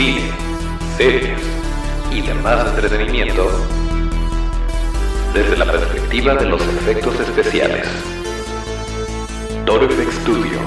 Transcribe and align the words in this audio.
cine, 0.00 0.30
series 0.96 1.38
y 2.10 2.22
demás 2.22 2.68
entretenimiento 2.68 3.46
desde 5.34 5.58
la 5.58 5.70
perspectiva 5.70 6.34
de 6.36 6.46
los 6.46 6.62
efectos 6.62 7.20
especiales. 7.20 7.86
Toro 9.66 9.86
Studio, 9.90 10.58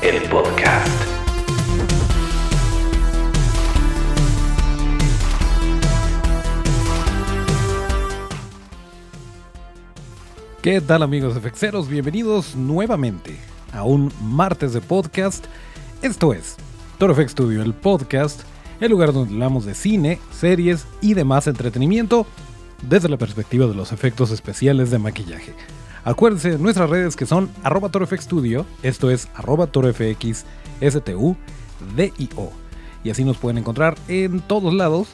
el 0.00 0.22
podcast. 0.30 0.88
¿Qué 10.62 10.80
tal 10.80 11.02
amigos 11.02 11.36
efexeros? 11.36 11.90
Bienvenidos 11.90 12.56
nuevamente 12.56 13.38
a 13.74 13.82
un 13.82 14.10
martes 14.22 14.72
de 14.72 14.80
podcast. 14.80 15.44
Esto 16.00 16.32
es 16.32 16.56
Toro 16.96 17.14
Studio, 17.28 17.62
el 17.62 17.74
podcast, 17.74 18.40
el 18.80 18.90
lugar 18.90 19.12
donde 19.12 19.34
hablamos 19.34 19.64
de 19.64 19.74
cine, 19.74 20.20
series 20.32 20.86
y 21.00 21.14
demás 21.14 21.46
entretenimiento 21.46 22.26
desde 22.88 23.08
la 23.08 23.16
perspectiva 23.16 23.66
de 23.66 23.74
los 23.74 23.92
efectos 23.92 24.30
especiales 24.30 24.90
de 24.90 24.98
maquillaje. 24.98 25.54
Acuérdense 26.04 26.52
de 26.52 26.58
nuestras 26.58 26.88
redes 26.88 27.16
que 27.16 27.26
son 27.26 27.50
arroba 27.62 27.90
Studio, 28.18 28.64
esto 28.82 29.10
es 29.10 29.28
arroba 29.34 29.68
DIO. 31.96 32.50
Y 33.04 33.10
así 33.10 33.24
nos 33.24 33.36
pueden 33.36 33.58
encontrar 33.58 33.96
en 34.08 34.40
todos 34.40 34.74
lados. 34.74 35.08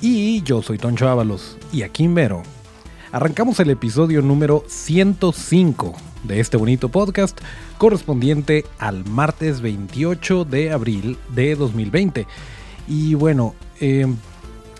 Y 0.00 0.42
yo 0.42 0.62
soy 0.62 0.78
Toncho 0.78 1.08
Ábalos 1.08 1.58
y 1.72 1.82
aquí 1.82 2.04
en 2.04 2.14
Vero. 2.14 2.42
Arrancamos 3.12 3.60
el 3.60 3.70
episodio 3.70 4.22
número 4.22 4.64
105 4.66 5.94
de 6.24 6.40
este 6.40 6.56
bonito 6.56 6.88
podcast 6.88 7.38
correspondiente 7.78 8.64
al 8.78 9.04
martes 9.04 9.60
28 9.60 10.44
de 10.44 10.72
abril 10.72 11.18
de 11.34 11.54
2020. 11.54 12.26
Y 12.88 13.14
bueno, 13.14 13.54
eh, 13.80 14.06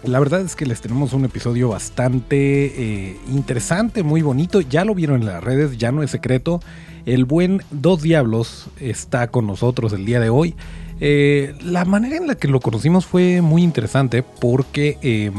la 0.05 0.19
verdad 0.19 0.41
es 0.41 0.57
que 0.57 0.67
les 0.67 0.81
tenemos 0.81 1.13
un 1.13 1.25
episodio 1.25 1.69
bastante 1.69 2.37
eh, 2.37 3.17
interesante, 3.31 4.03
muy 4.03 4.23
bonito. 4.23 4.61
Ya 4.61 4.85
lo 4.85 4.95
vieron 4.95 5.21
en 5.21 5.27
las 5.27 5.43
redes, 5.43 5.79
ya 5.79 5.93
no 5.93 6.03
es 6.03 6.11
secreto. 6.11 6.61
El 7.07 7.25
buen 7.25 7.63
Dos 7.71 8.03
Diablos 8.03 8.69
está 8.81 9.29
con 9.29 9.47
nosotros 9.47 9.93
el 9.93 10.05
día 10.05 10.21
de 10.21 10.31
hoy. 10.31 10.55
Eh, 11.01 11.55
la 11.65 11.85
manera 11.85 12.17
en 12.17 12.27
la 12.27 12.37
que 12.37 12.49
lo 12.49 12.61
conocimos 12.61 13.07
fue 13.07 13.41
muy 13.41 13.63
interesante 13.63 14.23
porque 14.23 15.33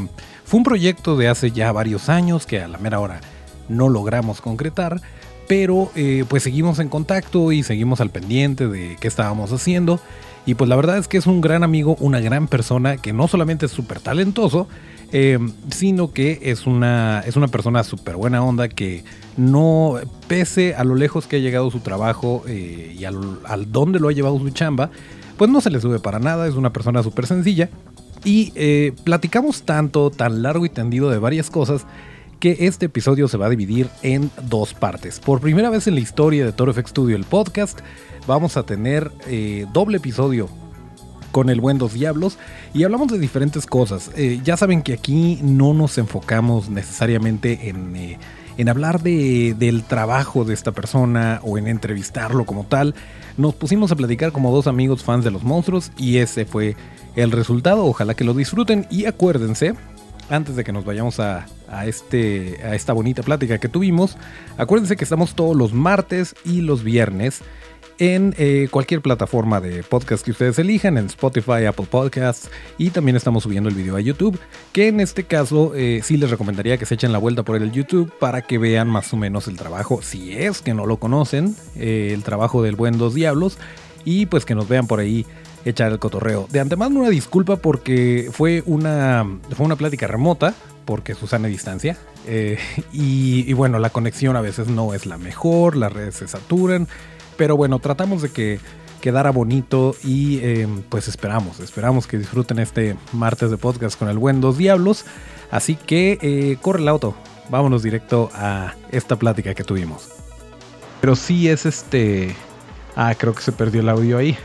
fue 0.44 0.58
un 0.58 0.64
proyecto 0.66 1.16
de 1.16 1.30
hace 1.30 1.52
ya 1.52 1.72
varios 1.72 2.10
años 2.10 2.46
que 2.46 2.62
a 2.62 2.68
la 2.68 2.78
mera 2.78 3.00
hora 3.00 3.22
no 3.70 3.90
logramos 3.90 4.42
concretar. 4.42 5.02
Pero 5.48 5.92
pues 6.30 6.44
seguimos 6.44 6.80
en 6.80 6.88
contacto 6.88 7.52
y 7.52 7.64
seguimos 7.64 8.00
al 8.00 8.10
pendiente 8.10 8.68
de 8.68 8.98
qué 9.00 9.10
estábamos 9.10 9.52
haciendo. 9.52 10.00
Y 10.46 10.56
pues 10.56 10.70
la 10.70 10.76
verdad 10.76 10.98
es 10.98 11.08
que 11.08 11.18
es 11.18 11.28
un 11.28 11.42
gran 11.42 11.64
amigo, 11.64 11.96
una 12.00 12.20
gran 12.20 12.48
persona 12.48 12.98
que 12.98 13.14
no 13.14 13.28
solamente 13.28 13.68
es 13.68 13.72
súper 13.72 14.00
talentoso, 14.00 14.68
eh, 15.14 15.40
sino 15.70 16.12
que 16.12 16.40
es 16.44 16.66
una, 16.66 17.22
es 17.26 17.36
una 17.36 17.48
persona 17.48 17.84
súper 17.84 18.16
buena 18.16 18.44
onda 18.44 18.68
que 18.68 19.04
no, 19.38 19.96
pese 20.28 20.76
a 20.76 20.84
lo 20.84 20.96
lejos 20.96 21.28
que 21.28 21.38
ha 21.38 21.40
llegado 21.40 21.72
su 21.72 21.80
trabajo 21.80 22.44
eh, 22.48 22.96
y 22.98 23.06
al, 23.06 23.40
al 23.46 23.72
dónde 23.72 24.00
lo 24.00 24.10
ha 24.10 24.12
llevado 24.12 24.38
su 24.40 24.50
chamba, 24.50 24.90
pues 25.38 25.50
no 25.50 25.62
se 25.62 25.70
le 25.70 25.80
sube 25.80 26.00
para 26.00 26.20
nada, 26.20 26.48
es 26.48 26.56
una 26.56 26.74
persona 26.74 27.04
súper 27.04 27.26
sencilla. 27.26 27.70
Y 28.26 28.54
eh, 28.56 28.94
platicamos 29.04 29.64
tanto, 29.64 30.10
tan 30.10 30.44
largo 30.44 30.66
y 30.66 30.70
tendido 30.70 31.10
de 31.10 31.20
varias 31.20 31.50
cosas 31.50 31.86
que 32.44 32.68
este 32.68 32.88
episodio 32.88 33.30
se 33.30 33.38
va 33.38 33.46
a 33.46 33.50
dividir 33.50 33.88
en 34.02 34.30
dos 34.50 34.74
partes. 34.74 35.22
Por 35.22 35.40
primera 35.40 35.70
vez 35.70 35.88
en 35.88 35.94
la 35.94 36.02
historia 36.02 36.44
de 36.44 36.52
Toro 36.52 36.74
Studio, 36.74 37.16
el 37.16 37.24
podcast, 37.24 37.80
vamos 38.28 38.58
a 38.58 38.64
tener 38.64 39.14
eh, 39.28 39.66
doble 39.72 39.96
episodio 39.96 40.50
con 41.32 41.50
el 41.50 41.62
buen 41.62 41.78
Dos 41.78 41.94
Diablos 41.94 42.38
y 42.74 42.84
hablamos 42.84 43.08
de 43.08 43.18
diferentes 43.18 43.66
cosas. 43.66 44.12
Eh, 44.18 44.42
ya 44.44 44.58
saben 44.58 44.82
que 44.82 44.92
aquí 44.92 45.40
no 45.42 45.74
nos 45.74 45.98
enfocamos 45.98 46.70
necesariamente 46.70 47.70
en, 47.70 47.96
eh, 47.96 48.20
en 48.58 48.68
hablar 48.68 49.02
de, 49.02 49.56
del 49.58 49.86
trabajo 49.86 50.44
de 50.44 50.54
esta 50.54 50.74
persona 50.74 51.40
o 51.44 51.58
en 51.58 51.70
entrevistarlo 51.70 52.46
como 52.46 52.66
tal. 52.66 52.94
Nos 53.38 53.56
pusimos 53.56 53.90
a 53.94 53.96
platicar 53.96 54.34
como 54.34 54.54
dos 54.54 54.68
amigos 54.68 55.02
fans 55.02 55.24
de 55.24 55.32
los 55.32 55.44
monstruos 55.44 55.94
y 55.96 56.18
ese 56.18 56.44
fue 56.44 56.76
el 57.16 57.32
resultado. 57.32 57.86
Ojalá 57.86 58.16
que 58.16 58.26
lo 58.26 58.34
disfruten 58.34 58.86
y 58.90 59.06
acuérdense, 59.06 59.76
antes 60.30 60.56
de 60.56 60.64
que 60.64 60.72
nos 60.72 60.86
vayamos 60.86 61.20
a, 61.20 61.46
este, 61.86 62.60
a 62.64 62.76
esta 62.76 62.94
bonita 62.94 63.24
plática 63.24 63.58
que 63.58 63.68
tuvimos, 63.70 64.18
acuérdense 64.58 64.96
que 64.96 65.04
estamos 65.04 65.36
todos 65.36 65.56
los 65.56 65.74
martes 65.74 66.36
y 66.46 66.62
los 66.62 66.84
viernes 66.84 67.42
en 68.00 68.34
eh, 68.38 68.68
cualquier 68.72 69.02
plataforma 69.02 69.62
de 69.62 69.84
podcast 69.84 70.26
que 70.26 70.32
ustedes 70.32 70.58
elijan, 70.60 70.98
en 70.98 71.06
Spotify, 71.06 71.66
Apple 71.68 71.86
Podcasts 71.90 72.50
y 72.78 72.90
también 72.90 73.16
estamos 73.16 73.44
subiendo 73.44 73.70
el 73.70 73.76
video 73.76 73.96
a 73.96 74.02
YouTube, 74.02 74.40
que 74.72 74.88
en 74.88 75.00
este 75.00 75.24
caso 75.26 75.74
eh, 75.76 76.02
sí 76.04 76.18
les 76.18 76.30
recomendaría 76.30 76.78
que 76.78 76.86
se 76.86 76.96
echen 76.96 77.12
la 77.12 77.20
vuelta 77.20 77.44
por 77.44 77.56
el 77.56 77.72
YouTube 77.72 78.12
para 78.20 78.42
que 78.42 78.58
vean 78.58 78.90
más 78.90 79.14
o 79.14 79.18
menos 79.18 79.48
el 79.48 79.58
trabajo, 79.58 80.02
si 80.02 80.34
es 80.34 80.62
que 80.62 80.74
no 80.74 80.86
lo 80.86 80.98
conocen, 80.98 81.56
eh, 81.76 82.12
el 82.14 82.24
trabajo 82.24 82.64
del 82.64 82.76
buen 82.76 82.98
Dos 82.98 83.14
Diablos 83.14 83.58
y 84.06 84.26
pues 84.26 84.46
que 84.46 84.56
nos 84.56 84.68
vean 84.68 84.88
por 84.88 85.00
ahí 85.00 85.26
echar 85.66 85.92
el 85.92 86.00
cotorreo. 86.00 86.48
De 86.52 86.60
antemano 86.60 87.00
una 87.00 87.10
disculpa 87.10 87.58
porque 87.58 88.30
fue 88.32 88.64
una, 88.66 89.26
fue 89.56 89.66
una 89.66 89.76
plática 89.76 90.08
remota, 90.08 90.54
porque 90.86 91.16
Susana 91.16 91.48
distancia. 91.48 91.98
Eh, 92.28 92.58
y, 92.92 93.52
bueno, 93.54 93.80
la 93.80 93.90
conexión 93.90 94.36
a 94.36 94.42
veces 94.42 94.68
no 94.68 94.94
es 94.94 95.06
la 95.06 95.18
mejor, 95.18 95.76
las 95.76 95.92
redes 95.92 96.16
se 96.16 96.28
saturan. 96.28 96.88
Pero 97.38 97.58
bueno, 97.58 97.80
tratamos 97.80 98.22
de 98.22 98.30
que 98.30 98.60
quedara 99.02 99.32
bonito 99.32 99.96
y 100.04 100.38
eh, 100.38 100.68
pues 100.88 101.10
esperamos, 101.10 101.60
esperamos 101.60 102.08
que 102.08 102.18
disfruten 102.18 102.60
este 102.60 102.96
martes 103.12 103.52
de 103.52 103.58
podcast 103.58 104.00
con 104.00 104.08
el 104.08 104.18
buen 104.18 104.40
Dos 104.40 104.58
Diablos. 104.58 105.06
Así 105.52 105.76
que 105.76 106.18
eh, 106.22 106.58
corre 106.62 106.82
el 106.82 106.88
auto, 106.88 107.16
vámonos 107.50 107.84
directo 107.84 108.30
a 108.34 108.76
esta 108.92 109.18
plática 109.18 109.54
que 109.54 109.64
tuvimos. 109.64 110.10
Pero 111.02 111.16
sí 111.16 111.50
es 111.50 111.66
este... 111.66 112.36
Ah, 112.96 113.14
creo 113.18 113.34
que 113.34 113.42
se 113.42 113.52
perdió 113.52 113.82
el 113.82 113.90
audio 113.90 114.20
ahí. 114.20 114.38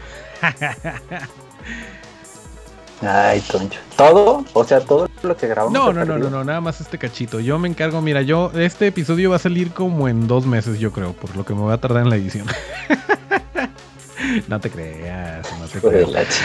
Ay, 3.01 3.41
Toncho. 3.41 3.79
¿Todo? 3.97 4.45
O 4.55 4.65
sea, 4.65 4.81
todo 4.81 5.09
lo 5.23 5.37
que 5.37 5.47
grabamos. 5.47 5.73
No, 5.73 5.93
no, 5.93 6.05
no, 6.05 6.19
no, 6.19 6.31
no, 6.31 6.43
nada 6.45 6.61
más 6.61 6.81
este 6.81 6.99
cachito. 6.99 7.39
Yo 7.41 7.59
me 7.59 7.69
encargo, 7.69 8.01
mira, 8.01 8.23
yo, 8.23 8.51
este 8.55 8.89
episodio 8.89 9.31
va 9.31 9.37
a 9.37 9.41
salir 9.41 9.71
como 9.71 10.09
en 10.09 10.27
dos 10.27 10.47
meses, 10.47 10.81
yo 10.81 10.91
creo, 10.93 11.13
por 11.13 11.37
lo 11.37 11.45
que 11.45 11.55
me 11.55 11.61
voy 11.61 11.73
a 11.73 11.79
tardar 11.79 12.03
en 12.03 12.11
la 12.11 12.17
edición. 12.17 12.47
no 14.49 14.61
te 14.61 14.71
creas, 14.71 15.47
no 15.61 15.67
te 15.67 15.81
creas. 15.81 16.41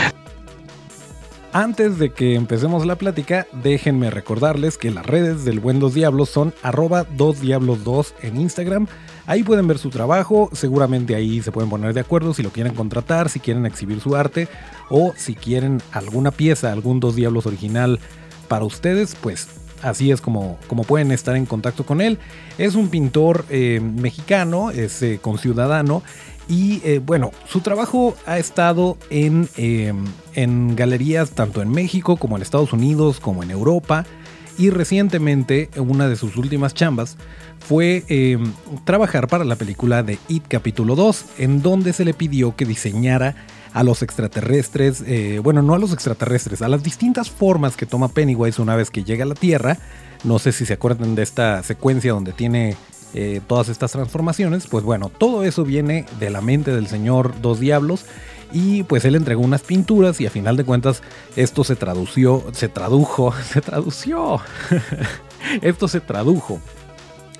Antes 1.53 1.99
de 1.99 2.11
que 2.11 2.35
empecemos 2.35 2.85
la 2.85 2.95
plática, 2.95 3.45
déjenme 3.51 4.09
recordarles 4.09 4.77
que 4.77 4.89
las 4.89 5.05
redes 5.05 5.45
del 5.45 5.59
Buen 5.59 5.79
Dos 5.79 5.93
Diablos 5.93 6.29
son 6.29 6.53
arroba 6.63 7.07
2diablos2 7.09 8.13
en 8.21 8.37
Instagram. 8.41 8.87
Ahí 9.25 9.44
pueden 9.44 9.67
ver 9.67 9.78
su 9.78 9.89
trabajo, 9.89 10.50
seguramente 10.51 11.16
ahí 11.16 11.41
se 11.41 11.51
pueden 11.51 11.69
poner 11.69 11.94
de 11.94 12.01
acuerdo 12.01 12.34
si 12.34 12.44
lo 12.44 12.51
quieren 12.51 12.73
contratar, 12.73 13.29
si 13.29 13.39
quieren 13.39 13.66
exhibir 13.66 14.01
su 14.01 14.16
arte 14.17 14.50
o 14.89 15.13
si 15.16 15.34
quieren 15.34 15.81
alguna 15.91 16.31
pieza, 16.31 16.73
algún 16.73 17.00
Dos 17.00 17.16
Diablos 17.16 17.45
original 17.45 18.00
para 18.50 18.66
ustedes, 18.66 19.16
pues 19.16 19.47
así 19.81 20.11
es 20.11 20.19
como, 20.19 20.57
como 20.67 20.84
pueden 20.84 21.11
estar 21.11 21.38
en 21.38 21.45
contacto 21.45 21.85
con 21.85 22.01
él. 22.01 22.19
Es 22.57 22.75
un 22.75 22.89
pintor 22.89 23.45
eh, 23.50 23.79
mexicano, 23.81 24.72
es 24.72 25.01
eh, 25.01 25.19
conciudadano 25.22 26.03
y 26.50 26.81
eh, 26.84 27.00
bueno, 27.00 27.31
su 27.47 27.61
trabajo 27.61 28.16
ha 28.25 28.38
estado 28.38 28.97
en, 29.09 29.47
en, 29.55 30.75
galerías 30.75 31.31
tanto 31.31 31.61
en 31.61 31.69
México 31.69 32.17
como 32.17 32.35
en 32.35 32.41
Estados 32.41 32.73
Unidos, 32.73 33.22
como 33.22 33.44
en 33.44 33.51
Europa. 33.51 34.05
Y 34.57 34.69
recientemente, 34.69 35.69
una 35.78 36.07
de 36.07 36.16
sus 36.16 36.35
últimas 36.35 36.73
chambas 36.73 37.17
fue 37.59 38.03
eh, 38.09 38.38
trabajar 38.84 39.28
para 39.28 39.46
la 39.46 39.56
película 39.56 40.03
de 40.03 40.19
It 40.28 40.44
Capítulo 40.47 40.96
2, 40.96 41.25
en 41.40 41.62
donde 41.62 41.94
se 41.94 42.06
le 42.06 42.14
pidió 42.14 42.56
que 42.56 42.66
diseñara 42.66 43.36
a 43.74 43.84
los 43.84 44.03
extraterrestres, 44.03 45.03
eh, 45.08 45.40
bueno, 45.44 45.61
no 45.61 45.73
a 45.73 45.79
los 45.79 45.94
extraterrestres, 45.94 46.61
a 46.61 46.67
las 46.67 46.84
distintas 46.84 47.29
formas 47.29 47.76
que 47.76 47.85
toma 47.85 48.09
Pennywise 48.09 48.61
una 48.61 48.76
vez 48.76 48.91
que 48.91 49.03
llega 49.03 49.23
a 49.23 49.28
la 49.28 49.35
Tierra. 49.35 49.78
No 50.23 50.40
sé 50.40 50.52
si 50.52 50.66
se 50.66 50.73
acuerdan 50.73 51.16
de 51.16 51.23
esta 51.23 51.64
secuencia 51.64 52.14
donde 52.14 52.34
tiene 52.34 52.76
eh, 53.14 53.41
todas 53.47 53.70
estas 53.70 53.91
transformaciones, 53.91 54.67
pues 54.67 54.84
bueno, 54.84 55.09
todo 55.09 55.44
eso 55.44 55.64
viene 55.64 56.06
de 56.20 56.29
la 56.29 56.41
mente 56.41 56.73
del 56.73 56.88
señor 56.88 57.41
Dos 57.41 57.59
Diablos 57.59 58.06
y 58.52 58.84
pues 58.84 59.06
él 59.06 59.16
entregó 59.16 59.41
unas 59.41 59.61
pinturas 59.61 60.22
y 60.22 60.28
a 60.28 60.29
final 60.29 60.56
de 60.56 60.64
cuentas 60.64 61.02
esto 61.35 61.64
se 61.64 61.76
tradució, 61.76 62.44
se 62.53 62.70
tradujo, 62.70 63.34
se 63.52 63.61
tradució, 63.61 64.40
esto 65.61 65.88
se 65.88 65.99
tradujo 65.99 66.59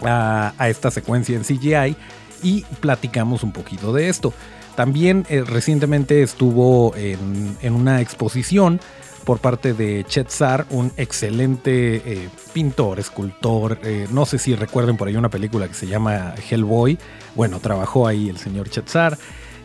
a, 0.06 0.54
esta 0.68 0.92
secuencia 0.92 1.36
en 1.36 1.44
CGI 1.44 1.96
y 2.44 2.62
platicamos 2.80 3.44
un 3.44 3.52
poquito 3.52 3.94
de 3.94 4.10
esto. 4.10 4.34
También 4.76 5.26
eh, 5.30 5.44
recientemente 5.46 6.24
estuvo 6.24 6.96
en, 6.96 7.58
en 7.62 7.74
una 7.74 8.02
exposición 8.02 8.80
por 9.24 9.40
parte 9.40 9.74
de 9.74 10.06
Chetzar, 10.08 10.66
un 10.70 10.92
excelente 10.98 11.96
eh, 11.96 12.30
pintor, 12.54 13.00
escultor. 13.00 13.80
Eh, 13.84 14.08
no 14.12 14.26
sé 14.26 14.38
si 14.38 14.56
recuerden 14.56 14.98
por 14.98 15.08
ahí 15.08 15.16
una 15.16 15.30
película 15.30 15.68
que 15.68 15.74
se 15.74 15.88
llama 15.88 16.36
Hellboy. 16.50 16.98
Bueno, 17.36 17.60
trabajó 17.60 18.08
ahí 18.08 18.30
el 18.30 18.38
señor 18.38 18.70
Chetzar. 18.70 19.18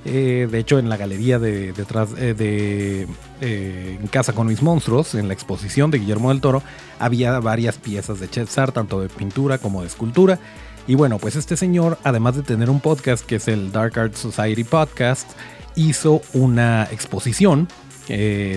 Eh, 0.05 0.49
de 0.50 0.59
hecho, 0.59 0.79
en 0.79 0.89
la 0.89 0.97
galería 0.97 1.39
de 1.39 1.73
detrás 1.73 2.11
eh, 2.17 2.35
de 2.35 3.06
En 3.41 4.06
Casa 4.09 4.33
con 4.33 4.47
mis 4.47 4.62
monstruos, 4.62 5.15
en 5.15 5.29
la 5.29 5.35
exposición 5.35 5.91
de 5.91 5.99
Guillermo 5.99 6.31
del 6.31 6.41
Toro, 6.41 6.62
había 6.99 7.39
varias 7.41 7.79
piezas 7.79 8.21
de 8.21 8.29
Chetsar, 8.29 8.73
tanto 8.73 9.00
de 9.00 9.09
pintura 9.09 9.59
como 9.59 9.83
de 9.83 9.89
escultura. 9.89 10.39
Y 10.87 10.95
bueno, 10.95 11.19
pues 11.19 11.37
este 11.37 11.56
señor, 11.56 11.99
además 12.05 12.37
de 12.37 12.43
tener 12.43 12.71
un 12.71 12.81
podcast 12.81 13.25
que 13.27 13.37
es 13.37 13.49
el 13.49 13.73
Dark 13.73 13.99
Art 13.99 14.15
Society 14.15 14.65
Podcast, 14.65 15.31
hizo 15.75 16.23
una 16.33 16.89
exposición 16.91 17.69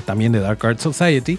también 0.06 0.32
de 0.32 0.40
Dark 0.40 0.66
Art 0.66 0.80
Society 0.80 1.38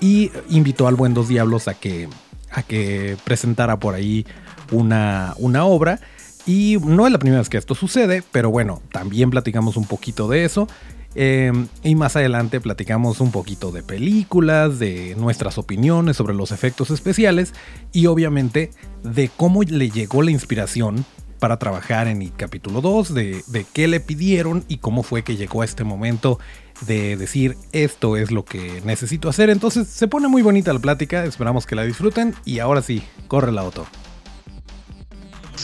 y 0.00 0.30
invitó 0.50 0.86
al 0.86 0.94
buen 0.94 1.14
Dos 1.14 1.28
Diablos 1.28 1.68
a 1.68 1.74
que, 1.74 2.08
a 2.50 2.62
que 2.62 3.16
presentara 3.24 3.78
por 3.78 3.94
ahí 3.94 4.26
una, 4.70 5.34
una 5.38 5.64
obra. 5.64 6.00
Y 6.46 6.78
no 6.82 7.06
es 7.06 7.12
la 7.12 7.18
primera 7.18 7.40
vez 7.40 7.48
que 7.48 7.58
esto 7.58 7.74
sucede, 7.74 8.22
pero 8.32 8.50
bueno, 8.50 8.80
también 8.92 9.30
platicamos 9.30 9.76
un 9.76 9.84
poquito 9.84 10.28
de 10.28 10.44
eso. 10.44 10.66
Em, 11.14 11.68
y 11.82 11.94
más 11.94 12.16
adelante 12.16 12.60
platicamos 12.60 13.20
un 13.20 13.32
poquito 13.32 13.72
de 13.72 13.82
películas, 13.82 14.78
de 14.78 15.14
nuestras 15.16 15.58
opiniones 15.58 16.16
sobre 16.16 16.34
los 16.34 16.52
efectos 16.52 16.90
especiales 16.90 17.54
y 17.92 18.06
obviamente 18.06 18.70
de 19.02 19.30
cómo 19.34 19.62
le 19.62 19.90
llegó 19.90 20.22
la 20.22 20.30
inspiración 20.30 21.04
para 21.38 21.58
trabajar 21.58 22.08
en 22.08 22.20
el 22.20 22.32
capítulo 22.34 22.80
2, 22.80 23.14
de, 23.14 23.42
de 23.46 23.66
qué 23.72 23.88
le 23.88 24.00
pidieron 24.00 24.64
y 24.68 24.78
cómo 24.78 25.02
fue 25.02 25.22
que 25.22 25.36
llegó 25.36 25.62
a 25.62 25.64
este 25.64 25.84
momento 25.84 26.38
de 26.86 27.16
decir 27.16 27.56
esto 27.72 28.16
es 28.16 28.30
lo 28.30 28.44
que 28.44 28.82
necesito 28.84 29.28
hacer. 29.28 29.50
Entonces 29.50 29.88
se 29.88 30.08
pone 30.08 30.28
muy 30.28 30.42
bonita 30.42 30.72
la 30.72 30.80
plática, 30.80 31.24
esperamos 31.24 31.66
que 31.66 31.74
la 31.74 31.84
disfruten 31.84 32.34
y 32.44 32.58
ahora 32.58 32.82
sí, 32.82 33.02
corre 33.28 33.52
la 33.52 33.62
auto 33.62 33.86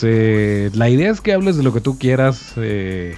la 0.03 0.89
idea 0.89 1.11
es 1.11 1.21
que 1.21 1.33
hables 1.33 1.57
de 1.57 1.63
lo 1.63 1.73
que 1.73 1.81
tú 1.81 1.97
quieras. 1.97 2.53
Eh, 2.57 3.15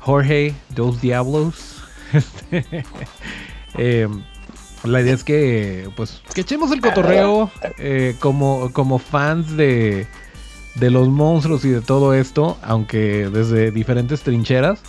Jorge, 0.00 0.54
Dos 0.70 1.00
Diablos. 1.00 1.70
Este, 2.12 2.84
em, 3.76 4.22
la 4.84 5.00
idea 5.00 5.14
es 5.14 5.24
que, 5.24 5.88
pues, 5.96 6.22
que 6.32 6.42
echemos 6.42 6.70
el 6.70 6.80
cotorreo 6.80 7.50
eh, 7.78 8.14
como, 8.20 8.72
como 8.72 9.00
fans 9.00 9.56
de, 9.56 10.06
de 10.76 10.90
los 10.90 11.08
monstruos 11.08 11.64
y 11.64 11.70
de 11.70 11.80
todo 11.80 12.14
esto, 12.14 12.56
aunque 12.62 13.28
desde 13.32 13.72
diferentes 13.72 14.22
trincheras. 14.22 14.80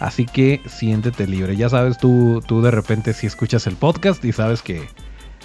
Así 0.00 0.24
que 0.24 0.60
siéntete 0.66 1.28
libre. 1.28 1.56
Ya 1.56 1.68
sabes, 1.68 1.98
tú, 1.98 2.42
tú 2.46 2.62
de 2.62 2.70
repente 2.70 3.12
si 3.12 3.26
escuchas 3.26 3.66
el 3.68 3.76
podcast 3.76 4.24
y 4.24 4.32
sabes 4.32 4.62
que, 4.62 4.88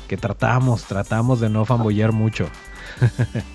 que 0.07 0.17
tratamos, 0.17 0.85
tratamos 0.85 1.39
de 1.39 1.49
no 1.49 1.65
fanboyar 1.65 2.13
mucho. 2.13 2.47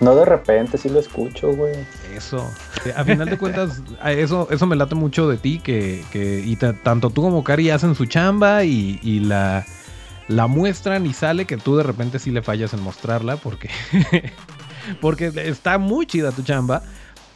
No 0.00 0.14
de 0.14 0.24
repente, 0.26 0.76
sí 0.76 0.88
lo 0.88 1.00
escucho, 1.00 1.52
güey. 1.52 1.74
Eso. 2.14 2.50
A 2.96 3.04
final 3.04 3.30
de 3.30 3.38
cuentas, 3.38 3.82
eso, 4.04 4.48
eso 4.50 4.66
me 4.66 4.76
late 4.76 4.94
mucho 4.94 5.28
de 5.28 5.38
ti, 5.38 5.58
que, 5.58 6.04
que 6.12 6.40
y 6.44 6.56
tanto 6.56 7.10
tú 7.10 7.22
como 7.22 7.42
Cari 7.42 7.70
hacen 7.70 7.94
su 7.94 8.04
chamba 8.06 8.64
y, 8.64 9.00
y, 9.02 9.20
la, 9.20 9.64
la 10.28 10.46
muestran 10.46 11.06
y 11.06 11.14
sale 11.14 11.46
que 11.46 11.56
tú 11.56 11.76
de 11.76 11.82
repente 11.82 12.18
sí 12.18 12.30
le 12.30 12.42
fallas 12.42 12.74
en 12.74 12.82
mostrarla 12.82 13.36
porque, 13.36 13.70
porque 15.00 15.32
está 15.34 15.78
muy 15.78 16.06
chida 16.06 16.30
tu 16.32 16.42
chamba, 16.42 16.82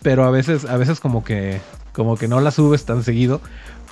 pero 0.03 0.25
a 0.25 0.31
veces, 0.31 0.67
a 0.67 0.77
veces 0.77 1.01
como 1.01 1.25
que, 1.25 1.61
como 1.93 2.17
que 2.17 2.29
no 2.29 2.41
la 2.41 2.51
subes 2.51 2.85
tan 2.85 3.03
seguido, 3.03 3.41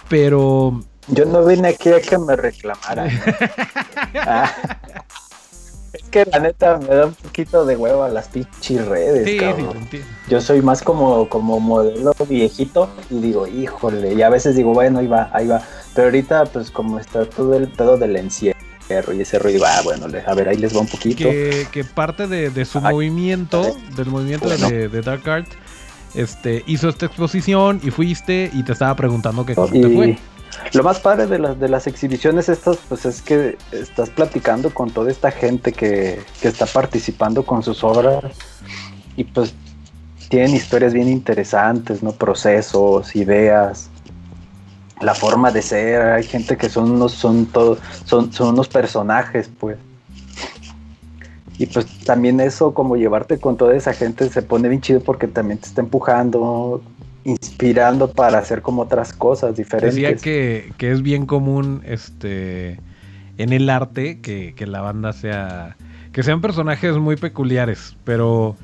pero... 0.08 0.82
Yo 1.10 1.24
no 1.24 1.42
vine 1.42 1.68
aquí 1.68 1.88
a 1.88 2.02
que 2.02 2.18
me 2.18 2.36
reclamaran. 2.36 3.08
ah. 4.14 4.52
Que 6.10 6.24
la 6.24 6.38
neta 6.38 6.78
me 6.78 6.94
da 6.94 7.06
un 7.06 7.14
poquito 7.14 7.66
de 7.66 7.76
huevo 7.76 8.02
a 8.02 8.08
las 8.08 8.28
pinches 8.28 8.86
redes. 8.86 9.26
Sí, 9.26 10.00
Yo 10.28 10.40
soy 10.40 10.62
más 10.62 10.82
como, 10.82 11.28
como 11.28 11.60
modelo 11.60 12.14
viejito 12.28 12.88
y 13.10 13.20
digo, 13.20 13.46
híjole, 13.46 14.14
y 14.14 14.22
a 14.22 14.30
veces 14.30 14.56
digo, 14.56 14.72
bueno, 14.72 15.00
ahí 15.00 15.06
va, 15.06 15.30
ahí 15.32 15.46
va. 15.46 15.62
Pero 15.94 16.08
ahorita, 16.08 16.46
pues 16.46 16.70
como 16.70 16.98
está 16.98 17.24
todo 17.24 17.54
el 17.54 17.68
pedo 17.68 17.98
del 17.98 18.16
encierro 18.16 18.54
y 19.12 19.20
ese 19.20 19.38
ruido, 19.38 19.62
va, 19.62 19.82
bueno, 19.82 20.06
a 20.06 20.34
ver, 20.34 20.48
ahí 20.48 20.56
les 20.56 20.74
va 20.74 20.80
un 20.80 20.88
poquito. 20.88 21.24
Que, 21.24 21.84
parte 21.94 22.26
de, 22.26 22.64
su 22.64 22.80
movimiento, 22.80 23.76
del 23.96 24.06
movimiento 24.06 24.48
de, 24.48 25.02
Dark 25.02 25.28
Art, 25.28 25.48
este, 26.14 26.62
hizo 26.66 26.88
esta 26.88 27.06
exposición 27.06 27.80
y 27.82 27.90
fuiste 27.90 28.50
y 28.54 28.62
te 28.62 28.72
estaba 28.72 28.96
preguntando 28.96 29.44
qué 29.44 29.54
cómo 29.54 29.68
te 29.68 29.88
fue. 29.94 30.18
Lo 30.74 30.82
más 30.82 31.00
padre 31.00 31.26
de 31.26 31.38
las, 31.38 31.58
de 31.58 31.68
las 31.68 31.86
exhibiciones 31.86 32.48
estas, 32.48 32.78
pues 32.88 33.06
es 33.06 33.22
que 33.22 33.56
estás 33.72 34.10
platicando 34.10 34.72
con 34.72 34.90
toda 34.90 35.10
esta 35.10 35.30
gente 35.30 35.72
que, 35.72 36.20
está 36.42 36.66
participando 36.66 37.44
con 37.44 37.62
sus 37.62 37.82
obras 37.84 38.24
y 39.16 39.24
pues 39.24 39.54
tienen 40.28 40.54
historias 40.54 40.92
bien 40.92 41.08
interesantes, 41.08 42.02
¿no? 42.02 42.12
Procesos, 42.12 43.16
ideas, 43.16 43.88
la 45.00 45.14
forma 45.14 45.50
de 45.50 45.62
ser. 45.62 46.02
Hay 46.02 46.24
gente 46.24 46.56
que 46.56 46.68
son 46.68 46.90
unos, 46.90 47.12
son 47.12 47.46
todos, 47.46 47.78
son, 48.04 48.32
son 48.32 48.48
unos 48.48 48.68
personajes, 48.68 49.50
pues. 49.58 49.78
Y 51.58 51.66
pues 51.66 51.86
también 52.04 52.40
eso, 52.40 52.72
como 52.72 52.96
llevarte 52.96 53.38
con 53.38 53.56
toda 53.56 53.74
esa 53.74 53.92
gente, 53.92 54.28
se 54.28 54.42
pone 54.42 54.68
bien 54.68 54.80
chido 54.80 55.00
porque 55.00 55.26
también 55.26 55.58
te 55.58 55.66
está 55.66 55.80
empujando, 55.80 56.82
inspirando 57.28 58.10
para 58.10 58.38
hacer 58.38 58.62
como 58.62 58.82
otras 58.82 59.12
cosas 59.12 59.56
diferentes. 59.56 59.94
Decía 59.94 60.16
que, 60.16 60.72
que 60.78 60.90
es 60.90 61.02
bien 61.02 61.26
común 61.26 61.82
este 61.84 62.78
en 63.36 63.52
el 63.52 63.70
arte 63.70 64.20
que, 64.20 64.54
que, 64.54 64.66
la 64.66 64.80
banda 64.80 65.12
sea. 65.12 65.76
que 66.12 66.22
sean 66.22 66.40
personajes 66.40 66.96
muy 66.96 67.16
peculiares. 67.16 67.96
Pero. 68.04 68.56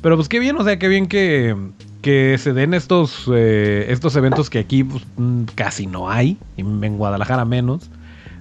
Pero 0.00 0.16
pues 0.16 0.28
qué 0.28 0.40
bien, 0.40 0.56
o 0.56 0.64
sea, 0.64 0.78
qué 0.78 0.88
bien 0.88 1.06
que. 1.06 1.56
que 2.00 2.36
se 2.38 2.52
den 2.52 2.74
estos. 2.74 3.30
Eh, 3.32 3.86
estos 3.88 4.16
eventos 4.16 4.50
que 4.50 4.58
aquí 4.58 4.84
pues, 4.84 5.04
mm, 5.16 5.44
casi 5.54 5.86
no 5.86 6.10
hay. 6.10 6.38
Y 6.56 6.62
en 6.62 6.98
Guadalajara 6.98 7.44
menos. 7.44 7.90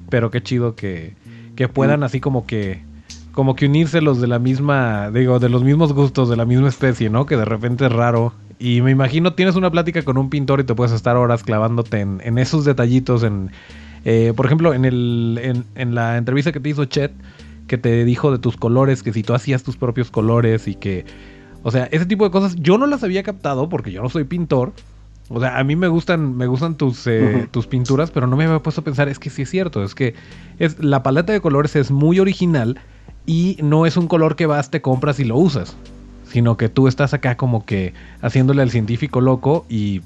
Pero 0.09 0.31
qué 0.31 0.41
chido 0.41 0.75
que. 0.75 1.15
que 1.55 1.67
puedan 1.67 2.03
así 2.03 2.19
como 2.19 2.45
que 2.45 2.89
como 3.31 3.55
que 3.55 3.65
unirse 3.65 4.01
los 4.01 4.19
de 4.19 4.27
la 4.27 4.39
misma, 4.39 5.09
digo, 5.09 5.39
de 5.39 5.47
los 5.47 5.63
mismos 5.63 5.93
gustos, 5.93 6.29
de 6.29 6.35
la 6.35 6.43
misma 6.43 6.67
especie, 6.67 7.09
¿no? 7.09 7.25
Que 7.25 7.37
de 7.37 7.45
repente 7.45 7.85
es 7.85 7.91
raro 7.91 8.33
y 8.61 8.83
me 8.83 8.91
imagino, 8.91 9.33
tienes 9.33 9.55
una 9.55 9.71
plática 9.71 10.03
con 10.03 10.19
un 10.19 10.29
pintor 10.29 10.59
y 10.59 10.63
te 10.63 10.75
puedes 10.75 10.93
estar 10.93 11.17
horas 11.17 11.43
clavándote 11.43 11.99
en, 11.99 12.37
esos 12.37 12.63
detallitos. 12.63 13.23
En, 13.23 13.49
eh, 14.05 14.33
por 14.35 14.45
ejemplo, 14.45 14.75
en, 14.75 14.85
el, 14.85 15.65
en, 15.73 15.95
la 15.95 16.15
entrevista 16.17 16.51
que 16.51 16.59
te 16.59 16.69
hizo 16.69 16.85
Chet, 16.85 17.11
que 17.65 17.79
te 17.79 18.05
dijo 18.05 18.31
de 18.31 18.37
tus 18.37 18.57
colores, 18.57 19.01
que 19.01 19.13
si 19.13 19.23
tú 19.23 19.33
hacías 19.33 19.63
tus 19.63 19.77
propios 19.77 20.11
colores 20.11 20.67
y 20.67 20.75
que... 20.75 21.05
O 21.63 21.71
sea, 21.71 21.85
ese 21.85 22.05
tipo 22.05 22.23
de 22.23 22.29
cosas 22.29 22.55
yo 22.55 22.77
no 22.77 22.85
las 22.85 23.03
había 23.03 23.23
captado 23.23 23.67
porque 23.67 23.91
yo 23.91 24.03
no 24.03 24.09
soy 24.09 24.25
pintor. 24.25 24.73
O 25.29 25.39
sea, 25.39 25.57
a 25.57 25.63
mí 25.63 25.75
me 25.75 25.87
gustan, 25.87 26.37
me 26.37 26.45
gustan 26.45 26.75
tus, 26.75 27.07
eh, 27.07 27.47
tus 27.49 27.65
pinturas, 27.65 28.11
pero 28.11 28.27
no 28.27 28.37
me 28.37 28.45
había 28.45 28.59
puesto 28.59 28.81
a 28.81 28.83
pensar, 28.83 29.09
es 29.09 29.17
que 29.17 29.31
sí 29.31 29.41
es 29.41 29.49
cierto, 29.49 29.83
es 29.83 29.95
que 29.95 30.13
es, 30.59 30.77
la 30.83 31.01
paleta 31.01 31.33
de 31.33 31.41
colores 31.41 31.75
es 31.75 31.89
muy 31.89 32.19
original 32.19 32.79
y 33.25 33.57
no 33.63 33.87
es 33.87 33.97
un 33.97 34.07
color 34.07 34.35
que 34.35 34.45
vas, 34.45 34.69
te 34.69 34.81
compras 34.81 35.19
y 35.19 35.23
lo 35.23 35.37
usas 35.37 35.75
sino 36.31 36.55
que 36.55 36.69
tú 36.69 36.87
estás 36.87 37.13
acá 37.13 37.35
como 37.35 37.65
que 37.65 37.93
haciéndole 38.21 38.61
al 38.61 38.71
científico 38.71 39.19
loco 39.19 39.65
y, 39.67 40.01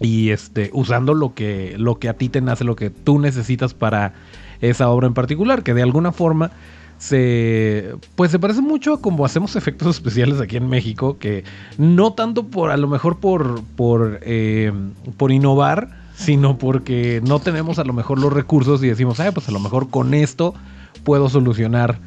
y 0.00 0.30
este, 0.30 0.70
usando 0.74 1.14
lo 1.14 1.34
que, 1.34 1.74
lo 1.78 1.98
que 1.98 2.10
a 2.10 2.14
ti 2.14 2.28
te 2.28 2.42
nace, 2.42 2.64
lo 2.64 2.76
que 2.76 2.90
tú 2.90 3.18
necesitas 3.18 3.72
para 3.72 4.12
esa 4.60 4.90
obra 4.90 5.06
en 5.06 5.14
particular, 5.14 5.62
que 5.62 5.72
de 5.72 5.82
alguna 5.82 6.12
forma 6.12 6.50
se 6.98 7.94
pues 8.14 8.30
se 8.30 8.38
parece 8.38 8.62
mucho 8.62 8.94
a 8.94 9.00
como 9.02 9.24
hacemos 9.24 9.54
efectos 9.54 9.88
especiales 9.96 10.40
aquí 10.40 10.56
en 10.56 10.68
México 10.68 11.18
que 11.18 11.44
no 11.76 12.14
tanto 12.14 12.46
por 12.46 12.70
a 12.70 12.78
lo 12.78 12.88
mejor 12.88 13.18
por 13.18 13.62
por 13.76 14.20
eh, 14.22 14.72
por 15.18 15.30
innovar 15.30 15.90
sino 16.14 16.56
porque 16.56 17.20
no 17.22 17.38
tenemos 17.38 17.78
a 17.78 17.84
lo 17.84 17.92
mejor 17.92 18.18
los 18.18 18.32
recursos 18.32 18.82
y 18.82 18.88
decimos 18.88 19.20
ah 19.20 19.30
pues 19.30 19.46
a 19.50 19.52
lo 19.52 19.60
mejor 19.60 19.90
con 19.90 20.14
esto 20.14 20.54
puedo 21.04 21.28
solucionar 21.28 21.98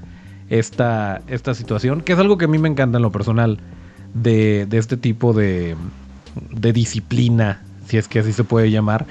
esta, 0.49 1.21
esta 1.27 1.53
situación, 1.53 2.01
que 2.01 2.13
es 2.13 2.19
algo 2.19 2.37
que 2.37 2.45
a 2.45 2.47
mí 2.47 2.57
me 2.57 2.69
encanta 2.69 2.97
en 2.97 3.03
lo 3.03 3.11
personal 3.11 3.59
de, 4.13 4.67
este 4.71 4.97
tipo 4.97 5.33
de, 5.33 5.75
de 6.51 6.73
disciplina, 6.73 7.61
si 7.87 7.97
es 7.97 8.07
que 8.07 8.19
así 8.19 8.33
se 8.33 8.43
puede 8.43 8.71
llamar, 8.71 9.05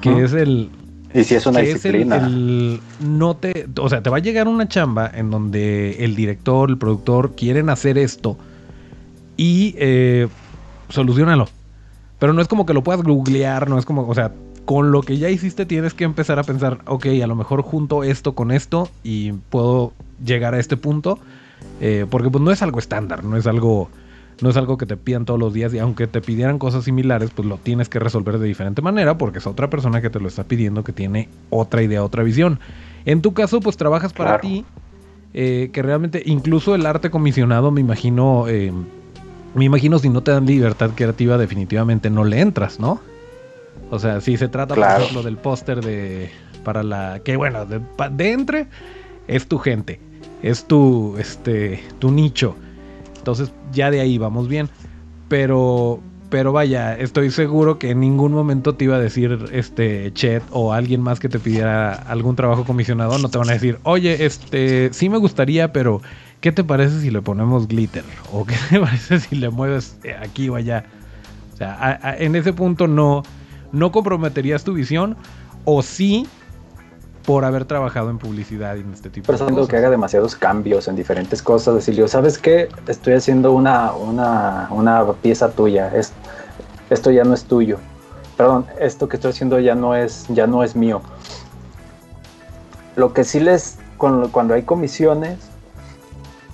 que 0.00 0.22
es 0.22 0.32
el... 0.32 0.70
Y 1.14 1.24
si 1.24 1.34
es 1.34 1.44
una 1.44 1.60
disciplina. 1.60 2.26
no 3.00 3.36
te, 3.36 3.68
o 3.78 3.88
sea, 3.90 4.02
te 4.02 4.08
va 4.08 4.16
a 4.16 4.20
llegar 4.20 4.48
una 4.48 4.66
chamba 4.66 5.10
en 5.12 5.30
donde 5.30 6.04
el 6.04 6.16
director, 6.16 6.70
el 6.70 6.78
productor 6.78 7.34
quieren 7.34 7.68
hacer 7.68 7.98
esto 7.98 8.38
y 9.36 9.74
eh, 9.76 10.28
solucionalo. 10.88 11.48
Pero 12.18 12.32
no 12.32 12.40
es 12.40 12.48
como 12.48 12.64
que 12.64 12.72
lo 12.72 12.82
puedas 12.82 13.02
googlear, 13.02 13.68
no 13.68 13.78
es 13.78 13.84
como, 13.84 14.08
o 14.08 14.14
sea, 14.14 14.32
con 14.64 14.92
lo 14.92 15.02
que 15.02 15.18
ya 15.18 15.28
hiciste 15.28 15.66
tienes 15.66 15.94
que 15.94 16.04
empezar 16.04 16.38
a 16.38 16.44
pensar, 16.44 16.80
ok, 16.86 17.06
a 17.22 17.26
lo 17.26 17.34
mejor 17.34 17.62
junto 17.62 18.04
esto 18.04 18.34
con 18.34 18.50
esto 18.50 18.88
y 19.02 19.32
puedo 19.32 19.92
llegar 20.24 20.54
a 20.54 20.60
este 20.60 20.76
punto. 20.76 21.18
Eh, 21.80 22.06
porque 22.08 22.30
pues 22.30 22.42
no 22.42 22.50
es 22.50 22.62
algo 22.62 22.78
estándar, 22.78 23.24
no 23.24 23.36
es 23.36 23.46
algo, 23.46 23.88
no 24.40 24.50
es 24.50 24.56
algo 24.56 24.76
que 24.76 24.86
te 24.86 24.96
pidan 24.96 25.24
todos 25.24 25.38
los 25.38 25.52
días 25.52 25.72
y 25.74 25.78
aunque 25.78 26.06
te 26.06 26.20
pidieran 26.20 26.58
cosas 26.58 26.84
similares, 26.84 27.30
pues 27.34 27.46
lo 27.46 27.56
tienes 27.56 27.88
que 27.88 27.98
resolver 27.98 28.38
de 28.38 28.46
diferente 28.46 28.82
manera 28.82 29.18
porque 29.18 29.38
es 29.38 29.46
otra 29.46 29.70
persona 29.70 30.00
que 30.00 30.10
te 30.10 30.20
lo 30.20 30.28
está 30.28 30.44
pidiendo 30.44 30.84
que 30.84 30.92
tiene 30.92 31.28
otra 31.50 31.82
idea, 31.82 32.04
otra 32.04 32.22
visión. 32.22 32.60
En 33.04 33.22
tu 33.22 33.34
caso, 33.34 33.60
pues 33.60 33.76
trabajas 33.76 34.12
para 34.12 34.40
ti, 34.40 34.64
eh, 35.34 35.70
que 35.72 35.82
realmente 35.82 36.22
incluso 36.24 36.74
el 36.74 36.86
arte 36.86 37.10
comisionado, 37.10 37.70
me 37.70 37.80
imagino, 37.80 38.46
eh, 38.48 38.72
me 39.54 39.64
imagino 39.64 39.98
si 39.98 40.08
no 40.08 40.22
te 40.22 40.30
dan 40.30 40.46
libertad 40.46 40.90
creativa 40.94 41.36
definitivamente 41.38 42.10
no 42.10 42.24
le 42.24 42.40
entras, 42.40 42.78
¿no? 42.78 43.00
O 43.92 43.98
sea, 43.98 44.22
si 44.22 44.38
se 44.38 44.48
trata, 44.48 44.74
por 44.74 44.84
ejemplo, 44.84 45.22
del 45.22 45.36
póster 45.36 45.84
de. 45.84 46.30
Para 46.64 46.82
la. 46.82 47.20
Que 47.22 47.36
bueno, 47.36 47.66
de, 47.66 47.82
de, 48.10 48.32
entre 48.32 48.66
es 49.28 49.46
tu 49.46 49.58
gente. 49.58 50.00
Es 50.42 50.64
tu. 50.64 51.16
Este. 51.18 51.84
Tu 51.98 52.10
nicho. 52.10 52.56
Entonces, 53.18 53.52
ya 53.70 53.90
de 53.90 54.00
ahí 54.00 54.16
vamos 54.16 54.48
bien. 54.48 54.70
Pero. 55.28 56.00
Pero 56.30 56.52
vaya, 56.52 56.96
estoy 56.96 57.30
seguro 57.30 57.78
que 57.78 57.90
en 57.90 58.00
ningún 58.00 58.32
momento 58.32 58.74
te 58.74 58.86
iba 58.86 58.96
a 58.96 58.98
decir 58.98 59.38
este 59.52 60.10
Chet 60.14 60.42
o 60.50 60.72
alguien 60.72 61.02
más 61.02 61.20
que 61.20 61.28
te 61.28 61.38
pidiera 61.38 61.92
algún 61.92 62.36
trabajo 62.36 62.64
comisionado, 62.64 63.18
no 63.18 63.28
te 63.28 63.36
van 63.36 63.50
a 63.50 63.52
decir, 63.52 63.78
oye, 63.82 64.24
este, 64.24 64.88
sí 64.94 65.10
me 65.10 65.18
gustaría, 65.18 65.74
pero 65.74 66.00
¿qué 66.40 66.50
te 66.50 66.64
parece 66.64 67.02
si 67.02 67.10
le 67.10 67.20
ponemos 67.20 67.68
glitter? 67.68 68.02
¿O 68.32 68.46
qué 68.46 68.54
te 68.70 68.80
parece 68.80 69.20
si 69.20 69.36
le 69.36 69.50
mueves 69.50 69.98
aquí 70.22 70.48
o 70.48 70.54
allá? 70.54 70.86
O 71.52 71.56
sea, 71.58 72.16
en 72.18 72.34
ese 72.34 72.54
punto 72.54 72.88
no, 72.88 73.24
no 73.72 73.90
comprometerías 73.90 74.64
tu 74.64 74.74
visión 74.74 75.16
o 75.64 75.82
sí 75.82 76.28
por 77.24 77.44
haber 77.44 77.64
trabajado 77.64 78.10
en 78.10 78.18
publicidad 78.18 78.76
y 78.76 78.80
en 78.80 78.92
este 78.92 79.08
tipo 79.08 79.32
de 79.32 79.38
cosas. 79.38 79.68
que 79.68 79.76
haga 79.76 79.90
demasiados 79.90 80.34
cambios 80.34 80.88
en 80.88 80.96
diferentes 80.96 81.42
cosas, 81.42 81.74
decirle, 81.74 82.06
¿sabes 82.08 82.38
qué? 82.38 82.68
Estoy 82.88 83.14
haciendo 83.14 83.52
una, 83.52 83.92
una, 83.92 84.68
una 84.70 85.12
pieza 85.14 85.50
tuya, 85.50 85.94
es, 85.94 86.12
esto 86.90 87.10
ya 87.10 87.24
no 87.24 87.34
es 87.34 87.44
tuyo. 87.44 87.78
Perdón, 88.36 88.66
esto 88.80 89.08
que 89.08 89.16
estoy 89.16 89.30
haciendo 89.30 89.60
ya 89.60 89.74
no 89.74 89.94
es, 89.94 90.26
ya 90.28 90.46
no 90.46 90.64
es 90.64 90.74
mío. 90.74 91.00
Lo 92.96 93.12
que 93.12 93.24
sí 93.24 93.40
les, 93.40 93.78
cuando, 93.98 94.32
cuando 94.32 94.54
hay 94.54 94.62
comisiones, 94.62 95.38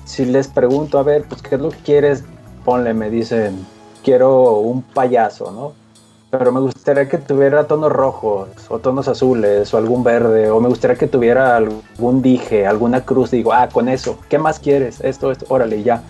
si 0.04 0.24
les 0.24 0.48
pregunto, 0.48 0.98
a 0.98 1.02
ver, 1.02 1.24
pues, 1.24 1.40
¿qué 1.40 1.54
es 1.54 1.60
lo 1.60 1.70
que 1.70 1.78
quieres? 1.78 2.24
Ponle, 2.64 2.92
me 2.94 3.10
dicen, 3.10 3.66
quiero 4.04 4.58
un 4.58 4.82
payaso, 4.82 5.50
¿no? 5.50 5.87
Pero 6.30 6.52
me 6.52 6.60
gustaría 6.60 7.08
que 7.08 7.18
tuviera 7.18 7.66
tonos 7.66 7.90
rojos 7.90 8.48
o 8.68 8.78
tonos 8.78 9.08
azules 9.08 9.72
o 9.72 9.78
algún 9.78 10.04
verde 10.04 10.50
o 10.50 10.60
me 10.60 10.68
gustaría 10.68 10.96
que 10.96 11.06
tuviera 11.06 11.56
algún 11.56 12.20
dije, 12.20 12.66
alguna 12.66 13.02
cruz. 13.02 13.30
Digo, 13.30 13.52
ah, 13.52 13.68
con 13.68 13.88
eso, 13.88 14.18
¿qué 14.28 14.38
más 14.38 14.58
quieres? 14.58 15.00
Esto, 15.00 15.32
esto, 15.32 15.46
órale, 15.48 15.82
ya. 15.82 16.02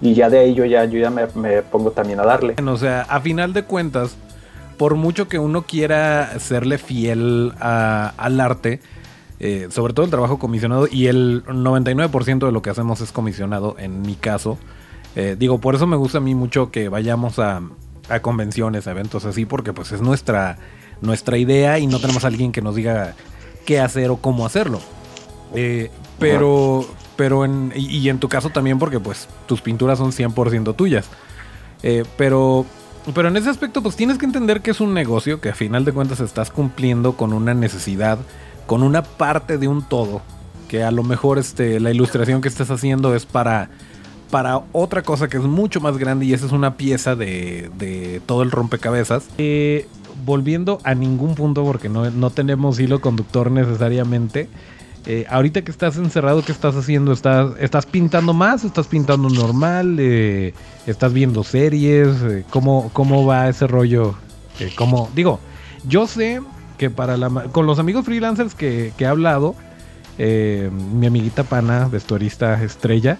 Y 0.00 0.14
ya 0.14 0.28
de 0.30 0.40
ahí 0.40 0.54
yo 0.54 0.64
ya, 0.64 0.84
yo 0.84 0.98
ya 0.98 1.10
me, 1.10 1.62
pongo 1.62 1.92
también 1.92 2.18
a 2.18 2.24
darle. 2.24 2.56
O 2.66 2.76
sea, 2.76 3.02
a 3.02 3.20
final 3.20 3.52
de 3.52 3.62
cuentas, 3.62 4.16
por 4.78 4.96
mucho 4.96 5.28
que 5.28 5.38
uno 5.38 5.62
quiera 5.62 6.40
serle 6.40 6.78
fiel 6.78 7.52
al 7.60 8.40
arte, 8.40 8.80
eh, 9.38 9.68
sobre 9.70 9.92
todo 9.92 10.04
el 10.04 10.10
trabajo 10.10 10.40
comisionado, 10.40 10.88
y 10.90 11.06
el 11.06 11.44
99% 11.44 12.46
de 12.46 12.52
lo 12.52 12.62
que 12.62 12.70
hacemos 12.70 13.00
es 13.00 13.12
comisionado, 13.12 13.76
en 13.78 14.02
mi 14.02 14.16
caso. 14.16 14.58
Eh, 15.14 15.36
digo, 15.38 15.58
por 15.58 15.76
eso 15.76 15.86
me 15.86 15.96
gusta 15.96 16.18
a 16.18 16.20
mí 16.20 16.34
mucho 16.34 16.72
que 16.72 16.88
vayamos 16.88 17.38
a, 17.38 17.62
a 18.08 18.20
convenciones, 18.20 18.86
a 18.86 18.92
eventos 18.92 19.24
así, 19.24 19.44
porque 19.44 19.72
pues 19.72 19.92
es 19.92 20.00
nuestra, 20.00 20.58
nuestra 21.00 21.38
idea 21.38 21.78
y 21.78 21.86
no 21.86 22.00
tenemos 22.00 22.24
a 22.24 22.28
alguien 22.28 22.52
que 22.52 22.62
nos 22.62 22.74
diga 22.74 23.14
qué 23.64 23.80
hacer 23.80 24.10
o 24.10 24.16
cómo 24.16 24.46
hacerlo. 24.46 24.80
Eh, 25.54 25.90
pero, 26.18 26.86
pero 27.16 27.44
en, 27.44 27.72
y, 27.74 28.08
en 28.08 28.18
tu 28.18 28.28
caso 28.28 28.50
también 28.50 28.78
porque 28.78 29.00
pues 29.00 29.28
tus 29.46 29.60
pinturas 29.60 29.98
son 29.98 30.12
100% 30.12 30.74
tuyas. 30.76 31.06
Eh, 31.82 32.04
pero, 32.16 32.64
pero 33.14 33.28
en 33.28 33.36
ese 33.36 33.50
aspecto 33.50 33.82
pues 33.82 33.96
tienes 33.96 34.18
que 34.18 34.26
entender 34.26 34.62
que 34.62 34.70
es 34.70 34.80
un 34.80 34.94
negocio, 34.94 35.40
que 35.40 35.50
a 35.50 35.54
final 35.54 35.84
de 35.84 35.92
cuentas 35.92 36.20
estás 36.20 36.50
cumpliendo 36.50 37.16
con 37.16 37.32
una 37.32 37.54
necesidad, 37.54 38.18
con 38.66 38.82
una 38.82 39.02
parte 39.02 39.58
de 39.58 39.68
un 39.68 39.82
todo, 39.82 40.22
que 40.68 40.84
a 40.84 40.90
lo 40.90 41.02
mejor 41.02 41.38
este, 41.38 41.80
la 41.80 41.90
ilustración 41.90 42.40
que 42.40 42.48
estás 42.48 42.70
haciendo 42.70 43.14
es 43.14 43.26
para 43.26 43.68
para 44.32 44.62
otra 44.72 45.02
cosa 45.02 45.28
que 45.28 45.36
es 45.36 45.42
mucho 45.42 45.82
más 45.82 45.98
grande 45.98 46.24
y 46.24 46.32
esa 46.32 46.46
es 46.46 46.52
una 46.52 46.78
pieza 46.78 47.14
de, 47.14 48.22
todo 48.24 48.42
el 48.42 48.50
rompecabezas. 48.50 49.28
Eh, 49.36 49.86
volviendo 50.24 50.78
a 50.84 50.94
ningún 50.94 51.34
punto 51.34 51.62
porque 51.64 51.90
no, 51.90 52.30
tenemos 52.30 52.80
hilo 52.80 53.02
conductor 53.02 53.50
necesariamente. 53.50 54.48
Eh, 55.04 55.26
ahorita 55.28 55.60
que 55.60 55.70
estás 55.70 55.98
encerrado, 55.98 56.42
¿qué 56.42 56.50
estás 56.50 56.74
haciendo? 56.76 57.12
¿Estás, 57.12 57.50
estás 57.60 57.84
pintando 57.84 58.32
más? 58.32 58.64
¿Estás 58.64 58.86
pintando 58.86 59.28
normal? 59.28 59.98
Eh, 60.00 60.54
¿Estás 60.86 61.12
viendo 61.12 61.44
series? 61.44 62.16
¿cómo, 62.48 62.88
¿Cómo 62.94 63.26
va 63.26 63.50
ese 63.50 63.66
rollo? 63.66 64.14
¿cómo? 64.76 65.10
Digo, 65.14 65.40
yo 65.86 66.06
sé 66.06 66.40
que 66.78 66.88
para 66.88 67.18
la, 67.18 67.28
con 67.28 67.66
los 67.66 67.78
amigos 67.78 68.06
freelancers 68.06 68.54
que, 68.54 68.94
que 68.96 69.04
he 69.04 69.08
hablado, 69.08 69.54
mi 70.18 71.06
amiguita 71.06 71.44
pana, 71.44 71.86
vestuarista 71.88 72.62
estrella, 72.62 73.18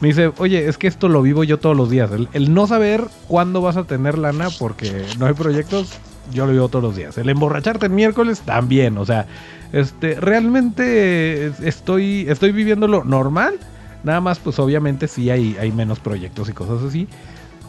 me 0.00 0.08
dice, 0.08 0.32
oye, 0.38 0.66
es 0.68 0.78
que 0.78 0.86
esto 0.86 1.08
lo 1.08 1.22
vivo 1.22 1.44
yo 1.44 1.58
todos 1.58 1.76
los 1.76 1.90
días. 1.90 2.10
El, 2.32 2.52
no 2.52 2.66
saber 2.66 3.04
cuándo 3.28 3.60
vas 3.60 3.76
a 3.76 3.84
tener 3.84 4.18
lana 4.18 4.48
porque 4.58 5.04
no 5.18 5.26
hay 5.26 5.34
proyectos, 5.34 5.92
yo 6.32 6.46
lo 6.46 6.52
vivo 6.52 6.68
todos 6.68 6.84
los 6.84 6.96
días. 6.96 7.16
El 7.18 7.28
emborracharte 7.28 7.86
el 7.86 7.92
miércoles 7.92 8.40
también. 8.40 8.98
O 8.98 9.04
sea, 9.04 9.26
este, 9.72 10.20
realmente 10.20 11.46
estoy, 11.62 12.26
estoy 12.28 12.52
viviéndolo 12.52 13.04
normal. 13.04 13.58
Nada 14.02 14.20
más, 14.20 14.38
pues 14.38 14.58
obviamente 14.58 15.08
sí 15.08 15.30
hay, 15.30 15.56
hay 15.58 15.72
menos 15.72 16.00
proyectos 16.00 16.48
y 16.48 16.52
cosas 16.52 16.82
así. 16.82 17.08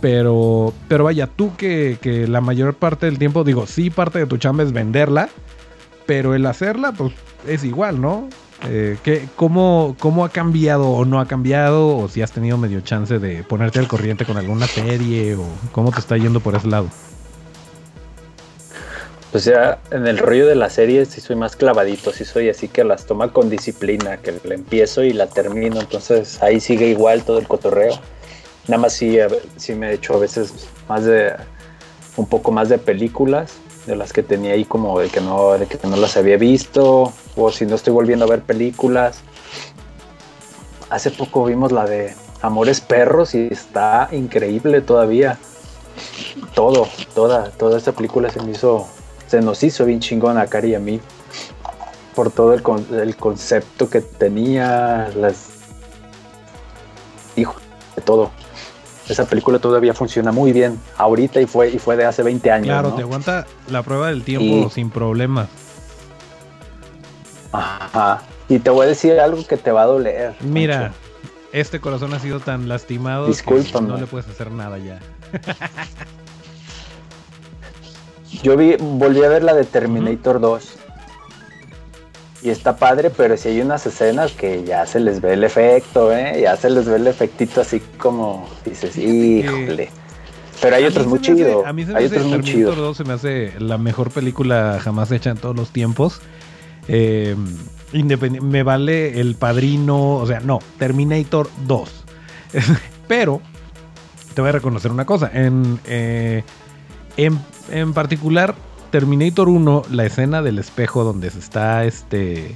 Pero, 0.01 0.73
pero 0.87 1.05
vaya, 1.05 1.27
tú 1.27 1.55
que, 1.55 1.97
que 2.01 2.27
la 2.27 2.41
mayor 2.41 2.73
parte 2.73 3.05
del 3.05 3.17
tiempo, 3.17 3.43
digo, 3.43 3.65
sí, 3.65 3.89
parte 3.89 4.19
de 4.19 4.25
tu 4.25 4.37
chamba 4.37 4.63
es 4.63 4.73
venderla. 4.73 5.29
Pero 6.05 6.35
el 6.35 6.45
hacerla, 6.45 6.91
pues 6.91 7.13
es 7.47 7.63
igual, 7.63 8.01
¿no? 8.01 8.29
Eh, 8.63 8.97
¿qué, 9.03 9.27
cómo, 9.35 9.95
ha 10.23 10.29
cambiado 10.29 10.89
o 10.89 11.05
no 11.05 11.19
ha 11.19 11.27
cambiado? 11.27 11.97
O 11.97 12.07
si 12.07 12.21
has 12.21 12.31
tenido 12.31 12.57
medio 12.57 12.81
chance 12.81 13.19
de 13.19 13.43
ponerte 13.43 13.79
al 13.79 13.87
corriente 13.87 14.25
con 14.25 14.37
alguna 14.37 14.67
serie 14.67 15.35
o 15.35 15.45
cómo 15.71 15.91
te 15.91 15.99
está 15.99 16.17
yendo 16.17 16.39
por 16.39 16.55
ese 16.55 16.67
lado. 16.67 16.89
Pues 19.31 19.43
ya 19.43 19.79
en 19.91 20.07
el 20.07 20.17
rollo 20.17 20.47
de 20.47 20.55
la 20.55 20.69
serie 20.69 21.05
sí 21.05 21.19
soy 21.19 21.35
más 21.35 21.57
clavadito, 21.57 22.13
sí 22.13 22.23
soy 22.23 22.47
así 22.47 22.69
que 22.69 22.85
las 22.85 23.05
toma 23.05 23.33
con 23.33 23.49
disciplina, 23.49 24.15
que 24.17 24.33
la 24.45 24.55
empiezo 24.55 25.03
y 25.03 25.11
la 25.11 25.27
termino, 25.27 25.81
entonces 25.81 26.41
ahí 26.41 26.61
sigue 26.61 26.87
igual 26.87 27.23
todo 27.23 27.39
el 27.39 27.47
cotorreo. 27.47 27.99
Nada 28.67 28.81
más 28.81 28.93
sí, 28.93 29.17
sí 29.57 29.75
me 29.75 29.89
he 29.89 29.93
hecho 29.95 30.13
a 30.13 30.19
veces 30.19 30.69
más 30.87 31.03
de 31.03 31.33
un 32.15 32.27
poco 32.27 32.53
más 32.53 32.69
de 32.69 32.77
películas, 32.77 33.55
de 33.85 33.95
las 33.95 34.13
que 34.13 34.23
tenía 34.23 34.53
ahí 34.53 34.65
como 34.65 34.99
de 34.99 35.09
que 35.09 35.21
no, 35.21 35.53
de 35.53 35.67
que 35.67 35.79
no 35.87 35.95
las 35.95 36.17
había 36.17 36.37
visto, 36.37 37.13
o 37.35 37.51
si 37.51 37.65
no 37.65 37.75
estoy 37.75 37.93
volviendo 37.93 38.25
a 38.25 38.27
ver 38.27 38.41
películas. 38.41 39.19
Hace 40.89 41.11
poco 41.11 41.45
vimos 41.45 41.71
la 41.71 41.85
de 41.85 42.15
Amores 42.41 42.81
Perros 42.81 43.35
y 43.35 43.47
está 43.51 44.09
increíble 44.11 44.81
todavía. 44.81 45.37
Todo, 46.53 46.87
toda, 47.13 47.51
toda 47.51 47.77
esta 47.77 47.91
película 47.91 48.29
se 48.29 48.41
me 48.41 48.51
hizo, 48.51 48.87
se 49.27 49.41
nos 49.41 49.63
hizo 49.63 49.85
bien 49.85 49.99
chingona 49.99 50.41
a 50.41 50.47
Cari 50.47 50.71
y 50.71 50.75
a 50.75 50.79
mí. 50.79 50.99
Por 52.15 52.31
todo 52.31 52.53
el, 52.53 52.63
el 52.97 53.15
concepto 53.17 53.89
que 53.89 54.01
tenía, 54.01 55.09
las. 55.15 55.49
Hijo, 57.35 57.55
de 57.95 58.01
todo 58.01 58.31
esa 59.09 59.25
película 59.25 59.59
todavía 59.59 59.93
funciona 59.93 60.31
muy 60.31 60.51
bien 60.51 60.79
ahorita 60.97 61.41
y 61.41 61.45
fue, 61.45 61.69
y 61.69 61.79
fue 61.79 61.95
de 61.95 62.05
hace 62.05 62.23
20 62.23 62.51
años. 62.51 62.67
Claro, 62.67 62.93
te 62.93 63.01
aguanta 63.01 63.45
la 63.69 63.83
prueba 63.83 64.07
del 64.07 64.23
tiempo 64.23 64.69
sin 64.69 64.89
problemas. 64.89 65.49
Ajá. 67.51 68.23
Y 68.49 68.59
te 68.59 68.69
voy 68.69 68.85
a 68.85 68.89
decir 68.89 69.19
algo 69.19 69.45
que 69.45 69.57
te 69.57 69.71
va 69.71 69.83
a 69.83 69.85
doler. 69.85 70.35
Mira, 70.41 70.93
este 71.51 71.79
corazón 71.79 72.13
ha 72.13 72.19
sido 72.19 72.39
tan 72.39 72.67
lastimado 72.67 73.27
que 73.27 73.81
no 73.81 73.97
le 73.97 74.07
puedes 74.07 74.27
hacer 74.27 74.51
nada 74.51 74.77
ya. 74.77 74.99
Yo 78.43 78.57
vi, 78.57 78.75
volví 78.77 79.23
a 79.23 79.29
ver 79.29 79.43
la 79.43 79.53
de 79.53 79.63
Terminator 79.63 80.39
2 80.39 80.84
y 82.45 82.51
está 82.51 82.77
padre, 82.77 83.09
pero 83.09 83.35
si 83.37 83.49
hay 83.49 83.61
unas 83.61 83.87
escenas 83.87 84.33
que 84.33 84.63
ya 84.63 84.85
se 84.85 84.99
les 84.99 85.19
ve 85.19 85.33
el 85.33 85.43
efecto, 85.43 86.15
¿eh? 86.15 86.41
Ya 86.43 86.55
se 86.55 86.69
les 86.69 86.85
ve 86.85 86.97
el 86.97 87.07
efectito 87.07 87.61
así 87.61 87.81
como 87.97 88.47
dices, 88.63 88.95
híjole. 88.97 89.89
Pero 90.61 90.75
hay 90.75 90.83
otros 90.85 91.07
muy 91.07 91.19
chidos. 91.21 91.65
A 91.65 91.73
mí 91.73 91.85
se 91.85 91.91
me 91.91 91.97
hay 91.97 92.05
hace, 92.05 92.17
otros 92.17 92.31
muy 92.31 92.41
chidos. 92.41 92.77
2 92.77 92.97
se 92.97 93.03
me 93.03 93.13
hace 93.13 93.53
la 93.57 93.79
mejor 93.79 94.11
película 94.11 94.79
jamás 94.79 95.11
hecha 95.11 95.31
en 95.31 95.37
todos 95.37 95.55
los 95.55 95.71
tiempos. 95.71 96.21
Eh, 96.87 97.35
me 97.91 98.61
vale 98.61 99.19
El 99.19 99.33
Padrino, 99.33 100.17
o 100.17 100.27
sea, 100.27 100.39
no, 100.39 100.59
Terminator 100.77 101.49
2. 101.65 102.05
pero 103.07 103.41
te 104.35 104.41
voy 104.41 104.49
a 104.49 104.53
reconocer 104.53 104.91
una 104.91 105.05
cosa. 105.05 105.31
En, 105.33 105.79
eh, 105.87 106.43
en, 107.17 107.39
en 107.71 107.93
particular, 107.95 108.53
Terminator 108.95 109.49
1, 109.49 109.81
la 109.91 110.05
escena 110.05 110.41
del 110.41 110.57
espejo 110.57 111.03
donde 111.03 111.29
se 111.29 111.39
está 111.39 111.83
este. 111.83 112.55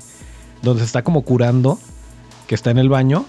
donde 0.62 0.80
se 0.80 0.86
está 0.86 1.04
como 1.04 1.24
curando, 1.24 1.78
que 2.48 2.56
está 2.56 2.72
en 2.72 2.78
el 2.78 2.88
baño, 2.88 3.26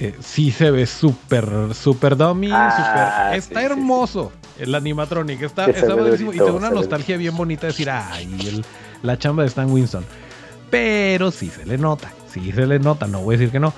eh, 0.00 0.14
sí 0.20 0.50
se 0.50 0.70
ve 0.70 0.86
súper, 0.86 1.74
súper 1.74 2.16
dummy, 2.16 2.48
ah, 2.50 3.32
está 3.34 3.62
hermoso 3.62 4.32
el 4.58 4.74
animatronic, 4.74 5.42
está, 5.42 5.66
está 5.66 5.94
buenísimo 5.94 6.32
y 6.32 6.38
tengo 6.38 6.56
una 6.56 6.70
nostalgia 6.70 7.18
bien 7.18 7.36
bonita 7.36 7.66
de 7.66 7.66
decir, 7.66 7.90
ay, 7.90 8.62
la 9.02 9.18
chamba 9.18 9.42
de 9.42 9.50
Stan 9.50 9.70
Winston. 9.70 10.06
Pero 10.70 11.32
sí 11.32 11.50
se 11.50 11.66
le 11.66 11.76
nota, 11.76 12.14
sí 12.32 12.50
se 12.50 12.66
le 12.66 12.78
nota, 12.78 13.06
no 13.06 13.20
voy 13.20 13.34
a 13.34 13.38
decir 13.38 13.52
que 13.52 13.60
no. 13.60 13.74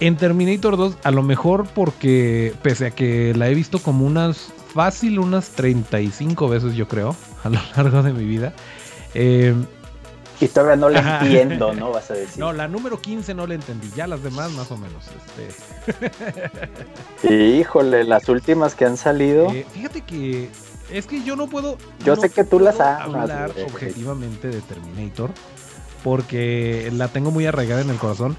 En 0.00 0.16
Terminator 0.16 0.78
2, 0.78 0.96
a 1.02 1.10
lo 1.10 1.22
mejor 1.22 1.66
porque, 1.74 2.54
pese 2.62 2.86
a 2.86 2.90
que 2.92 3.34
la 3.34 3.50
he 3.50 3.54
visto 3.54 3.78
como 3.78 4.06
unas, 4.06 4.50
fácil, 4.72 5.18
unas 5.18 5.50
35 5.50 6.48
veces 6.48 6.74
yo 6.74 6.88
creo, 6.88 7.14
a 7.44 7.48
lo 7.48 7.60
largo 7.76 8.02
de 8.02 8.12
mi 8.12 8.24
vida. 8.24 8.52
Eh, 9.14 9.54
y 10.40 10.48
todavía 10.48 10.76
no 10.76 10.88
la 10.88 11.20
entiendo, 11.20 11.72
¿no? 11.72 11.92
Vas 11.92 12.10
a 12.10 12.14
decir. 12.14 12.38
No, 12.38 12.52
la 12.52 12.66
número 12.66 13.00
15 13.00 13.32
no 13.34 13.46
la 13.46 13.54
entendí, 13.54 13.88
ya 13.94 14.08
las 14.08 14.24
demás 14.24 14.50
más 14.52 14.70
o 14.72 14.76
menos. 14.76 15.04
Este... 15.86 17.32
Híjole, 17.58 18.02
las 18.02 18.28
últimas 18.28 18.74
que 18.74 18.84
han 18.84 18.96
salido. 18.96 19.50
Eh, 19.52 19.64
fíjate 19.72 20.00
que 20.00 20.50
es 20.90 21.06
que 21.06 21.22
yo 21.22 21.36
no 21.36 21.46
puedo. 21.46 21.78
Yo 22.04 22.16
sé 22.16 22.30
que 22.30 22.42
tú 22.42 22.58
las 22.58 22.80
has 22.80 23.02
hablar 23.02 23.52
objetivamente 23.66 24.48
de 24.48 24.60
Terminator 24.62 25.30
porque 26.02 26.90
la 26.92 27.06
tengo 27.06 27.30
muy 27.30 27.46
arraigada 27.46 27.82
en 27.82 27.90
el 27.90 27.96
corazón. 27.96 28.36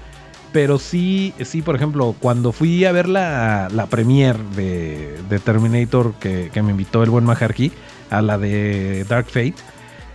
Pero 0.52 0.78
sí, 0.78 1.34
sí, 1.42 1.62
por 1.62 1.74
ejemplo, 1.74 2.14
cuando 2.20 2.52
fui 2.52 2.84
a 2.84 2.92
ver 2.92 3.08
la, 3.08 3.68
la 3.72 3.86
premiere 3.86 4.38
de, 4.54 5.20
de 5.28 5.38
Terminator 5.40 6.14
que, 6.14 6.50
que, 6.52 6.62
me 6.62 6.70
invitó 6.70 7.02
el 7.02 7.10
buen 7.10 7.24
Majarki 7.24 7.72
a 8.10 8.22
la 8.22 8.38
de 8.38 9.04
Dark 9.04 9.26
Fate, 9.26 9.54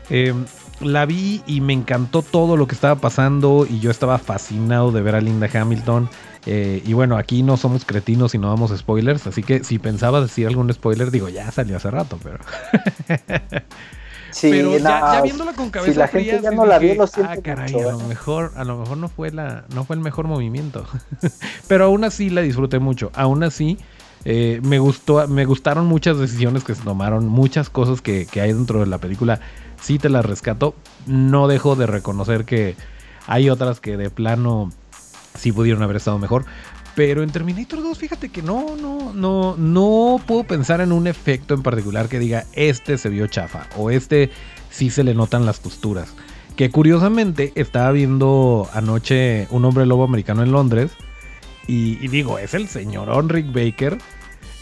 eh, 0.09 0.33
la 0.81 1.05
vi 1.05 1.41
y 1.45 1.61
me 1.61 1.73
encantó 1.73 2.21
todo 2.21 2.57
lo 2.57 2.67
que 2.67 2.75
estaba 2.75 2.95
pasando 2.95 3.67
y 3.69 3.79
yo 3.79 3.91
estaba 3.91 4.17
fascinado 4.17 4.91
de 4.91 5.01
ver 5.01 5.15
a 5.15 5.21
Linda 5.21 5.49
Hamilton. 5.53 6.09
Eh, 6.45 6.81
y 6.85 6.93
bueno, 6.93 7.17
aquí 7.17 7.43
no 7.43 7.57
somos 7.57 7.83
cretinos 7.83 8.33
y 8.33 8.37
no 8.37 8.49
damos 8.49 8.75
spoilers, 8.75 9.27
así 9.27 9.43
que 9.43 9.63
si 9.63 9.77
pensaba 9.77 10.21
decir 10.21 10.47
algún 10.47 10.71
spoiler, 10.73 11.11
digo, 11.11 11.27
ya 11.29 11.51
salió 11.51 11.77
hace 11.77 11.91
rato, 11.91 12.17
pero... 12.23 12.39
Sí, 14.31 14.49
pero 14.51 14.77
ya, 14.77 15.13
ya, 15.13 15.21
viéndola 15.21 15.53
con 15.53 15.69
cabeza 15.69 15.91
si 15.91 15.97
la 15.97 16.07
fría, 16.07 16.33
gente 16.33 16.43
ya 16.43 16.51
no 16.51 16.65
la 16.65 16.77
vio, 16.77 16.95
lo 16.95 17.07
siento 17.07 17.33
ah, 17.33 17.41
caray, 17.41 17.73
mucho, 17.73 17.89
a 17.89 17.91
lo 17.93 17.99
mejor, 17.99 18.51
a 18.55 18.63
lo 18.63 18.77
mejor 18.77 18.97
no 18.97 19.07
fue 19.09 19.31
la, 19.31 19.65
no 19.73 19.85
fue 19.85 19.95
el 19.95 20.01
mejor 20.01 20.27
movimiento. 20.27 20.85
pero 21.67 21.85
aún 21.85 22.03
así 22.03 22.29
la 22.29 22.41
disfruté 22.41 22.79
mucho. 22.79 23.11
Aún 23.15 23.43
así, 23.43 23.77
eh, 24.25 24.59
me 24.63 24.79
gustó, 24.79 25.27
me 25.27 25.45
gustaron 25.45 25.85
muchas 25.87 26.17
decisiones 26.17 26.63
que 26.63 26.75
se 26.75 26.83
tomaron, 26.83 27.27
muchas 27.27 27.69
cosas 27.69 28.01
que, 28.01 28.25
que 28.25 28.41
hay 28.41 28.53
dentro 28.53 28.79
de 28.79 28.87
la 28.87 28.97
película. 28.97 29.39
Sí 29.81 29.97
te 29.97 30.09
las 30.09 30.25
rescato. 30.25 30.75
No 31.07 31.47
dejo 31.47 31.75
de 31.75 31.87
reconocer 31.87 32.45
que 32.45 32.75
hay 33.27 33.49
otras 33.49 33.79
que 33.79 33.97
de 33.97 34.09
plano 34.09 34.71
sí 35.35 35.51
pudieron 35.51 35.83
haber 35.83 35.97
estado 35.97 36.19
mejor. 36.19 36.45
Pero 36.95 37.23
en 37.23 37.29
Terminator 37.29 37.81
2, 37.81 37.97
fíjate 37.97 38.29
que 38.29 38.41
no, 38.41 38.75
no, 38.75 39.13
no, 39.13 39.55
no 39.57 40.19
puedo 40.25 40.43
pensar 40.43 40.81
en 40.81 40.91
un 40.91 41.07
efecto 41.07 41.53
en 41.53 41.63
particular 41.63 42.09
que 42.09 42.19
diga 42.19 42.45
este 42.53 42.97
se 42.97 43.09
vio 43.09 43.27
chafa 43.27 43.67
o 43.77 43.89
este 43.89 44.31
sí 44.69 44.89
se 44.89 45.03
le 45.03 45.13
notan 45.13 45.45
las 45.45 45.59
costuras. 45.59 46.13
Que 46.57 46.71
curiosamente 46.71 47.53
estaba 47.55 47.91
viendo 47.93 48.67
anoche 48.73 49.47
un 49.49 49.63
hombre 49.63 49.85
lobo 49.85 50.03
americano 50.03 50.43
en 50.43 50.51
Londres 50.51 50.91
y, 51.69 51.97
y 52.03 52.07
digo, 52.07 52.39
es 52.39 52.53
el 52.53 52.67
señor 52.67 53.09
Rick 53.31 53.53
Baker. 53.53 53.97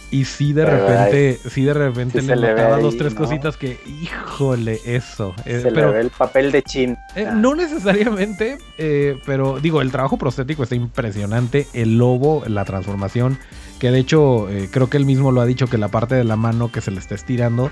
Y 0.10 0.24
sí 0.24 0.54
de 0.54 0.64
Pero, 0.64 0.88
repente, 0.88 1.38
sí 1.50 1.64
de 1.66 1.74
repente 1.74 2.22
sí 2.22 2.28
le 2.28 2.36
notaba 2.38 2.78
dos, 2.80 2.96
tres 2.96 3.14
¿no? 3.14 3.20
cositas 3.20 3.58
que, 3.58 3.78
híjole, 4.02 4.80
eso. 4.86 5.36
eh, 5.44 5.60
Se 5.64 5.70
pero, 5.74 5.88
le 5.90 5.96
ve 5.96 6.00
el 6.00 6.12
papel 6.12 6.50
de 6.54 6.64
chin. 6.64 6.98
eh, 7.14 7.28
no 7.36 7.56
necesariamente, 7.56 8.58
eh, 8.78 9.20
pero 9.26 9.60
digo, 9.60 9.82
el 9.82 9.92
trabajo 9.92 10.16
prostético 10.18 10.64
está 10.64 10.76
impresionante. 10.76 11.68
El 11.74 11.98
lobo, 11.98 12.42
la 12.48 12.64
transformación, 12.64 13.38
que 13.80 13.92
de 13.92 14.00
hecho 14.00 14.48
creo 14.72 14.90
que 14.90 14.96
él 14.96 15.06
mismo 15.06 15.34
lo 15.34 15.42
ha 15.42 15.46
dicho 15.46 15.68
que 15.68 15.78
la 15.78 15.90
parte 15.90 16.16
de 16.16 16.24
la 16.24 16.38
mano 16.38 16.72
que 16.72 16.80
se 16.80 16.92
le 16.92 17.00
está 17.00 17.14
estirando, 17.16 17.70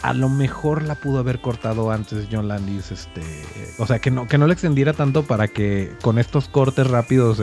a 0.00 0.14
lo 0.14 0.30
mejor 0.30 0.84
la 0.84 0.94
pudo 0.94 1.18
haber 1.18 1.40
cortado 1.42 1.90
antes 1.90 2.28
John 2.32 2.48
Landis. 2.48 2.92
Este, 2.92 3.20
o 3.76 3.86
sea, 3.86 3.98
que 3.98 4.10
no, 4.10 4.26
que 4.26 4.38
no 4.38 4.46
le 4.46 4.54
extendiera 4.54 4.94
tanto 4.94 5.24
para 5.24 5.48
que 5.48 5.92
con 6.00 6.18
estos 6.18 6.48
cortes 6.48 6.86
rápidos 6.86 7.42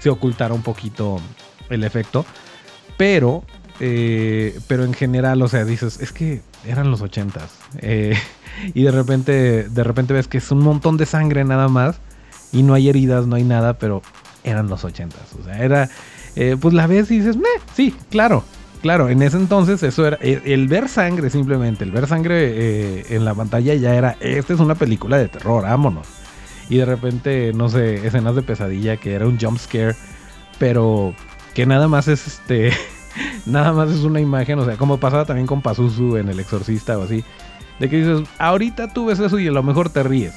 se 0.00 0.10
ocultara 0.10 0.52
un 0.54 0.62
poquito 0.62 1.20
el 1.68 1.84
efecto. 1.84 2.26
Pero, 2.96 3.44
eh, 3.78 4.58
pero 4.66 4.84
en 4.84 4.92
general, 4.92 5.40
o 5.42 5.48
sea, 5.48 5.64
dices, 5.64 6.00
es 6.00 6.12
que 6.12 6.42
eran 6.66 6.90
los 6.90 7.00
ochentas. 7.00 7.50
Eh, 7.78 8.16
y 8.74 8.82
de 8.82 8.90
repente, 8.90 9.68
de 9.68 9.84
repente 9.84 10.12
ves 10.12 10.26
que 10.28 10.38
es 10.38 10.50
un 10.50 10.58
montón 10.60 10.96
de 10.96 11.06
sangre 11.06 11.44
nada 11.44 11.68
más. 11.68 12.00
Y 12.52 12.62
no 12.64 12.74
hay 12.74 12.88
heridas, 12.88 13.26
no 13.28 13.36
hay 13.36 13.44
nada, 13.44 13.74
pero 13.78 14.02
eran 14.42 14.68
los 14.68 14.84
ochentas. 14.84 15.22
O 15.40 15.44
sea, 15.44 15.58
era. 15.62 15.88
eh, 16.34 16.56
pues 16.60 16.74
la 16.74 16.86
ves 16.88 17.10
y 17.12 17.18
dices, 17.18 17.36
"Meh, 17.36 17.44
sí, 17.76 17.94
claro. 18.10 18.42
Claro, 18.82 19.10
en 19.10 19.20
ese 19.22 19.36
entonces 19.36 19.82
eso 19.82 20.06
era. 20.06 20.16
El, 20.22 20.40
el 20.46 20.66
ver 20.66 20.88
sangre 20.88 21.28
simplemente, 21.28 21.84
el 21.84 21.92
ver 21.92 22.06
sangre 22.06 22.36
eh, 23.00 23.06
en 23.10 23.24
la 23.26 23.34
pantalla 23.34 23.74
ya 23.74 23.94
era. 23.94 24.16
Esta 24.20 24.54
es 24.54 24.58
una 24.60 24.74
película 24.74 25.18
de 25.18 25.28
terror, 25.28 25.62
vámonos. 25.64 26.06
Y 26.70 26.78
de 26.78 26.86
repente, 26.86 27.52
no 27.54 27.68
sé, 27.68 28.06
escenas 28.06 28.34
de 28.36 28.42
pesadilla 28.42 28.96
que 28.96 29.12
era 29.14 29.26
un 29.26 29.38
jump 29.38 29.58
scare. 29.58 29.94
Pero 30.58 31.14
que 31.54 31.66
nada 31.66 31.88
más 31.88 32.08
es 32.08 32.26
este. 32.26 32.72
nada 33.46 33.72
más 33.72 33.90
es 33.90 34.00
una 34.04 34.20
imagen. 34.20 34.58
O 34.58 34.64
sea, 34.64 34.76
como 34.76 34.98
pasaba 34.98 35.24
también 35.26 35.46
con 35.46 35.60
Pazuzu 35.62 36.16
en 36.16 36.28
El 36.28 36.40
Exorcista 36.40 36.96
o 36.98 37.02
así. 37.02 37.24
De 37.80 37.88
que 37.90 37.96
dices, 37.98 38.28
ahorita 38.38 38.92
tú 38.92 39.06
ves 39.06 39.18
eso 39.18 39.38
y 39.38 39.48
a 39.48 39.52
lo 39.52 39.62
mejor 39.62 39.90
te 39.90 40.02
ríes. 40.02 40.32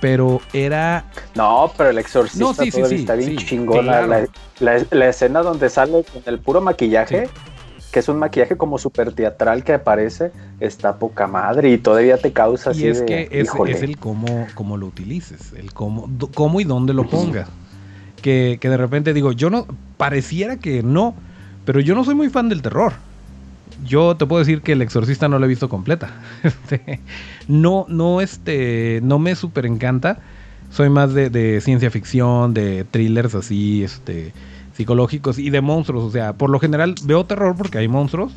Pero 0.00 0.40
era 0.52 1.04
No, 1.36 1.72
pero 1.76 1.90
el 1.90 1.98
exorcista 1.98 2.44
No, 2.44 2.54
sí, 2.54 2.72
sí, 2.72 2.82
sí, 2.88 2.94
está 2.96 3.14
bien 3.14 3.36
chingona. 3.36 4.02
claro. 4.04 4.26
La, 4.58 4.78
la- 4.78 4.86
la 4.90 5.08
escena 5.08 5.42
donde 5.42 5.68
sale 5.70 6.04
con 6.12 6.22
el 6.26 6.40
puro 6.40 6.60
maquillaje, 6.60 7.28
que 7.92 8.00
es 8.00 8.08
un 8.08 8.18
maquillaje 8.18 8.56
como 8.56 8.78
súper 8.78 9.12
teatral 9.12 9.62
que 9.64 9.74
aparece, 9.74 10.32
está 10.60 10.96
poca 10.96 11.26
madre 11.26 11.70
y 11.70 11.78
todavía 11.78 12.16
te 12.16 12.32
causa 12.32 12.70
así 12.70 12.84
Y 12.84 12.88
es 12.88 13.00
de, 13.00 13.04
que 13.04 13.28
es, 13.30 13.50
el 13.82 13.98
cómo, 13.98 14.46
cómo 14.54 14.78
lo 14.78 14.86
utilices, 14.86 15.52
el 15.52 15.74
cómo, 15.74 16.10
cómo 16.34 16.60
y 16.60 16.64
dónde 16.64 16.94
lo 16.94 17.06
pongas. 17.06 17.48
Que, 18.22 18.56
que 18.60 18.70
de 18.70 18.76
repente 18.78 19.12
digo, 19.12 19.32
yo 19.32 19.50
no, 19.50 19.66
pareciera 19.98 20.56
que 20.56 20.82
no, 20.82 21.14
pero 21.66 21.80
yo 21.80 21.94
no 21.94 22.02
soy 22.02 22.14
muy 22.14 22.30
fan 22.30 22.48
del 22.48 22.62
terror. 22.62 22.94
Yo 23.84 24.16
te 24.16 24.24
puedo 24.24 24.38
decir 24.38 24.62
que 24.62 24.72
El 24.72 24.80
Exorcista 24.80 25.28
no 25.28 25.38
la 25.38 25.44
he 25.44 25.48
visto 25.48 25.68
completa. 25.68 26.10
Este, 26.42 27.00
no, 27.46 27.84
no, 27.88 28.22
este, 28.22 29.00
no 29.02 29.18
me 29.18 29.34
súper 29.34 29.66
encanta. 29.66 30.18
Soy 30.70 30.88
más 30.88 31.12
de, 31.12 31.28
de 31.28 31.60
ciencia 31.60 31.90
ficción, 31.90 32.54
de 32.54 32.84
thrillers 32.84 33.34
así, 33.34 33.84
este, 33.84 34.32
psicológicos 34.74 35.38
y 35.38 35.50
de 35.50 35.60
monstruos. 35.60 36.04
O 36.04 36.10
sea, 36.10 36.32
por 36.34 36.50
lo 36.50 36.58
general 36.58 36.94
veo 37.04 37.24
terror 37.24 37.54
porque 37.56 37.78
hay 37.78 37.88
monstruos. 37.88 38.32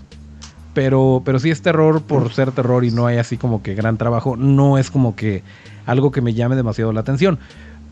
Pero, 0.74 1.22
pero 1.24 1.40
sí 1.40 1.52
es 1.52 1.62
terror 1.62 2.02
por 2.02 2.34
ser 2.34 2.52
terror 2.52 2.84
y 2.84 2.92
no 2.92 3.08
hay 3.08 3.18
así 3.18 3.38
como 3.38 3.64
que 3.64 3.76
gran 3.76 3.98
trabajo. 3.98 4.36
No 4.36 4.78
es 4.78 4.92
como 4.92 5.16
que 5.16 5.42
algo 5.86 6.12
que 6.12 6.22
me 6.22 6.34
llame 6.34 6.58
demasiado 6.58 6.92
la 6.92 7.00
atención. 7.00 7.40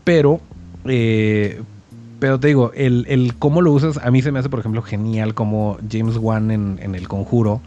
Pero, 0.04 0.40
eh, 0.84 1.62
pero 2.18 2.38
te 2.38 2.48
digo, 2.48 2.72
el, 2.74 3.06
el 3.08 3.34
cómo 3.36 3.62
lo 3.62 3.72
usas, 3.72 3.96
a 3.96 4.10
mí 4.10 4.20
se 4.20 4.32
me 4.32 4.38
hace, 4.38 4.50
por 4.50 4.60
ejemplo, 4.60 4.82
genial 4.82 5.32
como 5.32 5.78
James 5.90 6.18
Wan 6.18 6.50
en, 6.50 6.78
en 6.82 6.94
El 6.94 7.08
Conjuro. 7.08 7.62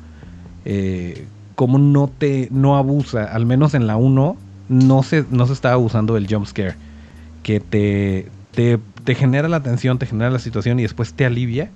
Eh, 0.66 1.26
cómo 1.58 1.80
no 1.80 2.08
te 2.08 2.50
no 2.52 2.78
abusa, 2.78 3.24
al 3.24 3.48
menos 3.48 3.74
en 3.74 3.88
la 3.88 3.98
1, 3.98 4.38
no 4.70 5.04
se, 5.04 5.26
no 5.32 5.48
se 5.48 5.54
está 5.54 5.74
abusando 5.74 6.14
del 6.14 6.28
jump 6.28 6.46
scare. 6.46 6.76
Que 7.42 7.60
te, 7.60 8.28
te, 8.52 8.78
te 9.08 9.16
genera 9.16 9.48
la 9.48 9.64
tensión, 9.64 9.98
te 9.98 10.06
genera 10.06 10.30
la 10.30 10.38
situación 10.38 10.80
y 10.80 10.82
después 10.82 11.14
te 11.14 11.26
alivia. 11.26 11.72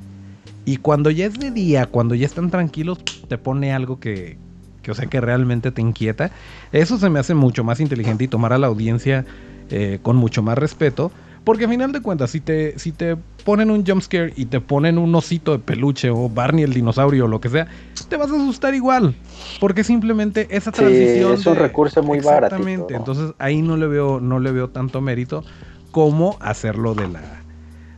Y 0.66 0.76
cuando 0.76 1.10
ya 1.12 1.26
es 1.28 1.40
de 1.40 1.50
día, 1.50 1.86
cuando 1.86 2.14
ya 2.14 2.26
están 2.26 2.50
tranquilos, 2.52 3.00
te 3.30 3.38
pone 3.38 3.72
algo 3.72 4.02
que, 4.02 4.38
que 4.84 4.92
o 4.92 4.94
sea, 4.94 5.06
que 5.06 5.22
realmente 5.22 5.72
te 5.72 5.82
inquieta. 5.82 6.32
Eso 6.74 6.98
se 6.98 7.10
me 7.10 7.20
hace 7.20 7.34
mucho 7.34 7.64
más 7.64 7.80
inteligente 7.80 8.26
y 8.26 8.28
tomar 8.28 8.52
a 8.52 8.58
la 8.58 8.68
audiencia 8.68 9.24
eh, 9.70 10.00
con 10.02 10.18
mucho 10.18 10.44
más 10.44 10.58
respeto. 10.58 11.10
Porque 11.46 11.64
a 11.64 11.70
final 11.70 11.94
de 11.94 12.02
cuentas, 12.02 12.32
si 12.32 12.42
te, 12.42 12.78
si 12.78 12.92
te 12.92 13.16
ponen 13.46 13.72
un 13.72 13.86
jumpscare 13.86 14.34
y 14.36 14.44
te 14.48 14.60
ponen 14.60 14.98
un 14.98 15.16
osito 15.16 15.54
de 15.54 15.60
peluche 15.60 16.10
o 16.10 16.28
Barney 16.28 16.66
el 16.66 16.74
dinosaurio 16.74 17.24
o 17.24 17.28
lo 17.30 17.40
que 17.40 17.48
sea, 17.48 17.66
te 18.10 18.18
vas 18.18 18.30
a 18.30 18.36
asustar 18.36 18.76
igual. 18.76 19.16
Porque 19.62 19.86
simplemente 19.86 20.50
esa 20.52 20.72
Sí, 20.72 20.82
transición. 20.82 21.34
es 21.34 21.46
un 21.46 21.56
recurso 21.56 22.04
muy 22.04 22.20
baratito, 22.20 22.58
Exactamente. 22.58 22.94
¿no? 22.94 23.00
Entonces 23.00 23.34
ahí 23.40 23.62
no 23.62 23.78
le 23.78 23.88
veo, 23.88 24.20
no 24.20 24.42
le 24.42 24.52
veo 24.52 24.68
tanto 24.68 25.00
mérito 25.00 25.46
como 25.92 26.38
hacerlo 26.40 26.94
de 26.96 27.08
la, 27.08 27.22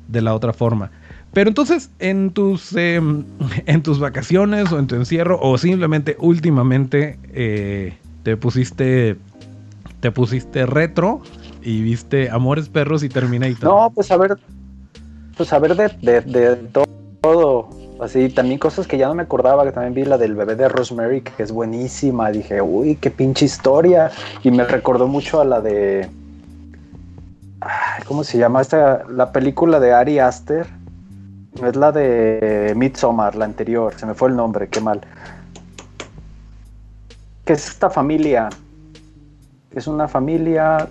de 0.07 0.21
la 0.21 0.33
otra 0.33 0.53
forma. 0.53 0.91
Pero 1.33 1.49
entonces, 1.49 1.89
en 1.99 2.31
tus, 2.31 2.75
eh, 2.75 3.01
en 3.65 3.83
tus 3.83 3.99
vacaciones 3.99 4.71
o 4.71 4.79
en 4.79 4.87
tu 4.87 4.95
encierro, 4.95 5.39
o 5.41 5.57
simplemente 5.57 6.15
últimamente 6.19 7.17
eh, 7.33 7.93
te 8.23 8.37
pusiste. 8.37 9.17
Te 9.99 10.11
pusiste 10.11 10.65
retro 10.65 11.21
y 11.61 11.81
viste 11.81 12.29
Amores 12.29 12.67
Perros 12.67 13.03
y 13.03 13.09
Terminator. 13.09 13.63
No, 13.63 13.89
pues 13.95 14.11
a 14.11 14.17
ver, 14.17 14.35
pues 15.37 15.53
a 15.53 15.59
ver 15.59 15.77
de, 15.77 15.89
de, 16.01 16.19
de 16.19 16.55
to- 16.57 16.83
todo. 17.21 17.69
Así, 18.01 18.27
también 18.27 18.59
cosas 18.59 18.85
que 18.85 18.97
ya 18.97 19.07
no 19.07 19.15
me 19.15 19.23
acordaba, 19.23 19.63
que 19.63 19.71
también 19.71 19.93
vi 19.93 20.03
la 20.03 20.17
del 20.17 20.35
bebé 20.35 20.55
de 20.57 20.67
Rosemary, 20.67 21.21
que 21.21 21.41
es 21.41 21.53
buenísima. 21.53 22.31
Dije, 22.31 22.61
uy, 22.61 22.97
qué 22.97 23.11
pinche 23.11 23.45
historia. 23.45 24.11
Y 24.43 24.51
me 24.51 24.65
recordó 24.65 25.07
mucho 25.07 25.39
a 25.39 25.45
la 25.45 25.61
de. 25.61 26.09
¿Cómo 28.07 28.23
se 28.23 28.37
llama? 28.37 28.61
Esta, 28.61 29.03
la 29.09 29.31
película 29.31 29.79
de 29.79 29.93
Ari 29.93 30.19
Aster. 30.19 30.67
No 31.59 31.67
es 31.67 31.75
la 31.75 31.91
de 31.91 32.73
Midsommar, 32.75 33.35
la 33.35 33.45
anterior. 33.45 33.93
Se 33.95 34.05
me 34.05 34.13
fue 34.13 34.29
el 34.29 34.35
nombre, 34.35 34.67
qué 34.69 34.81
mal. 34.81 35.01
Que 37.45 37.53
es 37.53 37.67
esta 37.67 37.89
familia. 37.89 38.49
Es 39.71 39.87
una 39.87 40.07
familia 40.07 40.87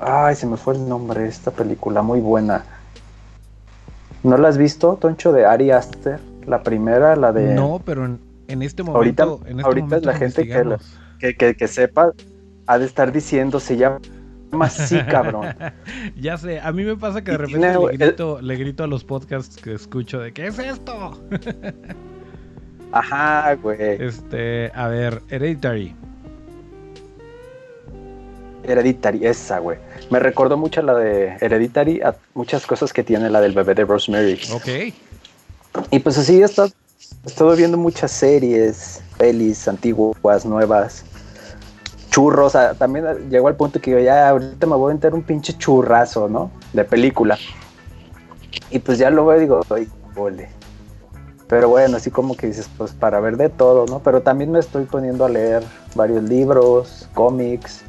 Ay, 0.00 0.34
se 0.34 0.46
me 0.46 0.56
fue 0.56 0.74
el 0.74 0.88
nombre 0.88 1.22
de 1.22 1.28
esta 1.28 1.50
película, 1.50 2.00
muy 2.00 2.20
buena. 2.20 2.64
¿No 4.22 4.38
la 4.38 4.48
has 4.48 4.56
visto, 4.56 4.96
Toncho, 4.96 5.30
de 5.30 5.44
Ari 5.44 5.70
Aster? 5.70 6.18
La 6.46 6.62
primera, 6.62 7.16
la 7.16 7.32
de... 7.32 7.54
No, 7.54 7.82
pero 7.84 8.06
en, 8.06 8.18
en 8.48 8.62
este 8.62 8.82
ahorita 8.82 9.26
momento... 9.26 9.46
en 9.46 9.58
este 9.58 9.66
ahorita 9.66 9.86
momento 9.86 10.06
la 10.06 10.14
gente 10.16 10.48
que, 10.48 10.76
que, 11.18 11.36
que, 11.36 11.54
que 11.54 11.68
sepa 11.68 12.12
ha 12.66 12.78
de 12.78 12.86
estar 12.86 13.12
diciendo, 13.12 13.60
se 13.60 13.76
llama 13.76 13.98
así, 14.60 14.98
cabrón. 15.04 15.54
Ya 16.16 16.36
sé, 16.36 16.60
a 16.60 16.72
mí 16.72 16.84
me 16.84 16.96
pasa 16.96 17.22
que 17.22 17.32
de 17.32 17.38
repente 17.38 17.58
tiene- 17.72 17.86
le, 17.90 17.96
grito, 17.96 18.40
le 18.40 18.56
grito 18.56 18.84
a 18.84 18.86
los 18.86 19.04
podcasts 19.04 19.56
que 19.56 19.74
escucho 19.74 20.18
de 20.20 20.32
¿qué 20.32 20.48
es 20.48 20.58
esto? 20.58 21.20
Ajá, 22.92 23.54
güey. 23.54 23.78
Este, 24.02 24.70
a 24.74 24.88
ver, 24.88 25.22
Hereditary. 25.30 25.94
Hereditary, 28.64 29.26
esa, 29.26 29.58
güey. 29.58 29.78
Me 30.10 30.18
recordó 30.18 30.56
mucho 30.56 30.82
la 30.82 30.94
de 30.94 31.36
Hereditary, 31.40 32.00
a 32.02 32.14
muchas 32.34 32.66
cosas 32.66 32.92
que 32.92 33.02
tiene 33.02 33.30
la 33.30 33.40
del 33.40 33.52
bebé 33.52 33.74
de 33.74 33.84
Rosemary. 33.84 34.38
Ok. 34.52 34.94
Y 35.90 35.98
pues 36.00 36.18
así 36.18 36.40
he 36.42 36.44
estado, 36.44 36.70
he 37.24 37.28
estado 37.28 37.54
viendo 37.56 37.76
muchas 37.78 38.10
series, 38.10 39.02
pelis 39.18 39.66
antiguas, 39.68 40.44
nuevas, 40.44 41.04
churros. 42.10 42.54
ah, 42.54 42.74
También 42.74 43.06
ah, 43.06 43.14
llegó 43.30 43.48
al 43.48 43.56
punto 43.56 43.80
que 43.80 43.90
yo 43.92 43.98
ya 43.98 44.28
ahorita 44.28 44.66
me 44.66 44.76
voy 44.76 44.90
a 44.90 44.94
meter 44.94 45.14
un 45.14 45.22
pinche 45.22 45.56
churrazo, 45.56 46.28
¿no? 46.28 46.50
De 46.72 46.84
película. 46.84 47.38
Y 48.70 48.78
pues 48.80 48.98
ya 48.98 49.10
y 49.10 49.40
digo, 49.40 49.60
ay, 49.70 49.88
ole. 50.16 50.48
Pero 51.48 51.68
bueno, 51.68 51.96
así 51.96 52.10
como 52.10 52.36
que 52.36 52.46
dices, 52.46 52.68
pues 52.76 52.92
para 52.92 53.18
ver 53.18 53.36
de 53.36 53.48
todo, 53.48 53.86
¿no? 53.86 54.00
Pero 54.00 54.22
también 54.22 54.52
me 54.52 54.60
estoy 54.60 54.84
poniendo 54.84 55.24
a 55.24 55.28
leer 55.28 55.64
varios 55.96 56.22
libros, 56.22 57.08
cómics, 57.14 57.82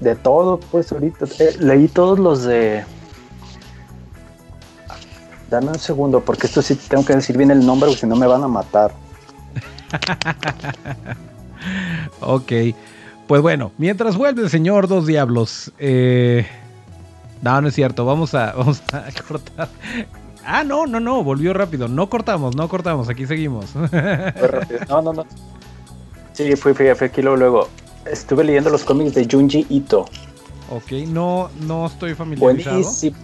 de 0.00 0.16
todo, 0.16 0.58
pues 0.58 0.90
ahorita. 0.90 1.26
Eh, 1.38 1.56
leí 1.60 1.86
todos 1.86 2.18
los 2.18 2.42
de... 2.42 2.84
Dame 5.48 5.68
un 5.68 5.78
segundo, 5.78 6.20
porque 6.20 6.46
esto 6.46 6.62
sí 6.62 6.74
tengo 6.76 7.04
que 7.04 7.14
decir 7.14 7.36
bien 7.36 7.50
el 7.50 7.64
nombre, 7.64 7.88
porque 7.88 8.00
si 8.00 8.06
no 8.06 8.16
me 8.16 8.26
van 8.26 8.42
a 8.42 8.48
matar. 8.48 8.92
Ok. 12.20 12.52
Pues 13.30 13.42
bueno, 13.42 13.70
mientras 13.78 14.16
vuelve 14.16 14.42
el 14.42 14.50
señor 14.50 14.88
Dos 14.88 15.06
Diablos. 15.06 15.70
Eh... 15.78 16.44
No, 17.42 17.60
no 17.60 17.68
es 17.68 17.76
cierto. 17.76 18.04
Vamos 18.04 18.34
a, 18.34 18.52
vamos 18.56 18.82
a 18.92 19.04
cortar. 19.28 19.68
Ah, 20.44 20.64
no, 20.64 20.84
no, 20.88 20.98
no. 20.98 21.22
Volvió 21.22 21.52
rápido. 21.52 21.86
No 21.86 22.10
cortamos, 22.10 22.56
no 22.56 22.68
cortamos. 22.68 23.08
Aquí 23.08 23.28
seguimos. 23.28 23.66
No, 24.88 25.00
no, 25.00 25.12
no. 25.12 25.24
Sí, 26.32 26.56
fui, 26.56 26.74
fui, 26.74 26.92
fui 26.92 27.06
aquí 27.06 27.22
luego, 27.22 27.36
luego. 27.36 27.68
Estuve 28.04 28.42
leyendo 28.42 28.68
los 28.68 28.82
cómics 28.82 29.14
de 29.14 29.28
Junji 29.30 29.64
Ito. 29.68 30.06
ok, 30.68 30.90
no, 31.06 31.50
no 31.60 31.86
estoy 31.86 32.14
familiarizado. 32.16 32.78
Buenísimo. 32.78 33.16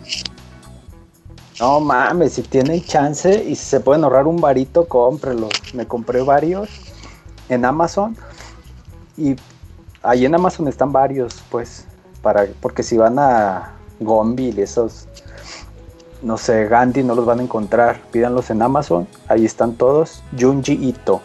No 1.59 1.81
mames, 1.81 2.35
si 2.35 2.43
tienen 2.43 2.81
chance 2.85 3.43
y 3.43 3.57
si 3.57 3.65
se 3.65 3.81
pueden 3.81 4.05
ahorrar 4.05 4.29
un 4.29 4.37
varito, 4.37 4.85
cómprelo. 4.87 5.49
Me 5.75 5.85
compré 5.85 6.23
varios 6.23 6.69
en 7.49 7.65
Amazon 7.65 8.17
y 9.17 9.35
ahí 10.07 10.25
en 10.25 10.35
Amazon 10.35 10.69
están 10.69 10.93
varios, 10.93 11.43
pues, 11.51 11.85
para 12.23 12.47
porque 12.61 12.83
si 12.83 12.97
van 12.97 13.19
a 13.19 13.73
Gonville, 14.01 14.63
esos, 14.63 15.07
no 16.23 16.37
sé, 16.39 16.67
Gandhi 16.69 17.03
no 17.03 17.15
los 17.15 17.27
van 17.27 17.41
a 17.41 17.43
encontrar. 17.43 18.01
Pídanlos 18.11 18.51
en 18.51 18.63
Amazon, 18.63 19.07
ahí 19.29 19.45
están 19.45 19.75
todos. 19.75 20.23
Junji 20.39 20.73
Ito. 20.89 21.21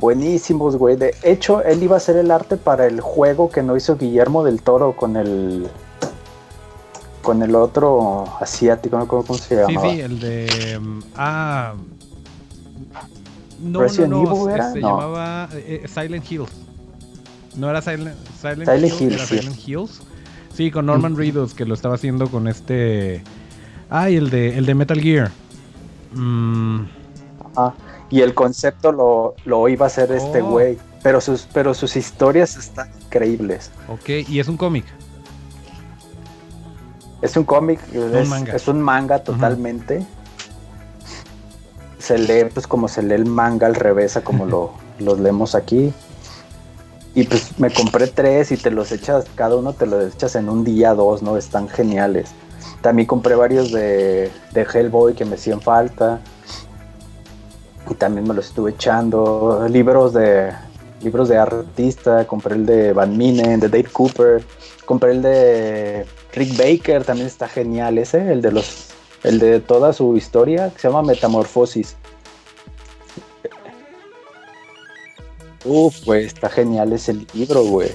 Buenísimos, 0.00 0.76
güey. 0.76 0.96
De 0.96 1.14
hecho, 1.22 1.62
él 1.62 1.82
iba 1.82 1.94
a 1.94 1.98
hacer 1.98 2.16
el 2.16 2.30
arte 2.30 2.56
para 2.56 2.86
el 2.86 3.00
juego 3.00 3.48
que 3.50 3.62
no 3.62 3.76
hizo 3.76 3.96
Guillermo 3.96 4.44
del 4.44 4.60
Toro 4.62 4.94
con 4.96 5.16
el 5.16 5.68
con 7.22 7.42
el 7.42 7.54
otro 7.54 8.24
asiático, 8.38 8.98
no 8.98 9.08
cómo 9.08 9.32
se 9.38 9.48
Sí, 9.48 9.54
llamaba. 9.72 9.90
sí, 9.90 10.00
el 10.00 10.20
de. 10.20 10.78
mm, 10.78 11.00
Ah. 11.16 11.72
No, 13.62 13.80
Resident 13.80 14.10
no, 14.12 14.22
no. 14.24 14.30
Evil 14.30 14.44
se- 14.44 14.52
era, 14.54 14.72
Se 14.72 14.80
no. 14.80 14.88
llamaba 14.88 15.48
eh, 15.54 15.86
Silent 15.88 16.30
Hills. 16.30 16.50
No 17.56 17.70
era 17.70 17.80
Silent, 17.82 18.16
Silent, 18.40 18.64
Silent 18.64 18.84
Hills, 18.84 19.00
Hills, 19.00 19.14
era 19.14 19.26
sí. 19.26 19.38
Silent 19.38 19.68
Hills. 19.68 20.02
Sí, 20.52 20.70
con 20.70 20.86
Norman 20.86 21.16
Reedus, 21.16 21.54
que 21.54 21.64
lo 21.64 21.74
estaba 21.74 21.94
haciendo 21.96 22.28
con 22.28 22.46
este. 22.48 23.22
Ay, 23.90 24.16
el 24.16 24.30
de, 24.30 24.56
el 24.56 24.66
de 24.66 24.74
Metal 24.74 25.00
Gear. 25.00 25.30
Mm, 26.12 26.82
Ajá. 27.56 27.74
Y 28.10 28.20
el 28.20 28.34
concepto 28.34 28.92
lo, 28.92 29.34
lo 29.44 29.68
iba 29.68 29.86
a 29.86 29.88
hacer 29.88 30.12
este 30.12 30.42
Oh. 30.42 30.50
güey. 30.50 30.78
Pero 31.02 31.20
sus, 31.20 31.46
pero 31.52 31.74
sus 31.74 31.96
historias 31.96 32.56
están 32.56 32.88
increíbles. 33.04 33.70
ok, 33.88 34.26
y 34.28 34.40
es 34.40 34.48
un 34.48 34.56
cómic. 34.56 34.84
Es 37.20 37.36
un 37.36 37.44
cómic, 37.44 37.80
es 37.92 38.68
un 38.68 38.80
manga 38.82 39.18
totalmente. 39.22 40.04
Se 41.98 42.18
lee 42.18 42.48
pues 42.52 42.66
como 42.66 42.86
se 42.88 43.02
lee 43.02 43.14
el 43.14 43.26
manga 43.26 43.66
al 43.66 43.74
revés 43.74 44.16
a 44.16 44.22
como 44.22 44.44
lo, 44.52 44.72
los 44.98 45.18
leemos 45.20 45.54
aquí. 45.54 45.92
Y 47.14 47.24
pues 47.24 47.58
me 47.58 47.70
compré 47.70 48.08
tres 48.08 48.50
y 48.50 48.56
te 48.56 48.70
los 48.70 48.90
echas, 48.90 49.26
cada 49.34 49.56
uno 49.56 49.72
te 49.72 49.86
los 49.86 50.14
echas 50.14 50.34
en 50.34 50.48
un 50.48 50.64
día, 50.64 50.94
dos, 50.94 51.22
¿no? 51.22 51.36
Están 51.36 51.68
geniales. 51.68 52.30
También 52.80 53.06
compré 53.06 53.36
varios 53.36 53.70
de, 53.70 54.30
de 54.52 54.62
Hellboy 54.62 55.14
que 55.14 55.24
me 55.24 55.36
hacían 55.36 55.60
falta. 55.60 56.20
Y 57.88 57.94
también 57.94 58.26
me 58.26 58.34
los 58.34 58.46
estuve 58.46 58.72
echando. 58.72 59.66
Libros 59.68 60.12
de 60.14 60.52
libros 61.04 61.28
de 61.28 61.36
artista, 61.36 62.26
compré 62.26 62.54
el 62.54 62.66
de 62.66 62.92
Van 62.92 63.16
Minen, 63.16 63.60
de 63.60 63.68
Dave 63.68 63.90
Cooper, 63.92 64.42
compré 64.86 65.12
el 65.12 65.22
de 65.22 66.06
Rick 66.32 66.56
Baker, 66.56 67.04
también 67.04 67.26
está 67.26 67.46
genial 67.46 67.98
ese, 67.98 68.32
el 68.32 68.40
de 68.40 68.50
los 68.50 68.88
el 69.22 69.38
de 69.38 69.60
toda 69.60 69.92
su 69.92 70.16
historia, 70.16 70.70
se 70.76 70.88
llama 70.88 71.02
Metamorfosis. 71.02 71.96
Uf, 75.64 76.04
güey, 76.04 76.24
está 76.26 76.48
genial 76.48 76.92
ese 76.92 77.16
libro, 77.32 77.62
güey. 77.64 77.90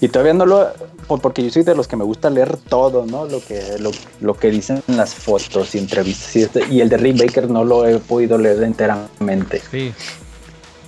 Y 0.00 0.08
todavía 0.08 0.32
no 0.32 0.46
lo, 0.46 0.68
por- 1.06 1.20
porque 1.20 1.42
yo 1.44 1.50
soy 1.50 1.62
de 1.62 1.74
los 1.74 1.86
que 1.86 1.96
me 1.96 2.04
gusta 2.04 2.30
leer 2.30 2.56
todo, 2.56 3.04
¿no? 3.04 3.26
Lo 3.26 3.44
que, 3.44 3.76
lo, 3.78 3.90
lo 4.20 4.34
que 4.34 4.50
dicen 4.50 4.82
en 4.88 4.96
las 4.96 5.14
fotos 5.14 5.74
y 5.74 5.78
entrevistas. 5.78 6.34
Y, 6.36 6.42
este- 6.42 6.64
y 6.70 6.80
el 6.80 6.88
de 6.88 6.96
Rick 6.96 7.18
Baker 7.18 7.50
no 7.50 7.64
lo 7.64 7.86
he 7.86 7.98
podido 7.98 8.38
leer 8.38 8.62
enteramente, 8.62 9.60
Sí. 9.70 9.92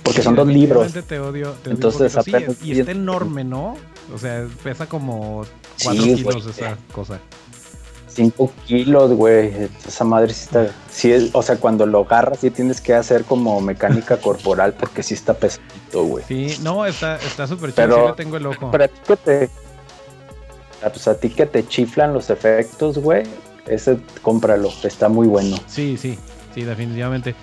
porque 0.01 0.21
Sí, 0.21 0.23
son 0.23 0.35
dos 0.35 0.47
libros. 0.47 0.91
definitivamente 0.91 1.07
Te 1.07 1.19
odio, 1.19 1.51
te 1.61 1.69
odio 1.69 1.75
Entonces, 1.75 2.13
Sí, 2.25 2.31
y 2.63 2.79
está 2.79 2.91
enorme, 2.91 3.43
¿no? 3.43 3.75
O 4.13 4.17
sea, 4.17 4.47
pesa 4.63 4.87
como 4.87 5.45
4 5.83 6.03
Sí, 6.03 6.15
kilos 6.15 6.45
esa 6.47 6.77
cosa. 6.91 7.19
5 8.15 8.51
kilos, 8.67 9.11
güey. 9.13 9.69
Esa 9.87 10.03
madre 10.03 10.33
sí 10.33 10.43
está. 10.43 10.67
Sí 10.91 11.11
es, 11.11 11.29
o 11.33 11.41
sea, 11.41 11.57
cuando 11.57 11.85
lo 11.85 12.01
agarras, 12.01 12.39
sí 12.39 12.49
tienes 12.51 12.79
que 12.81 12.93
hacer 12.93 13.23
como 13.23 13.59
mecánica 13.61 14.17
corporal 14.17 14.73
porque 14.73 15.03
sí 15.03 15.13
está 15.13 15.33
pesadito, 15.33 16.03
güey. 16.03 16.23
Sí, 16.27 16.57
no, 16.61 16.85
está 16.85 17.17
está 17.17 17.47
súper 17.47 17.71
chido. 17.71 17.75
Pero- 17.75 17.95
Sí 17.95 18.07
le 18.07 18.13
tengo 18.15 18.37
el 18.37 18.45
ojo. 18.47 18.69
Pero 18.71 18.83
a 18.83 18.87
ti 18.87 18.99
que 19.07 19.15
te. 19.17 19.49
Pues 20.81 21.07
a 21.07 21.15
ti 21.17 21.29
que 21.29 21.45
te 21.45 21.65
chiflan 21.67 22.13
los 22.13 22.29
efectos, 22.29 22.97
güey. 22.97 23.23
Ese 23.65 23.97
cómpralo, 24.21 24.69
está 24.83 25.07
muy 25.07 25.27
bueno. 25.27 25.57
Sí, 25.67 25.97
sí, 25.97 26.17
sí, 26.53 26.63
definitivamente. 26.63 27.35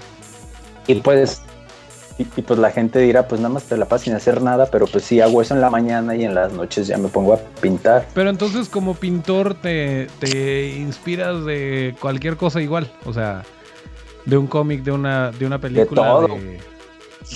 Y 0.86 0.96
pues. 0.96 1.42
Y, 2.20 2.26
y 2.36 2.42
pues 2.42 2.58
la 2.58 2.70
gente 2.70 2.98
dirá, 2.98 3.26
pues 3.26 3.40
nada 3.40 3.54
más 3.54 3.62
te 3.64 3.76
la 3.78 3.86
pasas 3.86 4.04
sin 4.04 4.12
hacer 4.14 4.42
nada, 4.42 4.66
pero 4.70 4.86
pues 4.86 5.04
sí 5.04 5.20
hago 5.20 5.40
eso 5.40 5.54
en 5.54 5.60
la 5.62 5.70
mañana 5.70 6.14
y 6.14 6.24
en 6.24 6.34
las 6.34 6.52
noches 6.52 6.86
ya 6.86 6.98
me 6.98 7.08
pongo 7.08 7.32
a 7.34 7.38
pintar. 7.60 8.06
Pero 8.14 8.28
entonces 8.28 8.68
como 8.68 8.94
pintor 8.94 9.54
te, 9.54 10.06
te 10.18 10.68
inspiras 10.76 11.44
de 11.46 11.94
cualquier 12.00 12.36
cosa 12.36 12.60
igual. 12.60 12.92
O 13.06 13.12
sea, 13.14 13.42
de 14.26 14.36
un 14.36 14.46
cómic, 14.46 14.82
de 14.82 14.92
una, 14.92 15.30
de 15.30 15.46
una 15.46 15.58
película. 15.58 16.02
todo. 16.02 16.28
de- 16.28 16.60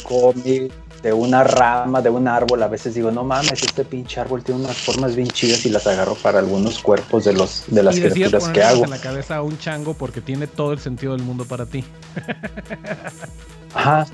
cómic, 0.02 0.72
de 1.02 1.12
una 1.12 1.44
rama, 1.44 2.02
de 2.02 2.10
un 2.10 2.26
árbol. 2.28 2.62
A 2.62 2.68
veces 2.68 2.94
digo, 2.94 3.10
no 3.10 3.24
mames, 3.24 3.62
este 3.62 3.84
pinche 3.84 4.20
árbol 4.20 4.42
tiene 4.42 4.62
unas 4.64 4.76
formas 4.76 5.14
bien 5.14 5.28
chidas 5.28 5.64
y 5.66 5.70
las 5.70 5.86
agarro 5.86 6.14
para 6.16 6.40
algunos 6.40 6.80
cuerpos 6.80 7.24
de 7.24 7.32
los 7.32 7.64
de 7.68 7.82
las 7.82 7.96
y 7.96 8.02
criaturas 8.02 8.48
que 8.48 8.62
hago. 8.62 8.84
en 8.84 8.90
la 8.90 8.98
cabeza 8.98 9.36
a 9.36 9.42
un 9.42 9.56
chango 9.58 9.94
porque 9.94 10.20
tiene 10.20 10.46
todo 10.46 10.72
el 10.72 10.78
sentido 10.78 11.12
del 11.14 11.22
mundo 11.22 11.44
para 11.44 11.64
ti. 11.66 11.84
Ajá. 13.74 14.06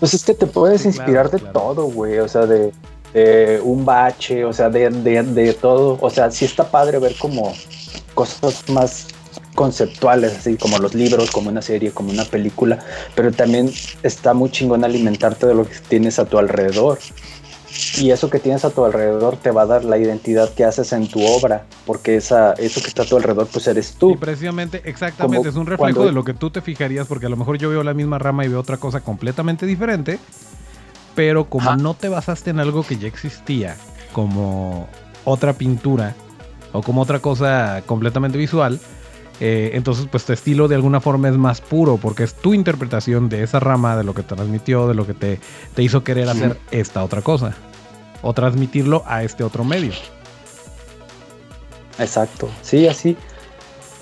Pues 0.00 0.14
es 0.14 0.24
que 0.24 0.34
te 0.34 0.46
puedes 0.46 0.82
Sí, 0.82 0.88
claro, 0.90 1.02
inspirar 1.02 1.30
de 1.30 1.38
claro. 1.38 1.52
todo, 1.60 1.84
güey. 1.84 2.18
O 2.18 2.28
sea, 2.28 2.46
de, 2.46 2.72
de 3.14 3.60
un 3.62 3.84
bache, 3.84 4.44
o 4.44 4.52
sea, 4.52 4.68
de, 4.70 4.90
de, 4.90 5.22
de 5.22 5.52
todo. 5.54 5.98
O 6.00 6.10
sea, 6.10 6.30
sí 6.30 6.44
está 6.44 6.70
padre 6.70 6.98
ver 6.98 7.14
como 7.18 7.52
cosas 8.14 8.64
más 8.70 9.06
conceptuales, 9.54 10.36
así 10.38 10.56
como 10.56 10.78
los 10.78 10.94
libros, 10.94 11.30
como 11.30 11.50
una 11.50 11.60
serie, 11.60 11.90
como 11.90 12.10
una 12.10 12.24
película, 12.24 12.78
pero 13.14 13.30
también 13.32 13.70
está 14.02 14.32
muy 14.32 14.50
chingón 14.50 14.84
alimentarte 14.84 15.46
de 15.46 15.54
lo 15.54 15.64
que 15.66 15.74
tienes 15.88 16.18
a 16.18 16.24
tu 16.24 16.38
alrededor. 16.38 16.98
Y 18.00 18.10
eso 18.12 18.30
que 18.30 18.38
tienes 18.38 18.64
a 18.64 18.70
tu 18.70 18.84
alrededor 18.84 19.36
te 19.36 19.50
va 19.50 19.62
a 19.62 19.66
dar 19.66 19.84
la 19.84 19.98
identidad 19.98 20.48
que 20.54 20.64
haces 20.64 20.92
en 20.92 21.06
tu 21.08 21.24
obra, 21.24 21.64
porque 21.86 22.16
esa, 22.16 22.52
eso 22.52 22.80
que 22.80 22.88
está 22.88 23.02
a 23.02 23.06
tu 23.06 23.16
alrededor, 23.16 23.48
pues 23.48 23.66
eres 23.66 23.92
Y 23.92 23.98
tú. 23.98 24.16
precisamente, 24.18 24.80
exactamente, 24.84 25.38
Como 25.38 25.50
es 25.50 25.56
un 25.56 25.66
reflejo 25.66 25.78
cuando- 25.94 26.04
de 26.06 26.12
lo 26.12 26.24
que 26.24 26.34
tú 26.34 26.50
te 26.50 26.60
fijarías, 26.60 27.06
porque 27.08 27.26
a 27.26 27.28
lo 27.28 27.36
mejor 27.36 27.58
yo 27.58 27.68
veo 27.68 27.82
la 27.82 27.92
misma 27.94 28.18
rama 28.18 28.44
y 28.44 28.48
veo 28.48 28.60
otra 28.60 28.76
cosa 28.76 29.00
completamente 29.00 29.66
diferente, 29.66 30.18
pero 31.14 31.46
como 31.46 31.70
Ajá. 31.70 31.76
no 31.76 31.94
te 31.94 32.08
basaste 32.08 32.50
en 32.50 32.60
algo 32.60 32.84
que 32.84 32.96
ya 32.96 33.08
existía, 33.08 33.76
como 34.12 34.88
otra 35.24 35.52
pintura 35.54 36.14
o 36.72 36.82
como 36.82 37.02
otra 37.02 37.18
cosa 37.20 37.82
completamente 37.86 38.38
visual, 38.38 38.80
Eh, 39.42 39.70
entonces, 39.74 40.06
pues 40.10 40.26
tu 40.26 40.34
estilo 40.34 40.68
de 40.68 40.74
alguna 40.74 41.00
forma 41.00 41.26
es 41.30 41.34
más 41.38 41.62
puro 41.62 41.96
porque 41.96 42.24
es 42.24 42.34
tu 42.34 42.52
interpretación 42.52 43.30
de 43.30 43.42
esa 43.42 43.58
rama, 43.58 43.96
de 43.96 44.04
lo 44.04 44.12
que 44.12 44.22
transmitió, 44.22 44.86
de 44.86 44.92
lo 44.94 45.06
que 45.06 45.14
te, 45.14 45.40
te 45.74 45.82
hizo 45.82 46.04
querer 46.04 46.28
hacer 46.28 46.58
esta 46.70 47.02
otra 47.02 47.22
cosa. 47.22 47.54
O 48.22 48.32
transmitirlo 48.32 49.02
a 49.06 49.22
este 49.22 49.44
otro 49.44 49.64
medio. 49.64 49.92
Exacto, 51.98 52.48
sí, 52.62 52.86
así. 52.86 53.16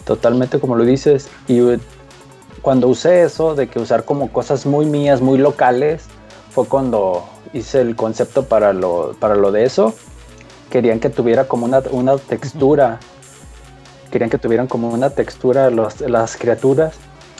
Totalmente 0.04 0.58
como 0.60 0.76
lo 0.76 0.84
dices. 0.84 1.28
Y 1.46 1.60
eh, 1.60 1.78
cuando 2.62 2.88
usé 2.88 3.22
eso 3.22 3.54
de 3.54 3.68
que 3.68 3.78
usar 3.78 4.04
como 4.04 4.32
cosas 4.32 4.66
muy 4.66 4.86
mías, 4.86 5.20
muy 5.20 5.38
locales, 5.38 6.04
fue 6.50 6.66
cuando 6.66 7.28
hice 7.52 7.80
el 7.80 7.96
concepto 7.96 8.46
para 8.46 8.72
lo, 8.72 9.14
para 9.18 9.34
lo 9.34 9.52
de 9.52 9.64
eso. 9.64 9.94
Querían 10.70 11.00
que 11.00 11.10
tuviera 11.10 11.48
como 11.48 11.66
una, 11.66 11.82
una 11.90 12.16
textura 12.16 13.00
querían 14.08 14.30
que 14.30 14.38
tuvieran 14.38 14.66
como 14.66 14.88
una 14.88 15.10
textura 15.10 15.70
las 15.70 16.36
criaturas. 16.36 16.94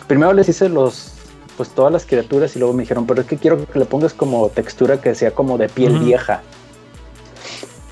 Primero 0.07 0.33
les 0.33 0.49
hice 0.49 0.69
los, 0.69 1.13
pues 1.57 1.71
todas 1.71 1.93
las 1.93 2.07
criaturas 2.07 2.55
y 2.57 2.59
luego 2.59 2.75
me 2.75 2.83
dijeron, 2.83 3.07
pero 3.07 3.23
es 3.23 3.27
que 3.27 3.37
quiero 3.37 3.65
que 3.67 3.79
le 3.79 3.85
pongas 3.85 4.15
como 4.15 4.49
textura 4.49 5.01
que 5.01 5.15
sea 5.15 5.33
como 5.33 5.59
de 5.59 5.69
piel 5.69 5.99
vieja. 5.99 6.43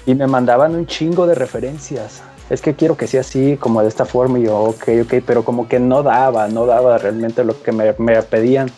Y 0.06 0.14
me 0.14 0.26
mandaban 0.26 0.74
un 0.74 0.86
chingo 0.86 1.26
de 1.26 1.34
referencias. 1.34 2.22
Es 2.48 2.62
que 2.62 2.74
quiero 2.74 2.96
que 2.96 3.06
sea 3.06 3.20
así, 3.20 3.56
como 3.56 3.82
de 3.82 3.88
esta 3.88 4.04
forma. 4.04 4.38
Y 4.38 4.44
yo, 4.44 4.56
ok, 4.56 4.88
ok, 5.02 5.14
pero 5.26 5.44
como 5.44 5.68
que 5.68 5.80
no 5.80 6.02
daba, 6.02 6.48
no 6.48 6.64
daba 6.64 6.96
realmente 6.96 7.44
lo 7.44 7.60
que 7.60 7.72
me, 7.72 7.94
me 7.98 8.22
pedían. 8.22 8.70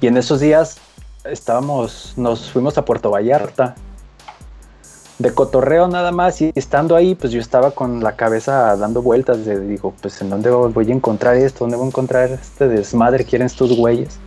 Y 0.00 0.06
en 0.06 0.16
esos 0.16 0.40
días 0.40 0.78
estábamos, 1.24 2.14
nos 2.16 2.50
fuimos 2.50 2.78
a 2.78 2.84
Puerto 2.84 3.10
Vallarta 3.10 3.74
de 5.18 5.34
cotorreo 5.34 5.88
nada 5.88 6.12
más 6.12 6.40
y 6.40 6.52
estando 6.54 6.94
ahí 6.94 7.16
pues 7.16 7.32
yo 7.32 7.40
estaba 7.40 7.72
con 7.72 8.02
la 8.04 8.14
cabeza 8.14 8.76
dando 8.76 9.02
vueltas 9.02 9.44
de 9.44 9.58
digo 9.58 9.92
pues 10.00 10.20
en 10.20 10.30
dónde 10.30 10.48
voy 10.50 10.90
a 10.90 10.94
encontrar 10.94 11.36
esto, 11.36 11.60
dónde 11.60 11.76
voy 11.76 11.86
a 11.86 11.88
encontrar 11.88 12.30
este 12.30 12.68
desmadre, 12.68 13.24
quieren 13.24 13.46
estos 13.46 13.76
güeyes. 13.76 14.18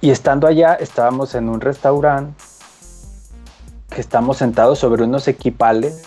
Y 0.00 0.10
estando 0.10 0.46
allá 0.46 0.74
estábamos 0.74 1.34
en 1.34 1.48
un 1.48 1.60
restaurante 1.60 2.34
que 3.92 4.00
estamos 4.00 4.38
sentados 4.38 4.78
sobre 4.78 5.04
unos 5.04 5.28
equipales 5.28 6.02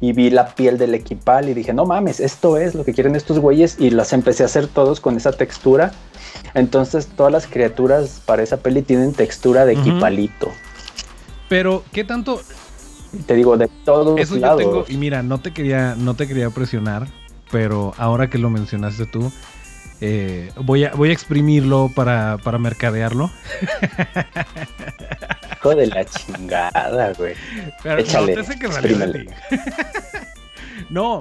y 0.00 0.12
vi 0.12 0.30
la 0.30 0.54
piel 0.54 0.76
del 0.76 0.94
equipal 0.94 1.48
y 1.48 1.54
dije, 1.54 1.72
no 1.72 1.86
mames, 1.86 2.20
esto 2.20 2.58
es 2.58 2.74
lo 2.74 2.84
que 2.84 2.92
quieren 2.92 3.16
estos 3.16 3.38
güeyes 3.38 3.76
y 3.78 3.90
las 3.90 4.12
empecé 4.12 4.42
a 4.42 4.46
hacer 4.46 4.66
todos 4.66 5.00
con 5.00 5.16
esa 5.16 5.32
textura. 5.32 5.92
Entonces 6.52 7.06
todas 7.06 7.32
las 7.32 7.46
criaturas 7.46 8.20
para 8.26 8.42
esa 8.42 8.58
peli 8.58 8.82
tienen 8.82 9.12
textura 9.12 9.64
de 9.64 9.74
equipalito. 9.74 10.50
Pero, 11.48 11.84
¿qué 11.92 12.04
tanto? 12.04 12.40
Te 13.26 13.34
digo, 13.34 13.56
de 13.56 13.68
todos 13.84 14.18
Eso 14.20 14.36
lados. 14.36 14.62
yo 14.62 14.68
tengo, 14.70 14.84
y 14.88 14.96
mira, 14.96 15.22
no 15.22 15.38
te 15.40 15.52
quería, 15.52 15.94
no 15.94 16.14
te 16.14 16.26
quería 16.26 16.50
presionar, 16.50 17.06
pero 17.50 17.94
ahora 17.96 18.28
que 18.28 18.38
lo 18.38 18.50
mencionaste 18.50 19.06
tú, 19.06 19.30
eh, 20.06 20.50
voy, 20.56 20.84
a, 20.84 20.90
voy 20.90 21.08
a 21.08 21.12
exprimirlo 21.14 21.90
para, 21.94 22.36
para 22.36 22.58
mercadearlo. 22.58 23.30
Hijo 25.52 25.74
de 25.74 25.86
la 25.86 26.04
chingada, 26.04 27.14
güey. 27.14 27.34
Échale, 27.84 28.36
no, 28.36 28.44
que 28.44 28.68
no. 30.90 31.20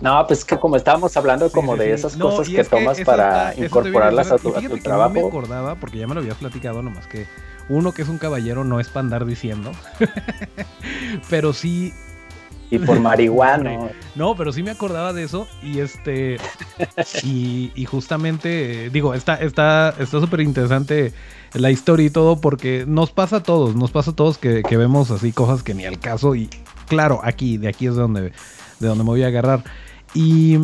No, 0.00 0.24
pues 0.28 0.44
que 0.44 0.56
como 0.56 0.76
estábamos 0.76 1.16
hablando 1.16 1.50
como 1.50 1.76
de 1.76 1.94
esas 1.94 2.16
cosas 2.16 2.48
que 2.48 2.62
tomas 2.62 3.00
para 3.00 3.52
incorporarlas 3.56 4.30
a 4.30 4.38
tu, 4.38 4.54
a 4.54 4.60
tu 4.60 4.78
trabajo. 4.78 5.14
No 5.14 5.22
me 5.22 5.26
acordaba, 5.26 5.74
porque 5.74 5.98
ya 5.98 6.06
me 6.06 6.14
lo 6.14 6.20
habías 6.20 6.36
platicado, 6.36 6.82
nomás 6.82 7.08
que 7.08 7.26
uno 7.68 7.90
que 7.90 8.02
es 8.02 8.08
un 8.08 8.18
caballero 8.18 8.62
no 8.62 8.78
es 8.78 8.88
para 8.88 9.00
andar 9.00 9.26
diciendo. 9.26 9.72
pero 11.28 11.52
sí. 11.52 11.92
Y 12.70 12.78
por 12.78 13.00
marihuana. 13.00 13.90
no, 14.14 14.34
pero 14.36 14.52
sí 14.52 14.62
me 14.62 14.70
acordaba 14.70 15.12
de 15.12 15.24
eso. 15.24 15.46
Y 15.62 15.80
este. 15.80 16.38
y, 17.22 17.84
justamente, 17.84 18.90
digo, 18.90 19.14
está 19.14 19.36
está 19.36 19.94
está 19.98 20.20
súper 20.20 20.40
interesante 20.40 21.12
la 21.54 21.70
historia 21.70 22.06
y 22.06 22.10
todo, 22.10 22.40
porque 22.40 22.84
nos 22.86 23.10
pasa 23.10 23.36
a 23.36 23.42
todos, 23.42 23.76
nos 23.76 23.90
pasa 23.90 24.10
a 24.10 24.16
todos 24.16 24.38
que, 24.38 24.62
que, 24.62 24.76
vemos 24.76 25.10
así 25.10 25.32
cosas 25.32 25.62
que 25.62 25.74
ni 25.74 25.84
al 25.84 25.98
caso. 25.98 26.34
Y 26.34 26.48
claro, 26.88 27.20
aquí, 27.22 27.56
de 27.56 27.68
aquí 27.68 27.86
es 27.86 27.94
de 27.94 28.02
donde, 28.02 28.22
de 28.22 28.88
donde 28.88 29.04
me 29.04 29.10
voy 29.10 29.22
a 29.22 29.28
agarrar. 29.28 29.64
Y 30.14 30.58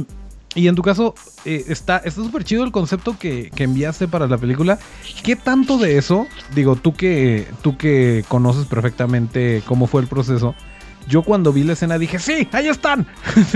y 0.55 0.69
en 0.69 0.75
tu 0.75 0.83
caso, 0.83 1.15
eh, 1.45 1.65
está 1.69 2.09
súper 2.11 2.45
chido 2.45 2.65
el 2.65 2.73
concepto 2.73 3.19
que, 3.19 3.51
enviaste 3.57 4.07
para 4.07 4.27
la 4.27 4.37
película. 4.37 4.79
¿Qué 5.23 5.35
tanto 5.35 5.79
de 5.79 5.97
eso, 5.97 6.27
digo, 6.55 6.77
tú 6.77 6.95
que, 6.95 7.47
tú 7.63 7.79
que 7.79 8.25
conoces 8.29 8.67
perfectamente 8.67 9.63
cómo 9.67 9.87
fue 9.87 10.03
el 10.03 10.09
proceso, 10.09 10.55
yo 11.07 11.23
cuando 11.23 11.53
vi 11.53 11.65
la 11.65 11.75
escena 11.75 11.99
dije, 11.99 12.19
sí, 12.19 12.49
ahí 12.53 12.69
están. 12.69 13.07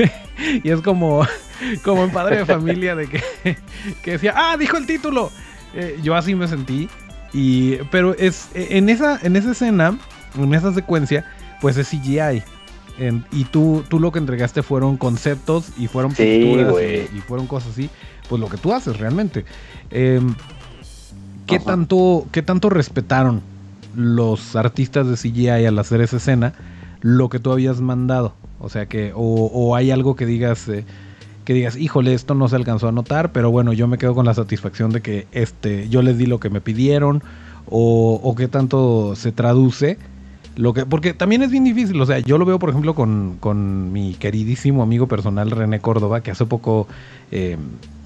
y 0.62 0.70
es 0.70 0.80
como, 0.80 1.26
como 1.84 2.04
en 2.04 2.10
padre 2.10 2.38
de 2.38 2.46
familia 2.46 2.94
de 2.94 3.08
que, 3.08 3.22
que 4.02 4.12
decía, 4.12 4.34
ah, 4.36 4.56
dijo 4.56 4.76
el 4.76 4.86
título. 4.86 5.30
Eh, 5.74 5.98
yo 6.02 6.14
así 6.14 6.34
me 6.34 6.48
sentí. 6.48 6.88
Y, 7.32 7.76
pero 7.90 8.14
es 8.16 8.48
en 8.54 8.88
esa, 8.88 9.18
en 9.22 9.36
esa 9.36 9.52
escena, 9.52 9.98
en 10.36 10.54
esa 10.54 10.72
secuencia, 10.72 11.30
pues 11.60 11.76
es 11.76 11.88
CGI 11.88 12.42
y 13.30 13.44
tú, 13.44 13.84
tú 13.88 14.00
lo 14.00 14.10
que 14.10 14.18
entregaste 14.18 14.62
fueron 14.62 14.96
conceptos 14.96 15.68
y 15.76 15.86
fueron 15.86 16.12
pinturas 16.12 16.74
y, 17.14 17.20
fueron 17.20 17.46
cosas 17.46 17.72
así. 17.72 17.90
Pues 18.28 18.40
lo 18.40 18.48
que 18.48 18.56
tú 18.56 18.72
haces 18.72 18.98
realmente. 18.98 19.44
Em, 19.90 20.34
¿qué, 21.46 21.60
tanto, 21.60 22.26
¿Qué 22.32 22.42
tanto 22.42 22.70
respetaron 22.70 23.42
los 23.94 24.56
artistas 24.56 25.08
de 25.08 25.16
CGI 25.16 25.66
al 25.66 25.78
hacer 25.78 26.00
esa 26.00 26.16
escena 26.16 26.54
lo 27.06 27.28
que 27.28 27.38
tú 27.38 27.52
habías 27.52 27.80
mandado? 27.80 28.34
O 28.58 28.68
sea 28.68 28.86
que, 28.86 29.12
o, 29.14 29.76
hay 29.76 29.90
algo 29.90 30.16
que 30.16 30.26
digas, 30.26 30.68
eh, 30.68 30.84
que 31.44 31.54
digas, 31.54 31.76
híjole, 31.76 32.14
esto 32.14 32.34
no 32.34 32.48
se 32.48 32.56
alcanzó 32.56 32.88
a 32.88 32.92
notar, 32.92 33.32
pero 33.32 33.50
bueno, 33.50 33.72
yo 33.72 33.86
me 33.86 33.98
quedo 33.98 34.14
con 34.14 34.26
la 34.26 34.34
satisfacción 34.34 34.90
de 34.90 35.02
que 35.02 35.26
este, 35.32 35.88
yo 35.88 36.02
les 36.02 36.18
di 36.18 36.26
lo 36.26 36.40
que 36.40 36.50
me 36.50 36.60
pidieron, 36.60 37.22
o, 37.68 38.20
o 38.22 38.34
qué 38.34 38.48
tanto 38.48 39.14
se 39.16 39.32
traduce 39.32 39.98
lo 40.56 40.72
que, 40.72 40.86
porque 40.86 41.12
también 41.12 41.42
es 41.42 41.50
bien 41.50 41.64
difícil, 41.64 42.00
o 42.00 42.06
sea, 42.06 42.18
yo 42.20 42.38
lo 42.38 42.46
veo 42.46 42.58
por 42.58 42.70
ejemplo 42.70 42.94
con, 42.94 43.92
mi 43.92 44.14
queridísimo 44.14 44.82
amigo 44.82 45.06
personal 45.06 45.50
René 45.50 45.80
Córdoba, 45.80 46.22
que 46.22 46.30
hace 46.30 46.46
poco 46.46 46.88
eh, 47.30 47.58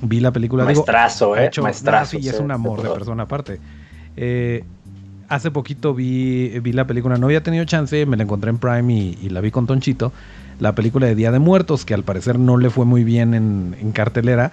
vi 0.03 0.19
la 0.19 0.33
película. 0.33 0.65
Maestrazo, 0.65 1.37
eh. 1.37 1.47
Hecho, 1.47 1.63
Maestrazo. 1.63 2.19
y 2.19 2.29
es 2.29 2.41
un 2.41 2.51
amor 2.51 2.83
de 2.83 2.91
persona 2.91 3.23
aparte. 3.23 3.61
Eh, 4.17 4.65
hace 5.31 5.51
poquito 5.51 5.95
vi, 5.95 6.59
vi 6.61 6.73
la 6.73 6.87
película, 6.87 7.17
no 7.17 7.27
había 7.27 7.43
tenido 7.43 7.65
chance, 7.65 8.05
me 8.05 8.17
la 8.17 8.25
encontré 8.25 8.51
en 8.51 8.59
Prime 8.59 8.93
y, 8.93 9.29
la 9.31 9.41
vi 9.41 9.51
con 9.51 9.67
Tonchito. 9.67 10.13
La 10.59 10.75
película 10.75 11.07
de 11.07 11.15
Día 11.15 11.31
de 11.31 11.39
Muertos, 11.39 11.87
que 11.87 11.95
al 11.95 12.03
parecer 12.03 12.39
no 12.39 12.59
le 12.59 12.69
fue 12.69 12.85
muy 12.85 13.05
bien 13.05 13.33
en, 13.33 13.93
cartelera. 13.93 14.53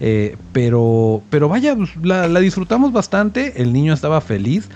Eh, 0.00 0.36
pero, 0.52 1.22
pero 1.30 1.48
vaya, 1.48 1.76
pues, 1.76 1.94
la, 2.02 2.26
la 2.26 2.40
disfrutamos 2.40 2.92
bastante. 2.92 3.62
El 3.62 3.72
niño 3.72 3.92
estaba 3.92 4.20
feliz. 4.20 4.68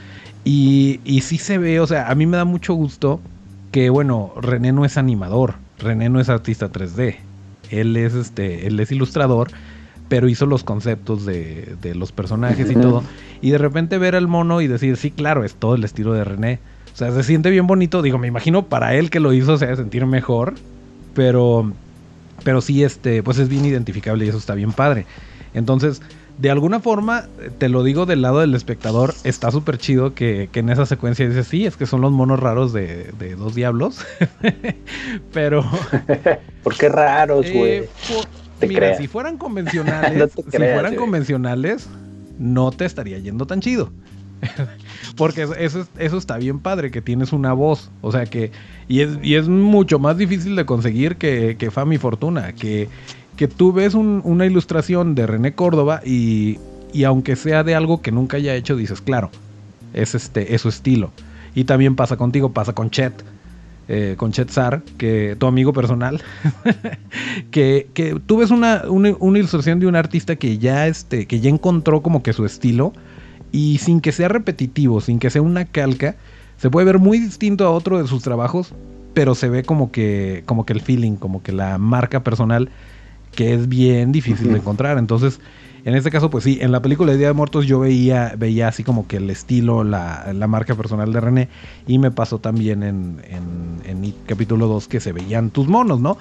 Y, 0.45 1.01
y 1.05 1.23
sí 1.23 1.39
se 1.39 1.59
ve, 1.59 1.81
o 1.81 1.87
sea, 1.87 2.09
a 2.09 2.15
mí 2.15 2.27
me 2.27 2.37
da 2.37 2.45
mucho 2.45 2.75
gusto 2.75 3.21
que, 3.73 3.91
bueno, 3.91 4.33
René 4.41 4.73
no 4.73 4.85
es 4.85 4.97
animador, 4.97 5.55
René 5.79 6.09
no 6.09 6.21
es 6.21 6.29
artista 6.29 6.71
3D, 6.71 7.17
él 7.71 7.97
es, 7.97 8.15
este, 8.15 8.67
él 8.67 8.79
es 8.81 8.91
ilustrador, 8.91 9.51
pero 10.09 10.29
hizo 10.29 10.47
los 10.47 10.65
conceptos 10.65 11.27
de, 11.27 11.77
de 11.83 11.95
los 11.95 12.13
personajes 12.13 12.71
y 12.71 12.75
todo. 12.75 13.03
Y 13.41 13.51
de 13.51 13.59
repente 13.59 13.99
ver 13.99 14.17
al 14.17 14.29
mono 14.29 14.61
y 14.61 14.67
decir, 14.67 14.97
sí, 14.97 15.11
claro, 15.11 15.45
es 15.45 15.55
todo 15.55 15.75
el 15.75 15.85
estilo 15.85 16.13
de 16.13 16.25
René. 16.25 16.61
O 16.93 16.97
sea, 16.97 17.13
se 17.13 17.23
siente 17.23 17.51
bien 17.51 17.67
bonito. 17.67 18.03
Digo, 18.03 18.19
me 18.19 18.27
imagino 18.27 18.67
para 18.67 18.95
él 18.95 19.11
que 19.11 19.21
lo 19.21 19.33
hizo 19.33 19.57
se 19.57 19.75
sentir 19.77 20.05
mejor. 20.07 20.55
Pero, 21.15 21.73
pero 22.45 22.61
sí, 22.61 22.85
este, 22.85 23.23
pues 23.23 23.39
es 23.39 23.49
bien 23.49 23.65
identificable 23.65 24.25
y 24.25 24.29
eso 24.29 24.39
está 24.39 24.55
bien 24.55 24.73
padre. 24.73 25.07
Entonces, 25.55 26.01
de 26.39 26.51
alguna 26.51 26.79
forma, 26.79 27.27
te 27.59 27.69
lo 27.69 27.83
digo 27.83 28.07
del 28.07 28.23
lado 28.23 28.39
del 28.39 28.55
espectador, 28.55 29.15
está 29.25 29.51
súper 29.51 29.77
chido 29.79 30.15
que, 30.15 30.49
en 30.53 30.71
esa 30.71 30.87
secuencia 30.87 31.29
dices, 31.29 31.49
sí, 31.49 31.67
es 31.67 31.77
que 31.77 31.87
son 31.87 32.01
los 32.01 32.13
monos 32.13 32.39
raros 32.39 32.73
de, 32.73 33.13
dos 33.37 33.55
diablos. 33.55 34.07
Pero... 35.33 35.65
¿Por 36.63 36.77
qué 36.77 36.89
raros, 36.89 37.47
eh, 37.47 37.89
mira, 38.67 38.97
si 38.97 39.07
fueran 39.07 39.37
convencionales, 39.39 40.33
si 40.33 40.59
fueran 40.59 40.97
convencionales, 40.97 41.89
no 42.39 42.71
te 42.71 42.85
estaría 42.85 43.19
yendo 43.19 43.47
tan 43.47 43.61
chido. 43.61 43.91
Porque 45.17 45.49
eso, 45.59 45.87
eso 45.99 46.19
está 46.19 46.37
bien 46.39 46.61
padre, 46.61 46.91
que 46.91 47.03
tienes 47.03 47.33
una 47.33 47.53
voz. 47.53 47.91
O 48.01 48.13
sea 48.13 48.27
que. 48.27 48.51
Y 48.89 49.01
es, 49.01 49.19
y 49.23 49.35
es 49.35 49.49
mucho 49.49 49.99
más 49.99 50.17
difícil 50.17 50.57
de 50.57 50.65
conseguir 50.65 51.17
que, 51.17 51.57
que 51.59 51.71
Fami 51.71 51.99
Fortuna. 51.99 52.53
Que, 52.53 52.89
que 53.37 53.49
tú 53.49 53.73
ves 53.73 53.95
una 53.95 54.47
ilustración 54.47 55.15
de 55.15 55.27
René 55.27 55.55
Córdoba 55.55 56.01
y, 56.05 56.59
y, 56.93 57.05
aunque 57.05 57.37
sea 57.37 57.63
de 57.65 57.75
algo 57.75 58.03
que 58.03 58.11
nunca 58.11 58.37
haya 58.37 58.55
hecho, 58.55 58.77
dices, 58.77 59.01
claro, 59.01 59.31
es, 59.93 60.15
este, 60.15 60.55
es 60.55 60.63
su 60.63 60.69
estilo. 60.69 61.13
Y 61.55 61.65
también 61.65 61.97
pasa 61.97 62.17
contigo, 62.17 62.53
pasa 62.53 62.73
con 62.73 62.91
Chet, 62.91 63.13
eh, 63.89 64.15
con 64.17 64.33
Chet 64.33 64.51
Sar, 64.51 64.83
que 64.99 65.35
tu 65.39 65.47
amigo 65.47 65.73
personal, 65.73 66.21
que, 67.51 67.89
que, 67.95 68.21
tú 68.27 68.37
ves 68.37 68.51
una, 68.51 68.83
una, 68.89 69.39
ilustración 69.39 69.81
de 69.81 69.87
un 69.87 69.97
artista 69.97 70.37
que 70.37 70.59
ya, 70.59 70.87
este, 70.87 71.27
que 71.27 71.41
ya 71.41 71.49
encontró 71.49 72.03
como 72.03 72.23
que 72.23 72.33
su 72.33 72.45
estilo 72.45 72.93
y 73.51 73.79
sin 73.79 74.01
que 74.01 74.13
sea 74.13 74.29
repetitivo, 74.29 75.01
sin 75.01 75.19
que 75.19 75.31
sea 75.31 75.43
una 75.43 75.65
calca, 75.65 76.17
se 76.59 76.71
puede 76.71 76.87
ver 76.87 76.99
muy 76.99 77.19
distinto 77.19 77.67
a 77.67 77.71
otro 77.71 77.99
de 78.01 78.07
sus 78.07 78.23
trabajos, 78.23 78.75
pero 79.15 79.35
se 79.35 79.49
ve 79.49 79.63
como 79.63 79.91
que, 79.91 80.43
como 80.45 80.67
que 80.67 80.75
el 80.75 80.81
feeling, 80.81 81.17
como 81.17 81.43
que 81.43 81.53
la 81.53 81.79
marca 81.79 82.23
personal 82.23 82.69
que 83.35 83.55
es 83.55 83.69
bien 83.69 84.13
difícil 84.13 84.53
de 84.53 84.59
encontrar. 84.59 84.99
Entonces, 84.99 85.41
en 85.85 85.95
este 85.95 86.11
caso, 86.11 86.31
pues 86.31 86.45
sí, 86.45 86.59
en 86.61 86.73
la 86.73 86.83
película 86.83 87.13
de 87.13 87.19
Día 87.19 87.29
de 87.29 87.33
Muertos 87.33 87.67
yo 87.67 87.81
veía, 87.81 88.35
veía 88.37 88.69
así 88.69 88.85
como 88.85 89.07
que 89.07 89.19
el 89.19 89.31
estilo, 89.31 89.85
la, 89.85 90.33
la 90.35 90.47
marca 90.47 90.75
personal 90.75 91.13
de 91.13 91.21
René, 91.21 91.49
y 91.87 91.99
me 91.99 92.11
pasó 92.11 92.39
también 92.39 92.83
en, 92.83 93.23
en, 93.29 93.81
en 93.85 94.15
capítulo 94.27 94.67
2 94.67 94.89
que 94.89 95.01
se 95.01 95.13
veían 95.13 95.51
tus 95.51 95.69
monos, 95.69 96.01
¿no? 96.01 96.19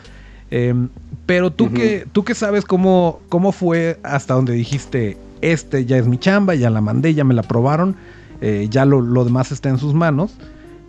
Em, 0.50 0.90
pero 1.26 1.52
tú, 1.52 1.74
que, 1.74 2.08
tú 2.12 2.24
que 2.24 2.34
sabes 2.34 2.64
cómo, 2.64 3.20
cómo 3.30 3.52
fue 3.52 4.00
hasta 4.04 4.34
donde 4.34 4.54
dijiste, 4.54 5.18
este 5.42 5.86
ya 5.86 5.98
es 5.98 6.08
mi 6.08 6.18
chamba, 6.18 6.56
ya 6.56 6.70
la 6.70 6.80
mandé, 6.80 7.14
ya 7.14 7.24
me 7.26 7.34
la 7.34 7.44
probaron, 7.44 7.96
eh, 8.40 8.68
ya 8.70 8.86
lo, 8.86 9.02
lo, 9.02 9.26
demás 9.26 9.52
está 9.52 9.70
en 9.70 9.78
sus 9.78 9.94
manos. 9.94 10.32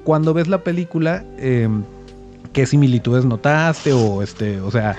Cuando 0.05 0.33
ves 0.33 0.47
la 0.47 0.63
película, 0.63 1.25
em, 1.39 1.83
¿qué 2.53 2.67
similitudes 2.67 3.25
notaste? 3.25 3.93
O, 3.93 4.23
este, 4.23 4.61
o 4.61 4.71
sea, 4.71 4.97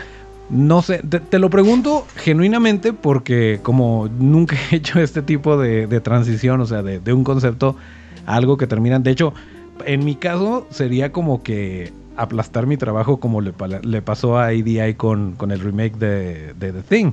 no 0.50 0.82
sé, 0.82 1.00
te, 1.00 1.40
lo 1.40 1.50
pregunto 1.50 2.08
genuinamente 2.16 2.94
porque 2.94 3.60
como 3.62 4.10
nunca 4.20 4.56
he 4.72 4.78
hecho 4.78 5.00
este 5.00 5.22
tipo 5.22 5.58
de, 5.58 5.88
transición, 6.02 6.62
o 6.62 6.66
sea, 6.66 6.82
de, 6.82 7.14
un 7.14 7.24
concepto 7.24 7.76
a 8.26 8.36
algo 8.36 8.58
que 8.58 8.68
termina, 8.68 9.00
de 9.00 9.12
hecho, 9.12 9.34
en 9.86 10.04
mi 10.04 10.16
caso 10.16 10.68
sería 10.72 11.12
como 11.12 11.44
que 11.44 11.94
aplastar 12.18 12.68
mi 12.68 12.78
trabajo 12.78 13.20
como 13.20 13.42
le, 13.42 13.54
pasó 14.02 14.40
a 14.40 14.50
con, 14.98 15.34
con 15.34 15.52
el 15.52 15.60
remake 15.60 15.98
de, 15.98 16.54
de, 16.54 16.74
The 16.74 16.82
Thing. 16.82 17.12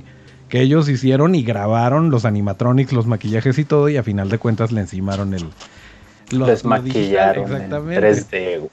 Que 0.49 0.61
ellos 0.61 0.87
hicieron 0.87 1.35
y 1.35 1.43
grabaron 1.43 2.09
los 2.09 2.23
animatronics, 2.23 2.93
los 2.93 3.05
maquillajes 3.05 3.59
y 3.59 3.65
todo, 3.65 3.89
y 3.89 3.97
a 3.97 4.03
final 4.03 4.29
de 4.29 4.37
cuentas 4.37 4.71
le 4.71 4.79
encimaron 4.79 5.33
el. 5.33 5.43
Los 6.31 6.47
Desmaquillaron 6.47 7.43
exactamente. 7.45 8.69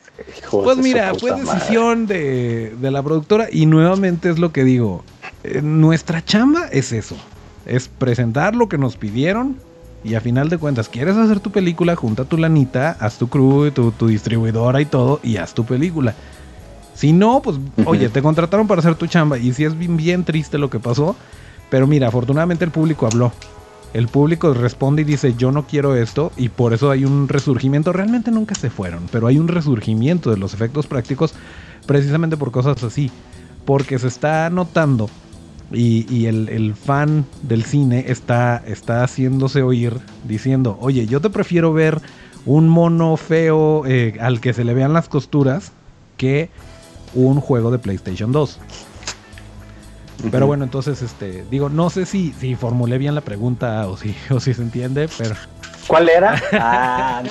pues 0.51 0.77
mira, 0.79 1.15
fue 1.15 1.33
decisión 1.33 2.07
de, 2.07 2.75
de, 2.81 2.91
la 2.91 3.03
productora, 3.03 3.47
y 3.51 3.67
nuevamente 3.67 4.29
es 4.29 4.39
lo 4.39 4.53
que 4.53 4.65
digo. 4.65 5.05
Eh, 5.45 5.61
nuestra 5.63 6.25
chamba 6.25 6.67
es 6.73 6.93
eso: 6.93 7.17
es 7.67 7.89
presentar 7.89 8.57
lo 8.57 8.69
que 8.69 8.77
nos 8.77 8.97
pidieron, 8.97 9.57
y 10.03 10.15
a 10.15 10.21
final 10.21 10.49
de 10.49 10.59
cuentas, 10.59 10.89
quieres 10.89 11.17
hacer 11.17 11.41
tu 11.41 11.53
película, 11.53 11.95
junta 11.95 12.25
tu 12.25 12.37
lanita, 12.37 12.97
haz 12.99 13.19
tu 13.19 13.29
crew, 13.29 13.71
tu, 13.71 13.93
tu 13.93 14.09
distribuidora 14.09 14.81
y 14.81 14.87
todo, 14.87 15.21
y 15.23 15.37
haz 15.37 15.55
tu 15.55 15.65
película. 15.65 16.15
Si 16.95 17.13
no, 17.13 17.41
pues, 17.43 17.59
oye, 17.87 18.09
te 18.09 18.23
contrataron 18.23 18.67
para 18.67 18.81
hacer 18.81 18.95
tu 18.95 19.07
chamba. 19.07 19.37
Y 19.39 19.53
si 19.53 19.65
es 19.65 19.77
bien, 19.77 19.97
bien 19.97 20.25
triste 20.25 20.59
lo 20.59 20.71
que 20.71 20.79
pasó. 20.79 21.17
Pero 21.69 21.87
mira, 21.87 22.09
afortunadamente 22.09 22.65
el 22.65 22.71
público 22.71 23.07
habló. 23.07 23.33
El 23.95 24.09
público 24.09 24.53
responde 24.53 25.03
y 25.03 25.05
dice, 25.05 25.35
yo 25.39 25.53
no 25.53 25.67
quiero 25.67 25.95
esto. 25.97 26.33
Y 26.37 26.51
por 26.51 26.75
eso 26.75 26.91
hay 26.91 27.05
un 27.05 27.29
resurgimiento. 27.29 27.93
Realmente 27.93 28.31
nunca 28.31 28.55
se 28.57 28.69
fueron, 28.69 29.05
pero 29.11 29.29
hay 29.29 29.39
un 29.39 29.49
resurgimiento 29.49 30.31
de 30.31 30.37
los 30.37 30.53
efectos 30.53 30.87
prácticos 30.87 31.33
precisamente 31.87 32.37
por 32.37 32.51
cosas 32.51 32.83
así. 32.83 33.11
Porque 33.65 33.99
se 33.99 34.09
está 34.09 34.51
notando 34.51 35.09
y, 35.73 36.27
el, 36.27 36.75
fan 36.75 37.25
del 37.43 37.65
cine 37.65 38.05
está, 38.09 38.63
está 38.67 39.05
haciéndose 39.05 39.63
oír 39.63 39.95
diciendo, 40.27 40.77
oye, 40.81 41.07
yo 41.07 41.21
te 41.21 41.31
prefiero 41.31 41.73
ver 41.73 42.01
un 42.47 42.69
mono 42.69 43.17
feo 43.17 43.87
eh, 43.87 44.17
al 44.21 44.41
que 44.41 44.53
se 44.53 44.65
le 44.65 44.75
vean 44.75 44.93
las 44.93 45.09
costuras 45.09 45.73
que 46.17 46.51
un 47.15 47.41
juego 47.41 47.71
de 47.71 47.79
PlayStation 47.79 48.33
2. 48.33 48.59
Pero 50.31 50.47
bueno, 50.47 50.65
entonces, 50.65 51.03
este, 51.03 51.45
digo, 51.51 51.69
no 51.69 51.91
sé 51.91 52.07
si, 52.07 52.33
si 52.33 52.55
formulé 52.55 52.99
bien 52.99 53.15
la 53.15 53.21
pregunta 53.21 53.89
o 53.89 53.97
si, 53.97 54.17
o 54.31 54.41
si 54.41 54.55
se 54.55 54.63
entiende, 54.63 55.09
pero... 55.19 55.35
¿Cuál 55.87 56.09
era? 56.09 56.41
Ah, 56.53 57.23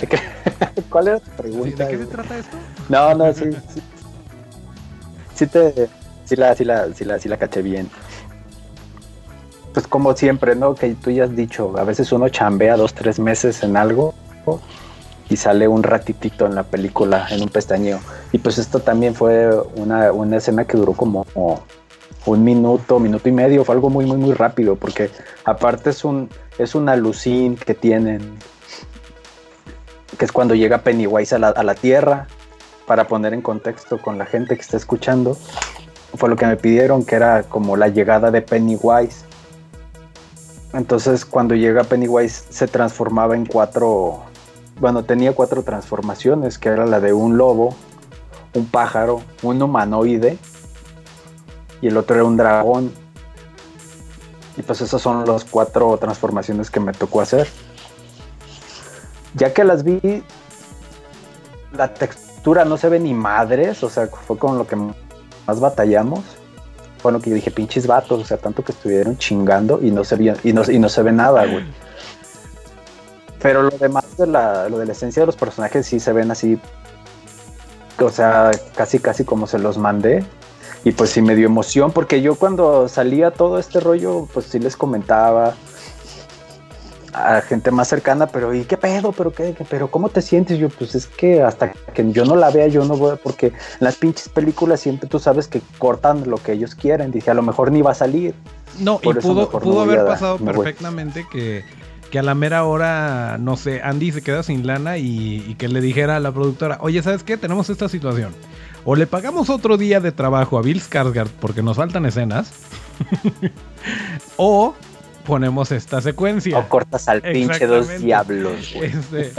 ¿cuál 0.90 1.08
era 1.08 1.20
tu 1.20 1.32
pregunta? 1.32 1.86
¿De 1.86 1.92
qué 1.92 1.98
se 1.98 2.06
trata 2.06 2.38
esto? 2.38 2.58
No, 2.90 3.14
no, 3.16 3.34
sí, 3.34 3.46
sí. 3.74 3.82
Sí 5.36 5.48
te, 5.48 5.90
sí 6.26 6.36
la, 6.36 6.56
sí 6.56 6.64
la, 6.64 6.94
sí 6.94 7.06
la, 7.06 7.20
sí 7.20 7.28
la 7.30 7.38
caché 7.38 7.62
bien 7.62 7.90
pues 9.74 9.88
como 9.88 10.16
siempre, 10.16 10.56
¿no? 10.56 10.76
Que 10.76 10.94
tú 10.94 11.10
ya 11.10 11.26
has 11.26 11.36
dicho, 11.36 11.74
a 11.78 11.84
veces 11.84 12.12
uno 12.12 12.30
chambea 12.30 12.78
dos, 12.78 12.94
tres 12.94 13.20
meses 13.20 13.64
en 13.64 13.76
algo 13.76 14.14
y 15.30 15.38
sale 15.38 15.68
un 15.68 15.84
ratitito 15.84 16.46
en 16.46 16.56
la 16.56 16.64
película, 16.64 17.28
en 17.32 17.42
un 17.42 17.50
pestañeo. 17.50 18.00
Y 18.32 18.38
pues 18.38 18.58
esto 18.58 18.80
también 18.80 19.16
fue 19.16 19.50
una, 19.76 20.12
una 20.12 20.38
escena 20.38 20.66
que 20.66 20.78
duró 20.78 20.94
como 20.94 21.26
un 22.26 22.44
minuto, 22.44 23.00
minuto 23.00 23.28
y 23.28 23.32
medio, 23.32 23.66
fue 23.66 23.76
algo 23.76 23.90
muy, 23.90 24.06
muy, 24.06 24.18
muy 24.18 24.34
rápido, 24.34 24.76
porque 24.76 25.10
aparte 25.46 25.90
es 25.90 26.06
un, 26.06 26.30
es 26.58 26.76
una 26.76 26.94
alucín 26.94 27.56
que 27.56 27.74
tienen, 27.74 28.38
que 30.18 30.26
es 30.26 30.32
cuando 30.32 30.56
llega 30.56 30.80
Pennywise 30.80 31.36
a 31.36 31.40
la, 31.40 31.50
a 31.50 31.64
la 31.64 31.76
Tierra, 31.76 32.28
para 32.86 33.08
poner 33.08 33.34
en 33.34 33.42
contexto 33.42 33.98
con 33.98 34.18
la 34.18 34.26
gente 34.26 34.56
que 34.56 34.62
está 34.62 34.78
escuchando, 34.78 35.38
fue 36.16 36.30
lo 36.30 36.36
que 36.36 36.46
me 36.46 36.58
pidieron, 36.58 37.06
que 37.06 37.16
era 37.16 37.44
como 37.44 37.76
la 37.78 37.88
llegada 37.88 38.30
de 38.30 38.42
Pennywise. 38.42 39.26
Entonces 40.74 41.26
cuando 41.26 41.56
llega 41.56 41.84
Pennywise 41.84 42.46
se 42.50 42.68
transformaba 42.68 43.36
en 43.36 43.46
cuatro, 43.46 44.24
bueno, 44.80 45.04
tenía 45.04 45.34
cuatro 45.34 45.64
transformaciones, 45.64 46.58
que 46.58 46.70
era 46.70 46.86
la 46.86 47.00
de 47.00 47.14
un 47.14 47.38
lobo, 47.38 47.76
un 48.54 48.66
pájaro, 48.68 49.22
un 49.42 49.62
humanoide 49.62 50.38
y 51.84 51.88
el 51.88 51.98
otro 51.98 52.16
era 52.16 52.26
un 52.26 52.38
dragón. 52.38 52.92
Y 54.58 54.62
pues 54.62 54.82
esas 54.82 55.02
son 55.02 55.26
las 55.26 55.44
cuatro 55.46 55.98
transformaciones 55.98 56.72
que 56.72 56.80
me 56.80 56.94
tocó 56.94 57.22
hacer. 57.22 57.48
Ya 59.36 59.54
que 59.54 59.64
las 59.64 59.84
vi, 59.84 60.24
la 61.76 61.94
textura 61.94 62.66
no 62.66 62.78
se 62.78 62.90
ve 62.90 63.00
ni 63.00 63.14
madres, 63.14 63.84
o 63.84 63.90
sea, 63.90 64.08
fue 64.08 64.38
con 64.38 64.58
lo 64.58 64.68
que 64.68 64.76
más 64.76 65.60
batallamos 65.60 66.24
bueno, 67.04 67.20
que 67.20 67.30
yo 67.30 67.36
dije, 67.36 67.52
pinches 67.52 67.86
vatos, 67.86 68.22
o 68.22 68.26
sea, 68.26 68.38
tanto 68.38 68.64
que 68.64 68.72
estuvieron 68.72 69.18
chingando 69.18 69.80
y 69.82 69.92
no 69.92 70.04
se, 70.06 70.16
y 70.44 70.54
no, 70.54 70.64
y 70.72 70.80
no 70.80 70.90
se 70.90 71.04
ve 71.04 71.12
nada, 71.12 71.46
güey. 71.46 71.66
Pero 73.42 73.64
lo 73.64 73.78
demás 73.78 74.06
de 74.18 74.26
la, 74.26 74.70
lo 74.70 74.80
de 74.80 74.86
la 74.86 74.94
esencia 74.94 75.22
de 75.22 75.26
los 75.26 75.36
personajes 75.36 75.86
sí 75.86 76.00
se 76.00 76.14
ven 76.14 76.32
así, 76.32 76.58
o 78.00 78.10
sea, 78.10 78.52
casi, 78.76 79.00
casi 79.00 79.26
como 79.26 79.48
se 79.48 79.60
los 79.60 79.78
mandé. 79.78 80.26
Y 80.84 80.92
pues 80.92 81.12
sí 81.12 81.22
me 81.22 81.36
dio 81.36 81.48
emoción, 81.48 81.92
porque 81.92 82.22
yo 82.22 82.36
cuando 82.36 82.90
salía 82.90 83.32
todo 83.32 83.58
este 83.58 83.80
rollo, 83.80 84.28
pues 84.34 84.48
sí 84.48 84.60
les 84.60 84.76
comentaba, 84.76 85.56
a 87.14 87.42
gente 87.42 87.72
más 87.72 87.88
cercana, 87.88 88.28
pero 88.28 88.54
¿y 88.54 88.64
qué 88.66 88.78
pedo? 88.78 89.12
¿Pero 89.12 89.32
qué, 89.32 89.56
¿Pero 89.70 89.90
cómo 89.90 90.10
te 90.10 90.22
sientes? 90.22 90.58
Yo, 90.58 90.70
pues 90.70 90.96
es 90.96 91.08
que 91.08 91.42
hasta 91.42 91.72
que 91.94 92.12
yo 92.12 92.26
no 92.26 92.36
la 92.36 92.50
vea, 92.50 92.68
yo 92.68 92.84
no 92.86 92.98
voy, 92.98 93.18
porque 93.22 93.48
en 93.48 93.54
las 93.80 93.96
pinches 93.96 94.30
películas 94.30 94.82
siempre 94.82 95.08
tú 95.08 95.20
sabes 95.20 95.48
que 95.48 95.62
cortan 95.78 96.30
lo 96.30 96.38
que 96.38 96.54
ellos 96.54 96.76
quieren. 96.76 97.12
Dije, 97.12 97.32
a 97.32 97.36
lo 97.36 97.44
mejor 97.44 97.72
ni 97.72 97.82
va 97.82 97.92
a 97.92 97.96
salir. 97.96 98.34
No, 98.80 99.00
y 99.04 99.14
pudo, 99.14 99.50
pudo 99.50 99.82
haber 99.82 100.06
pasado 100.06 100.38
perfectamente 100.40 101.26
que, 101.32 101.64
que, 102.10 102.20
a 102.20 102.24
la 102.24 102.34
mera 102.34 102.66
hora, 102.66 103.38
no 103.40 103.56
sé, 103.56 103.82
Andy 103.84 104.12
se 104.12 104.24
queda 104.24 104.42
sin 104.42 104.66
lana 104.66 104.98
y, 104.98 105.46
y 105.48 105.56
que 105.56 105.68
le 105.68 105.80
dijera 105.80 106.16
a 106.16 106.20
la 106.20 106.32
productora, 106.32 106.80
oye, 106.82 107.04
¿sabes 107.04 107.24
qué? 107.24 107.38
Tenemos 107.38 107.70
esta 107.70 107.88
situación. 107.88 108.34
O 108.86 108.96
le 108.96 109.08
pagamos 109.08 109.50
otro 109.50 109.78
día 109.78 110.00
de 110.00 110.12
trabajo 110.12 110.58
a 110.58 110.62
Bill 110.62 110.82
Skarsgård 110.82 111.30
porque 111.40 111.62
nos 111.62 111.78
faltan 111.78 112.06
escenas. 112.06 112.52
o 114.38 114.76
ponemos 115.26 115.72
esta 115.72 116.02
secuencia. 116.02 116.58
O 116.58 116.68
cortas 116.68 117.08
al 117.08 117.22
pinche 117.22 117.66
dos 117.66 118.00
diablos. 118.00 118.74
Este, 118.76 119.32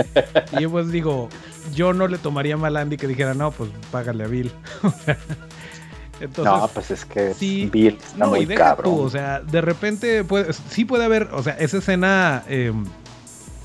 y 0.52 0.62
yo 0.62 0.70
pues 0.70 0.90
digo, 0.90 1.28
yo 1.74 1.92
no 1.92 2.08
le 2.08 2.18
tomaría 2.18 2.56
mal 2.56 2.76
a 2.76 2.80
Andy 2.80 2.96
que 2.96 3.06
dijera, 3.06 3.34
no, 3.34 3.50
pues 3.50 3.70
págale 3.90 4.24
a 4.24 4.26
Bill. 4.26 4.50
Entonces, 6.20 6.44
no, 6.44 6.68
pues 6.68 6.90
es 6.92 7.04
que 7.04 7.34
sí, 7.34 7.68
Bill 7.70 7.98
está 8.02 8.26
muy 8.26 8.46
cabrón. 8.46 8.94
o 8.98 9.10
sea, 9.10 9.40
de 9.40 9.60
repente 9.60 10.22
puede, 10.24 10.52
sí 10.52 10.84
puede 10.84 11.04
haber, 11.04 11.24
o 11.32 11.42
sea, 11.42 11.54
esa 11.54 11.78
escena, 11.78 12.44
em, 12.48 12.84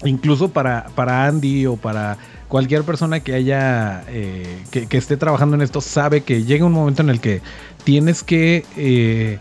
incluso 0.05 0.49
para, 0.49 0.88
para 0.95 1.25
Andy 1.25 1.65
o 1.65 1.75
para 1.75 2.17
cualquier 2.47 2.83
persona 2.83 3.19
que 3.19 3.33
haya, 3.33 4.03
eh, 4.07 4.63
que, 4.71 4.97
esté 4.97 5.17
trabajando 5.17 5.55
en 5.55 5.62
esto, 5.62 5.81
sabe 5.81 6.21
que 6.21 6.43
llega 6.43 6.65
un 6.65 6.73
momento 6.73 7.01
en 7.01 7.09
el 7.09 7.19
que 7.19 7.41
tienes 7.83 8.23
que 8.23 8.65
eh, 8.75 9.39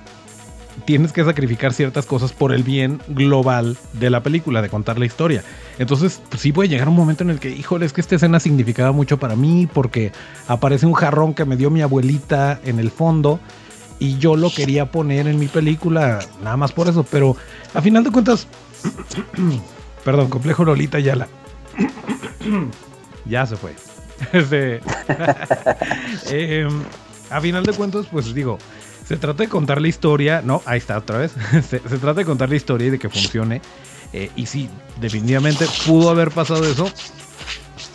tienes 0.84 1.12
que 1.12 1.24
sacrificar 1.24 1.72
ciertas 1.72 2.06
cosas 2.06 2.32
por 2.32 2.52
el 2.52 2.62
bien 2.62 3.00
global 3.08 3.76
de 3.94 4.10
la 4.10 4.22
película, 4.22 4.62
de 4.62 4.68
contar 4.68 4.98
la 4.98 5.06
historia. 5.06 5.42
Entonces, 5.78 6.20
pues, 6.28 6.42
sí 6.42 6.52
puede 6.52 6.68
llegar 6.68 6.88
un 6.88 6.94
momento 6.94 7.24
en 7.24 7.30
el 7.30 7.40
que, 7.40 7.50
híjole, 7.50 7.86
es 7.86 7.92
que 7.92 8.00
esta 8.00 8.16
escena 8.16 8.40
significaba 8.40 8.92
mucho 8.92 9.18
para 9.18 9.36
mí 9.36 9.68
porque 9.72 10.12
aparece 10.46 10.86
un 10.86 10.94
jarrón 10.94 11.34
que 11.34 11.44
me 11.44 11.56
dio 11.56 11.70
mi 11.70 11.82
abuelita 11.82 12.60
en 12.64 12.78
el 12.78 12.90
fondo 12.90 13.40
y 13.98 14.18
yo 14.18 14.36
lo 14.36 14.50
quería 14.50 14.90
poner 14.90 15.26
en 15.26 15.38
mi 15.38 15.48
película, 15.48 16.20
nada 16.42 16.56
más 16.56 16.72
por 16.72 16.88
eso, 16.88 17.04
pero 17.10 17.36
a 17.74 17.82
final 17.82 18.04
de 18.04 18.10
cuentas, 18.10 18.46
perdón, 20.04 20.28
complejo 20.28 20.64
Lolita 20.64 20.98
ya 20.98 21.16
la... 21.16 21.28
ya 23.24 23.46
se 23.46 23.56
fue. 23.56 23.74
Este, 24.32 24.80
em, 26.30 26.82
a 27.30 27.40
final 27.40 27.64
de 27.64 27.72
cuentas, 27.72 28.06
pues 28.10 28.34
digo, 28.34 28.58
se 29.06 29.16
trata 29.16 29.44
de 29.44 29.48
contar 29.48 29.80
la 29.80 29.88
historia, 29.88 30.42
no, 30.44 30.62
ahí 30.66 30.78
está 30.78 30.98
otra 30.98 31.18
vez. 31.18 31.34
se, 31.68 31.78
trata 31.78 32.14
de 32.14 32.24
contar 32.24 32.48
la 32.48 32.56
historia 32.56 32.88
y 32.88 32.90
de 32.90 32.98
que 32.98 33.08
funcione. 33.08 33.62
Eh, 34.12 34.30
y 34.36 34.46
sí, 34.46 34.68
definitivamente 35.00 35.66
pudo 35.86 36.10
haber 36.10 36.30
pasado 36.30 36.64
eso. 36.64 36.90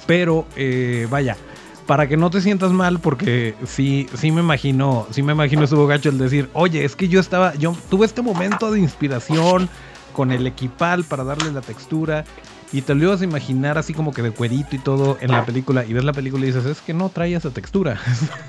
Pero, 0.05 0.45
eh, 0.55 1.07
vaya, 1.09 1.37
para 1.85 2.07
que 2.07 2.17
no 2.17 2.29
te 2.29 2.41
sientas 2.41 2.71
mal, 2.71 2.99
porque 2.99 3.55
sí, 3.65 4.07
sí 4.15 4.31
me 4.31 4.41
imagino, 4.41 5.07
sí 5.11 5.23
me 5.23 5.33
imagino 5.33 5.63
estuvo 5.63 5.87
gacho 5.87 6.09
el 6.09 6.17
decir, 6.17 6.49
oye, 6.53 6.83
es 6.85 6.95
que 6.95 7.07
yo 7.07 7.19
estaba, 7.19 7.55
yo 7.55 7.75
tuve 7.89 8.05
este 8.05 8.21
momento 8.21 8.71
de 8.71 8.79
inspiración 8.79 9.69
con 10.13 10.31
el 10.31 10.47
equipal 10.47 11.03
para 11.03 11.23
darle 11.23 11.51
la 11.51 11.61
textura. 11.61 12.25
Y 12.71 12.81
te 12.81 12.95
lo 12.95 13.03
ibas 13.03 13.21
a 13.21 13.23
imaginar 13.25 13.77
así 13.77 13.93
como 13.93 14.13
que 14.13 14.23
de 14.23 14.31
cuerito 14.31 14.75
y 14.75 14.79
todo 14.79 15.17
en 15.21 15.31
la 15.31 15.45
película. 15.45 15.85
Y 15.85 15.93
ves 15.93 16.03
la 16.03 16.13
película 16.13 16.43
y 16.43 16.47
dices, 16.47 16.65
es 16.65 16.81
que 16.81 16.93
no 16.93 17.09
trae 17.09 17.35
esa 17.35 17.51
textura. 17.51 17.99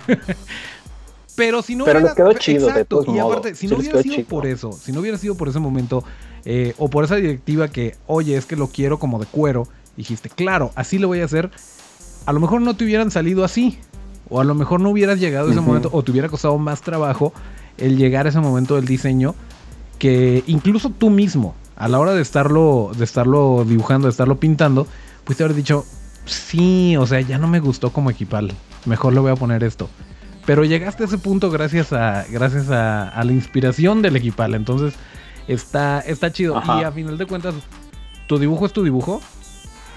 Pero 1.37 1.63
si 1.63 1.75
no 1.75 1.85
Pero 1.85 1.99
hubiera, 1.99 2.15
les 2.15 2.17
quedó 2.17 2.33
chido, 2.35 2.73
de 2.73 2.85
todos 2.85 3.07
y 3.07 3.11
modos. 3.11 3.33
aparte, 3.39 3.55
si 3.55 3.67
no 3.67 3.77
hubiera 3.77 4.03
sido 4.03 4.15
chido. 4.15 4.29
por 4.29 4.47
eso, 4.47 4.73
si 4.73 4.93
no 4.93 5.01
hubiera 5.01 5.19
sido 5.19 5.35
por 5.35 5.49
ese 5.49 5.59
momento, 5.59 6.05
eh, 6.45 6.75
o 6.79 6.89
por 6.89 7.05
esa 7.05 7.17
directiva 7.17 7.69
que, 7.69 7.97
oye, 8.07 8.37
es 8.37 8.47
que 8.47 8.57
lo 8.57 8.69
quiero 8.69 8.99
como 8.99 9.19
de 9.19 9.27
cuero, 9.27 9.67
dijiste, 9.97 10.29
claro, 10.29 10.71
así 10.75 10.99
lo 10.99 11.09
voy 11.09 11.21
a 11.21 11.25
hacer, 11.25 11.51
a 12.27 12.33
lo 12.33 12.41
mejor 12.41 12.61
no 12.61 12.77
te 12.77 12.85
hubieran 12.85 13.11
salido 13.11 13.45
así, 13.45 13.79
o 14.29 14.41
a 14.41 14.45
lo 14.45 14.55
mejor 14.55 14.81
no 14.81 14.91
hubieras 14.91 15.19
llegado 15.19 15.49
a 15.49 15.51
ese 15.51 15.61
momento, 15.61 15.91
o 15.93 16.03
te 16.03 16.13
hubiera 16.13 16.29
costado 16.29 16.57
más 16.59 16.83
trabajo 16.83 17.33
el 17.79 17.97
llegar 17.97 18.27
a 18.27 18.29
ese 18.29 18.41
momento 18.41 18.77
del 18.77 18.85
diseño, 18.85 19.35
que 20.05 20.45
incluso 20.49 20.91
tú 20.91 21.09
mismo, 21.09 21.55
a 21.77 21.89
la 21.89 21.99
hora 21.99 22.13
de 22.13 22.21
estarlo, 22.21 22.91
de 22.95 23.05
estarlo 23.05 23.65
dibujando, 23.67 24.07
de 24.07 24.11
estarlo 24.11 24.39
pintando, 24.39 24.87
pues 25.25 25.39
te 25.39 25.45
haber 25.45 25.57
dicho, 25.57 25.87
sí, 26.27 26.95
o 26.99 27.07
sea, 27.07 27.23
ya 27.23 27.39
no 27.39 27.49
me 27.49 27.59
gustó 27.59 27.91
como 27.91 28.11
equipal, 28.11 28.53
mejor 28.85 29.15
le 29.15 29.21
voy 29.21 29.33
a 29.33 29.35
poner 29.35 29.65
esto. 29.65 29.89
Pero 30.45 30.63
llegaste 30.63 31.05
a 31.05 31.07
ese 31.07 31.17
punto 31.17 31.51
gracias 31.51 31.95
a, 31.95 32.27
gracias 32.31 32.69
a, 32.69 33.09
a 33.09 33.25
la 33.25 33.33
inspiración 33.33 34.03
del 34.03 34.17
equipal. 34.17 34.53
Entonces 34.53 34.93
está, 35.49 36.01
está 36.01 36.31
chido. 36.31 36.59
Ajá. 36.59 36.83
Y 36.83 36.85
a 36.85 36.93
final 36.93 37.17
de 37.17 37.25
cuentas, 37.25 37.55
tu 38.27 38.39
dibujo 38.39 38.67
es 38.67 38.75
tu 38.75 38.83
dibujo 38.83 39.23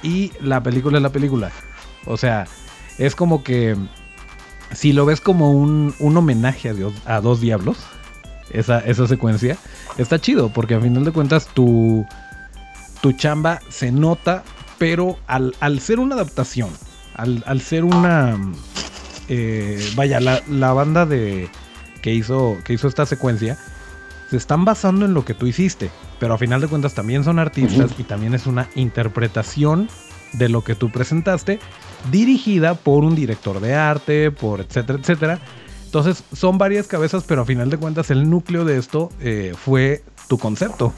y 0.03 0.31
la 0.39 0.63
película 0.63 0.99
es 0.99 1.03
la 1.03 1.11
película. 1.11 1.51
O 2.05 2.15
sea, 2.15 2.47
es 2.97 3.13
como 3.13 3.43
que 3.43 3.75
si 4.71 4.93
lo 4.93 5.05
ves 5.05 5.19
como 5.19 5.51
un, 5.51 5.93
un 5.99 6.15
homenaje 6.15 6.69
a, 6.69 6.73
Dios, 6.73 6.93
a 7.05 7.19
dos 7.19 7.41
diablos, 7.41 7.75
esa, 8.51 8.79
esa 8.79 9.07
secuencia, 9.07 9.57
está 9.97 10.19
chido. 10.19 10.49
Porque 10.49 10.75
a 10.75 10.79
final 10.79 11.03
de 11.05 11.11
cuentas 11.11 11.47
tu, 11.53 12.05
tu 13.01 13.11
chamba 13.13 13.59
se 13.69 13.91
nota, 13.91 14.43
pero 14.77 15.17
al, 15.27 15.55
al 15.59 15.79
ser 15.79 15.99
una 15.99 16.15
adaptación, 16.15 16.69
al, 17.15 17.43
al 17.47 17.61
ser 17.61 17.83
una... 17.83 18.37
eh, 19.29 19.83
vaya, 19.95 20.19
la, 20.19 20.41
la 20.49 20.73
banda 20.73 21.05
de 21.05 21.49
que 22.01 22.13
hizo, 22.13 22.57
que 22.63 22.73
hizo 22.73 22.87
esta 22.87 23.05
secuencia 23.05 23.57
se 24.29 24.37
están 24.37 24.65
basando 24.65 25.05
en 25.05 25.13
lo 25.13 25.23
que 25.23 25.33
tú 25.33 25.47
hiciste, 25.47 25.89
pero 26.19 26.33
a 26.33 26.37
final 26.37 26.59
de 26.59 26.67
cuentas 26.67 26.93
también 26.93 27.23
son 27.23 27.39
artistas 27.39 27.91
y 27.97 28.03
también 28.03 28.33
es 28.33 28.45
una 28.45 28.69
interpretación 28.75 29.89
de 30.33 30.49
lo 30.49 30.63
que 30.65 30.75
tú 30.75 30.91
presentaste, 30.91 31.59
dirigida 32.11 32.75
por 32.75 33.05
un 33.05 33.15
director 33.15 33.61
de 33.61 33.73
arte, 33.73 34.29
por 34.31 34.59
etcétera, 34.59 34.99
etcétera. 34.99 35.39
Entonces 35.87 36.23
son 36.33 36.57
varias 36.57 36.85
cabezas, 36.87 37.23
pero 37.25 37.41
a 37.41 37.45
final 37.45 37.69
de 37.69 37.77
cuentas 37.77 38.11
el 38.11 38.29
núcleo 38.29 38.65
de 38.65 38.77
esto 38.77 39.09
eh, 39.19 39.53
fue 39.57 40.03
tu 40.27 40.37
concepto. 40.37 40.93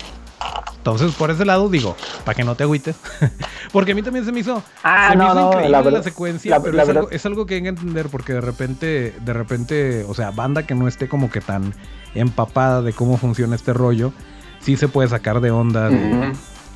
Entonces, 0.77 1.11
por 1.13 1.29
ese 1.29 1.43
lado, 1.45 1.69
digo, 1.69 1.95
para 2.23 2.35
que 2.35 2.43
no 2.43 2.55
te 2.55 2.63
agüites. 2.63 2.95
porque 3.73 3.91
a 3.91 3.95
mí 3.95 4.01
también 4.01 4.25
se 4.25 4.31
me 4.31 4.39
hizo, 4.39 4.63
Ah, 4.83 5.09
se 5.11 5.17
me 5.17 5.23
no, 5.23 5.25
hizo 5.31 5.35
no, 5.35 5.47
increíble 5.49 5.69
la 5.71 5.91
la, 5.91 6.03
secuencia, 6.03 6.51
la- 6.51 6.61
pero 6.63 6.73
la 6.75 6.83
es, 6.83 6.89
algo, 6.89 7.09
es 7.11 7.25
algo 7.25 7.45
que 7.45 7.55
hay 7.55 7.61
que 7.63 7.67
entender 7.69 8.07
porque 8.07 8.33
de 8.33 8.41
repente, 8.41 9.13
de 9.19 9.33
repente, 9.33 10.05
o 10.07 10.13
sea, 10.13 10.31
banda 10.31 10.63
que 10.65 10.75
no 10.75 10.87
esté 10.87 11.07
como 11.09 11.29
que 11.29 11.41
tan 11.41 11.73
empapada 12.15 12.81
de 12.81 12.93
cómo 12.93 13.17
funciona 13.17 13.55
este 13.55 13.73
rollo, 13.73 14.13
sí 14.61 14.77
se 14.77 14.87
puede 14.87 15.09
sacar 15.09 15.41
de 15.41 15.51
onda. 15.51 15.89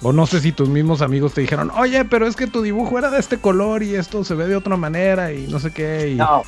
O 0.01 0.11
no 0.11 0.25
sé 0.27 0.41
si 0.41 0.51
tus 0.51 0.67
mismos 0.67 1.01
amigos 1.01 1.33
te 1.33 1.39
dijeron, 1.41 1.71
oye, 1.77 2.03
pero 2.03 2.27
es 2.27 2.35
que 2.35 2.45
tu 2.47 2.61
dibujo 2.61 2.99
era 2.99 3.09
de 3.09 3.19
este 3.19 3.37
color 3.37 3.83
y 3.83 3.95
esto 3.95 4.25
se 4.25 4.35
ve 4.35 4.47
de 4.47 4.57
otra 4.57 4.75
manera 4.75 5.31
y 5.31 5.47
no 5.47 5.59
sé 5.59 5.71
qué. 5.71 6.09
Y... 6.11 6.15
No, 6.15 6.43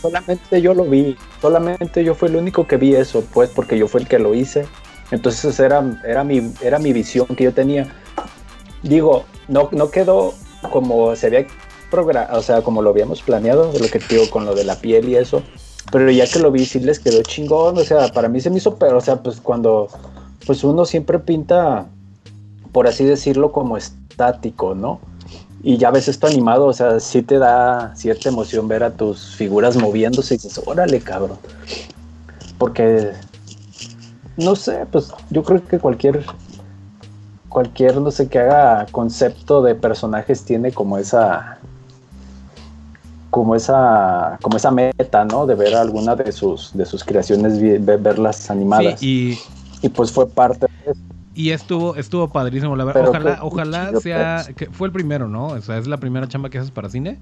solamente 0.00 0.60
yo 0.60 0.74
lo 0.74 0.84
vi. 0.84 1.16
Solamente 1.40 2.04
yo 2.04 2.14
fui 2.14 2.28
el 2.28 2.36
único 2.36 2.66
que 2.66 2.76
vi 2.76 2.94
eso, 2.94 3.24
pues, 3.32 3.50
porque 3.50 3.78
yo 3.78 3.88
fui 3.88 4.02
el 4.02 4.08
que 4.08 4.18
lo 4.18 4.34
hice. 4.34 4.66
Entonces 5.10 5.58
era, 5.58 5.82
era, 6.04 6.24
mi, 6.24 6.52
era 6.60 6.78
mi 6.78 6.92
visión 6.92 7.26
que 7.26 7.44
yo 7.44 7.52
tenía. 7.52 7.88
Digo, 8.82 9.24
no, 9.48 9.68
no 9.72 9.90
quedó 9.90 10.34
como 10.70 11.14
se 11.16 11.26
había 11.26 11.46
programado, 11.90 12.38
o 12.38 12.42
sea, 12.42 12.62
como 12.62 12.82
lo 12.82 12.90
habíamos 12.90 13.22
planeado, 13.22 13.72
lo 13.72 13.88
que 13.88 14.00
digo 14.08 14.28
con 14.30 14.44
lo 14.44 14.54
de 14.54 14.64
la 14.64 14.76
piel 14.76 15.08
y 15.08 15.16
eso. 15.16 15.42
Pero 15.90 16.10
ya 16.10 16.26
que 16.26 16.38
lo 16.38 16.50
vi, 16.50 16.66
sí 16.66 16.80
les 16.80 16.98
quedó 16.98 17.22
chingón. 17.22 17.78
O 17.78 17.84
sea, 17.84 18.08
para 18.08 18.28
mí 18.28 18.40
se 18.40 18.50
me 18.50 18.58
hizo, 18.58 18.76
pero, 18.76 18.98
o 18.98 19.00
sea, 19.00 19.22
pues 19.22 19.40
cuando 19.40 19.88
pues 20.46 20.64
uno 20.64 20.84
siempre 20.84 21.18
pinta, 21.18 21.86
por 22.72 22.86
así 22.86 23.04
decirlo, 23.04 23.52
como 23.52 23.76
estático, 23.76 24.74
¿no? 24.74 25.00
Y 25.62 25.76
ya 25.76 25.90
ves 25.90 26.06
esto 26.08 26.26
animado, 26.26 26.66
o 26.66 26.72
sea, 26.72 27.00
sí 27.00 27.22
te 27.22 27.38
da 27.38 27.92
cierta 27.96 28.28
emoción 28.28 28.68
ver 28.68 28.84
a 28.84 28.92
tus 28.92 29.34
figuras 29.34 29.76
moviéndose 29.76 30.34
y 30.34 30.36
dices, 30.36 30.60
órale, 30.64 31.00
cabrón. 31.00 31.38
Porque, 32.58 33.12
no 34.36 34.54
sé, 34.54 34.86
pues 34.90 35.12
yo 35.30 35.42
creo 35.42 35.64
que 35.64 35.78
cualquier, 35.78 36.24
cualquier, 37.48 38.00
no 38.00 38.10
sé, 38.10 38.28
que 38.28 38.38
haga 38.38 38.86
concepto 38.92 39.62
de 39.62 39.74
personajes 39.74 40.44
tiene 40.44 40.70
como 40.70 40.96
esa, 40.96 41.58
como 43.30 43.56
esa, 43.56 44.38
como 44.40 44.56
esa 44.56 44.70
meta, 44.70 45.24
¿no? 45.24 45.44
De 45.44 45.56
ver 45.56 45.74
alguna 45.74 46.14
de 46.14 46.30
sus, 46.30 46.70
de 46.72 46.86
sus 46.86 47.02
creaciones, 47.02 47.60
verlas 47.84 48.48
animadas. 48.48 49.00
Sí, 49.00 49.38
y, 49.82 49.86
y 49.86 49.88
pues 49.88 50.12
fue 50.12 50.28
parte 50.28 50.66
de 50.84 50.92
eso. 50.92 51.00
Y 51.38 51.50
estuvo, 51.50 51.94
estuvo 51.94 52.28
padrísimo, 52.28 52.74
la 52.74 52.82
verdad. 52.82 53.00
Pero 53.02 53.10
Ojalá, 53.12 53.34
qué 53.36 53.40
ojalá 53.42 53.86
chido, 53.86 54.00
sea. 54.00 54.42
pues. 54.44 54.56
Que 54.56 54.66
fue 54.66 54.88
el 54.88 54.92
primero, 54.92 55.28
¿no? 55.28 55.46
O 55.46 55.60
sea, 55.60 55.78
es 55.78 55.86
la 55.86 55.98
primera 55.98 56.26
chamba 56.26 56.50
que 56.50 56.58
haces 56.58 56.72
para 56.72 56.88
cine. 56.90 57.20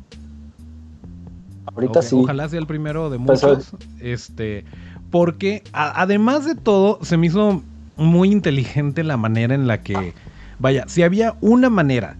Ahorita 1.66 2.00
Ok, 2.00 2.04
sí. 2.06 2.16
Ojalá 2.18 2.48
sea 2.48 2.58
el 2.58 2.66
primero 2.66 3.10
de 3.10 3.18
Pues, 3.18 3.42
muchos. 3.42 3.70
este, 4.00 4.64
porque 5.10 5.62
a- 5.74 6.00
además 6.00 6.46
de 6.46 6.54
todo, 6.54 6.98
se 7.02 7.18
me 7.18 7.26
hizo 7.26 7.62
muy 7.96 8.32
inteligente 8.32 9.04
la 9.04 9.18
manera 9.18 9.54
en 9.54 9.66
la 9.66 9.82
que, 9.82 10.14
vaya, 10.58 10.84
si 10.88 11.02
había 11.02 11.34
una 11.42 11.68
manera 11.68 12.16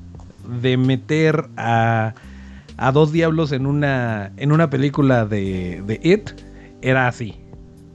de 0.61 0.77
meter 0.77 1.49
a, 1.57 2.13
a 2.77 2.93
dos 2.93 3.11
diablos 3.11 3.53
en 3.53 3.65
una, 3.65 4.33
en 4.37 4.53
una 4.53 4.69
película 4.69 5.25
de, 5.25 5.83
de 5.87 5.99
It, 6.03 6.31
era 6.83 7.09
así. 7.09 7.37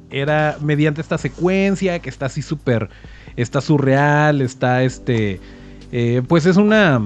Era 0.09 0.57
mediante 0.59 1.01
esta 1.01 1.19
secuencia 1.19 1.99
que 1.99 2.09
está 2.09 2.25
así 2.25 2.41
súper, 2.41 2.89
está 3.35 3.61
surreal, 3.61 4.41
está 4.41 4.83
este, 4.83 5.39
eh, 5.91 6.21
pues 6.27 6.45
es 6.45 6.57
una, 6.57 7.01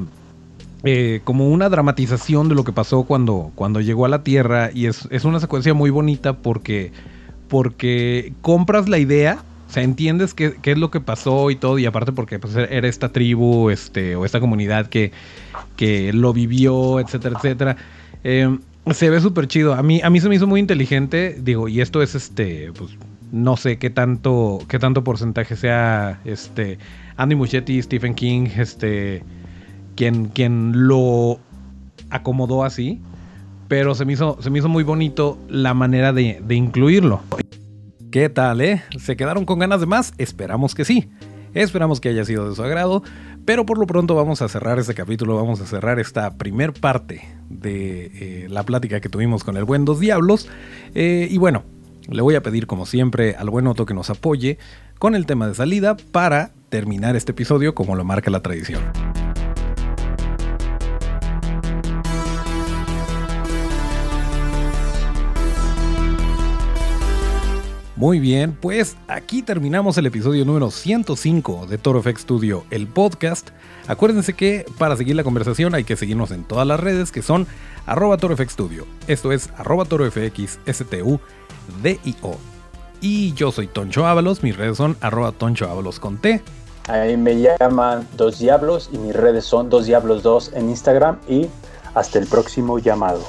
eh, 0.83 1.21
como 1.23 1.49
una 1.49 1.69
dramatización 1.69 2.49
de 2.49 2.55
lo 2.55 2.63
que 2.63 2.71
pasó 2.71 3.03
cuando, 3.03 3.51
cuando 3.55 3.81
llegó 3.81 4.05
a 4.05 4.09
la 4.09 4.23
Tierra 4.23 4.69
y 4.73 4.85
es, 4.85 5.07
es 5.11 5.25
una 5.25 5.39
secuencia 5.39 5.73
muy 5.73 5.89
bonita 5.89 6.33
porque, 6.33 6.91
porque 7.47 8.33
compras 8.41 8.87
la 8.87 8.99
idea, 8.99 9.43
o 9.67 9.71
sea, 9.71 9.83
entiendes 9.83 10.33
qué, 10.33 10.55
qué 10.61 10.73
es 10.73 10.77
lo 10.77 10.91
que 10.91 11.01
pasó 11.01 11.49
y 11.49 11.55
todo 11.55 11.79
y 11.79 11.85
aparte 11.85 12.11
porque 12.11 12.37
pues, 12.39 12.55
era 12.55 12.87
esta 12.87 13.09
tribu 13.09 13.69
este, 13.69 14.15
o 14.15 14.25
esta 14.25 14.39
comunidad 14.39 14.87
que, 14.87 15.11
que 15.75 16.13
lo 16.13 16.33
vivió, 16.33 16.99
etcétera, 16.99 17.37
etcétera. 17.37 17.77
Eh, 18.23 18.57
se 18.93 19.09
ve 19.09 19.19
súper 19.19 19.47
chido. 19.47 19.73
A 19.73 19.81
mí, 19.81 20.01
a 20.03 20.09
mí 20.09 20.19
se 20.19 20.29
me 20.29 20.35
hizo 20.35 20.47
muy 20.47 20.59
inteligente, 20.59 21.37
digo, 21.39 21.67
y 21.67 21.81
esto 21.81 22.01
es 22.03 22.13
este, 22.13 22.71
pues 22.73 22.91
no 23.31 23.57
sé 23.57 23.77
qué 23.77 23.89
tanto, 23.89 24.59
qué 24.67 24.79
tanto 24.79 25.03
porcentaje 25.03 25.55
sea 25.55 26.19
este 26.25 26.77
Andy 27.17 27.35
Muschietti, 27.35 27.81
Stephen 27.81 28.13
King, 28.13 28.47
este 28.57 29.23
quien, 29.95 30.25
quien 30.25 30.87
lo 30.87 31.39
acomodó 32.09 32.63
así. 32.63 33.01
Pero 33.67 33.95
se 33.95 34.05
me 34.05 34.13
hizo, 34.13 34.37
se 34.41 34.49
me 34.49 34.59
hizo 34.59 34.69
muy 34.69 34.83
bonito 34.83 35.39
la 35.49 35.73
manera 35.73 36.13
de, 36.13 36.41
de 36.45 36.55
incluirlo. 36.55 37.21
¿Qué 38.11 38.29
tal, 38.29 38.61
eh? 38.61 38.83
¿Se 38.99 39.17
quedaron 39.17 39.45
con 39.45 39.59
ganas 39.59 39.79
de 39.79 39.87
más? 39.87 40.13
Esperamos 40.17 40.75
que 40.75 40.85
sí. 40.85 41.09
Esperamos 41.55 41.99
que 41.99 42.09
haya 42.09 42.25
sido 42.25 42.47
de 42.47 42.55
su 42.55 42.61
agrado. 42.61 43.01
Pero 43.45 43.65
por 43.65 43.77
lo 43.77 43.87
pronto 43.87 44.15
vamos 44.15 44.41
a 44.41 44.47
cerrar 44.47 44.79
este 44.79 44.93
capítulo, 44.93 45.35
vamos 45.35 45.61
a 45.61 45.65
cerrar 45.65 45.99
esta 45.99 46.37
primer 46.37 46.73
parte 46.73 47.27
de 47.49 48.05
eh, 48.13 48.47
la 48.49 48.63
plática 48.63 48.99
que 48.99 49.09
tuvimos 49.09 49.43
con 49.43 49.55
el 49.55 49.63
buen 49.63 49.85
Dos 49.85 49.99
Diablos. 49.99 50.49
Eh, 50.93 51.27
y 51.29 51.37
bueno, 51.37 51.63
le 52.09 52.21
voy 52.21 52.35
a 52.35 52.43
pedir 52.43 52.67
como 52.67 52.85
siempre 52.85 53.35
al 53.35 53.49
buen 53.49 53.67
Otto 53.67 53.85
que 53.85 53.93
nos 53.93 54.09
apoye 54.09 54.57
con 54.99 55.15
el 55.15 55.25
tema 55.25 55.47
de 55.47 55.55
salida 55.55 55.97
para 56.11 56.51
terminar 56.69 57.15
este 57.15 57.31
episodio 57.31 57.75
como 57.75 57.95
lo 57.95 58.03
marca 58.03 58.31
la 58.31 58.41
tradición. 58.41 58.83
Muy 67.97 68.19
bien, 68.19 68.51
pues 68.51 68.97
aquí 69.07 69.41
terminamos 69.41 69.97
el 69.97 70.05
episodio 70.05 70.43
número 70.43 70.69
105 70.69 71.65
de 71.65 71.77
Toro 71.77 72.03
FX 72.03 72.21
Studio, 72.21 72.65
el 72.69 72.87
podcast. 72.87 73.51
Acuérdense 73.87 74.33
que 74.33 74.65
para 74.77 74.97
seguir 74.97 75.15
la 75.15 75.23
conversación 75.23 75.73
hay 75.73 75.85
que 75.85 75.95
seguirnos 75.95 76.31
en 76.31 76.43
todas 76.43 76.67
las 76.67 76.77
redes 76.77 77.13
que 77.13 77.21
son 77.21 77.47
arroba 77.85 78.17
Toro 78.17 78.35
Studio. 78.35 78.85
Esto 79.07 79.31
es 79.31 79.49
arroba 79.57 79.85
Toro 79.85 80.11
FX 80.11 80.59
STU 80.69 81.21
DIO. 81.81 82.37
Y 83.01 83.33
yo 83.33 83.51
soy 83.51 83.67
Toncho 83.67 84.05
Ábalos, 84.05 84.43
mis 84.43 84.55
redes 84.55 84.77
son 84.77 84.97
arroba 85.01 85.31
Toncho 85.31 85.69
Ábalos 85.69 85.99
con 85.99 86.17
T. 86.17 86.41
Ahí 86.87 87.17
me 87.17 87.39
llaman 87.39 88.07
Dos 88.15 88.39
Diablos 88.39 88.89
y 88.91 88.97
mis 88.97 89.15
redes 89.15 89.45
son 89.45 89.69
Dos 89.69 89.85
Diablos 89.85 90.23
2 90.23 90.53
en 90.53 90.69
Instagram 90.69 91.19
y 91.27 91.47
hasta 91.95 92.19
el 92.19 92.27
próximo 92.27 92.79
llamado. 92.79 93.21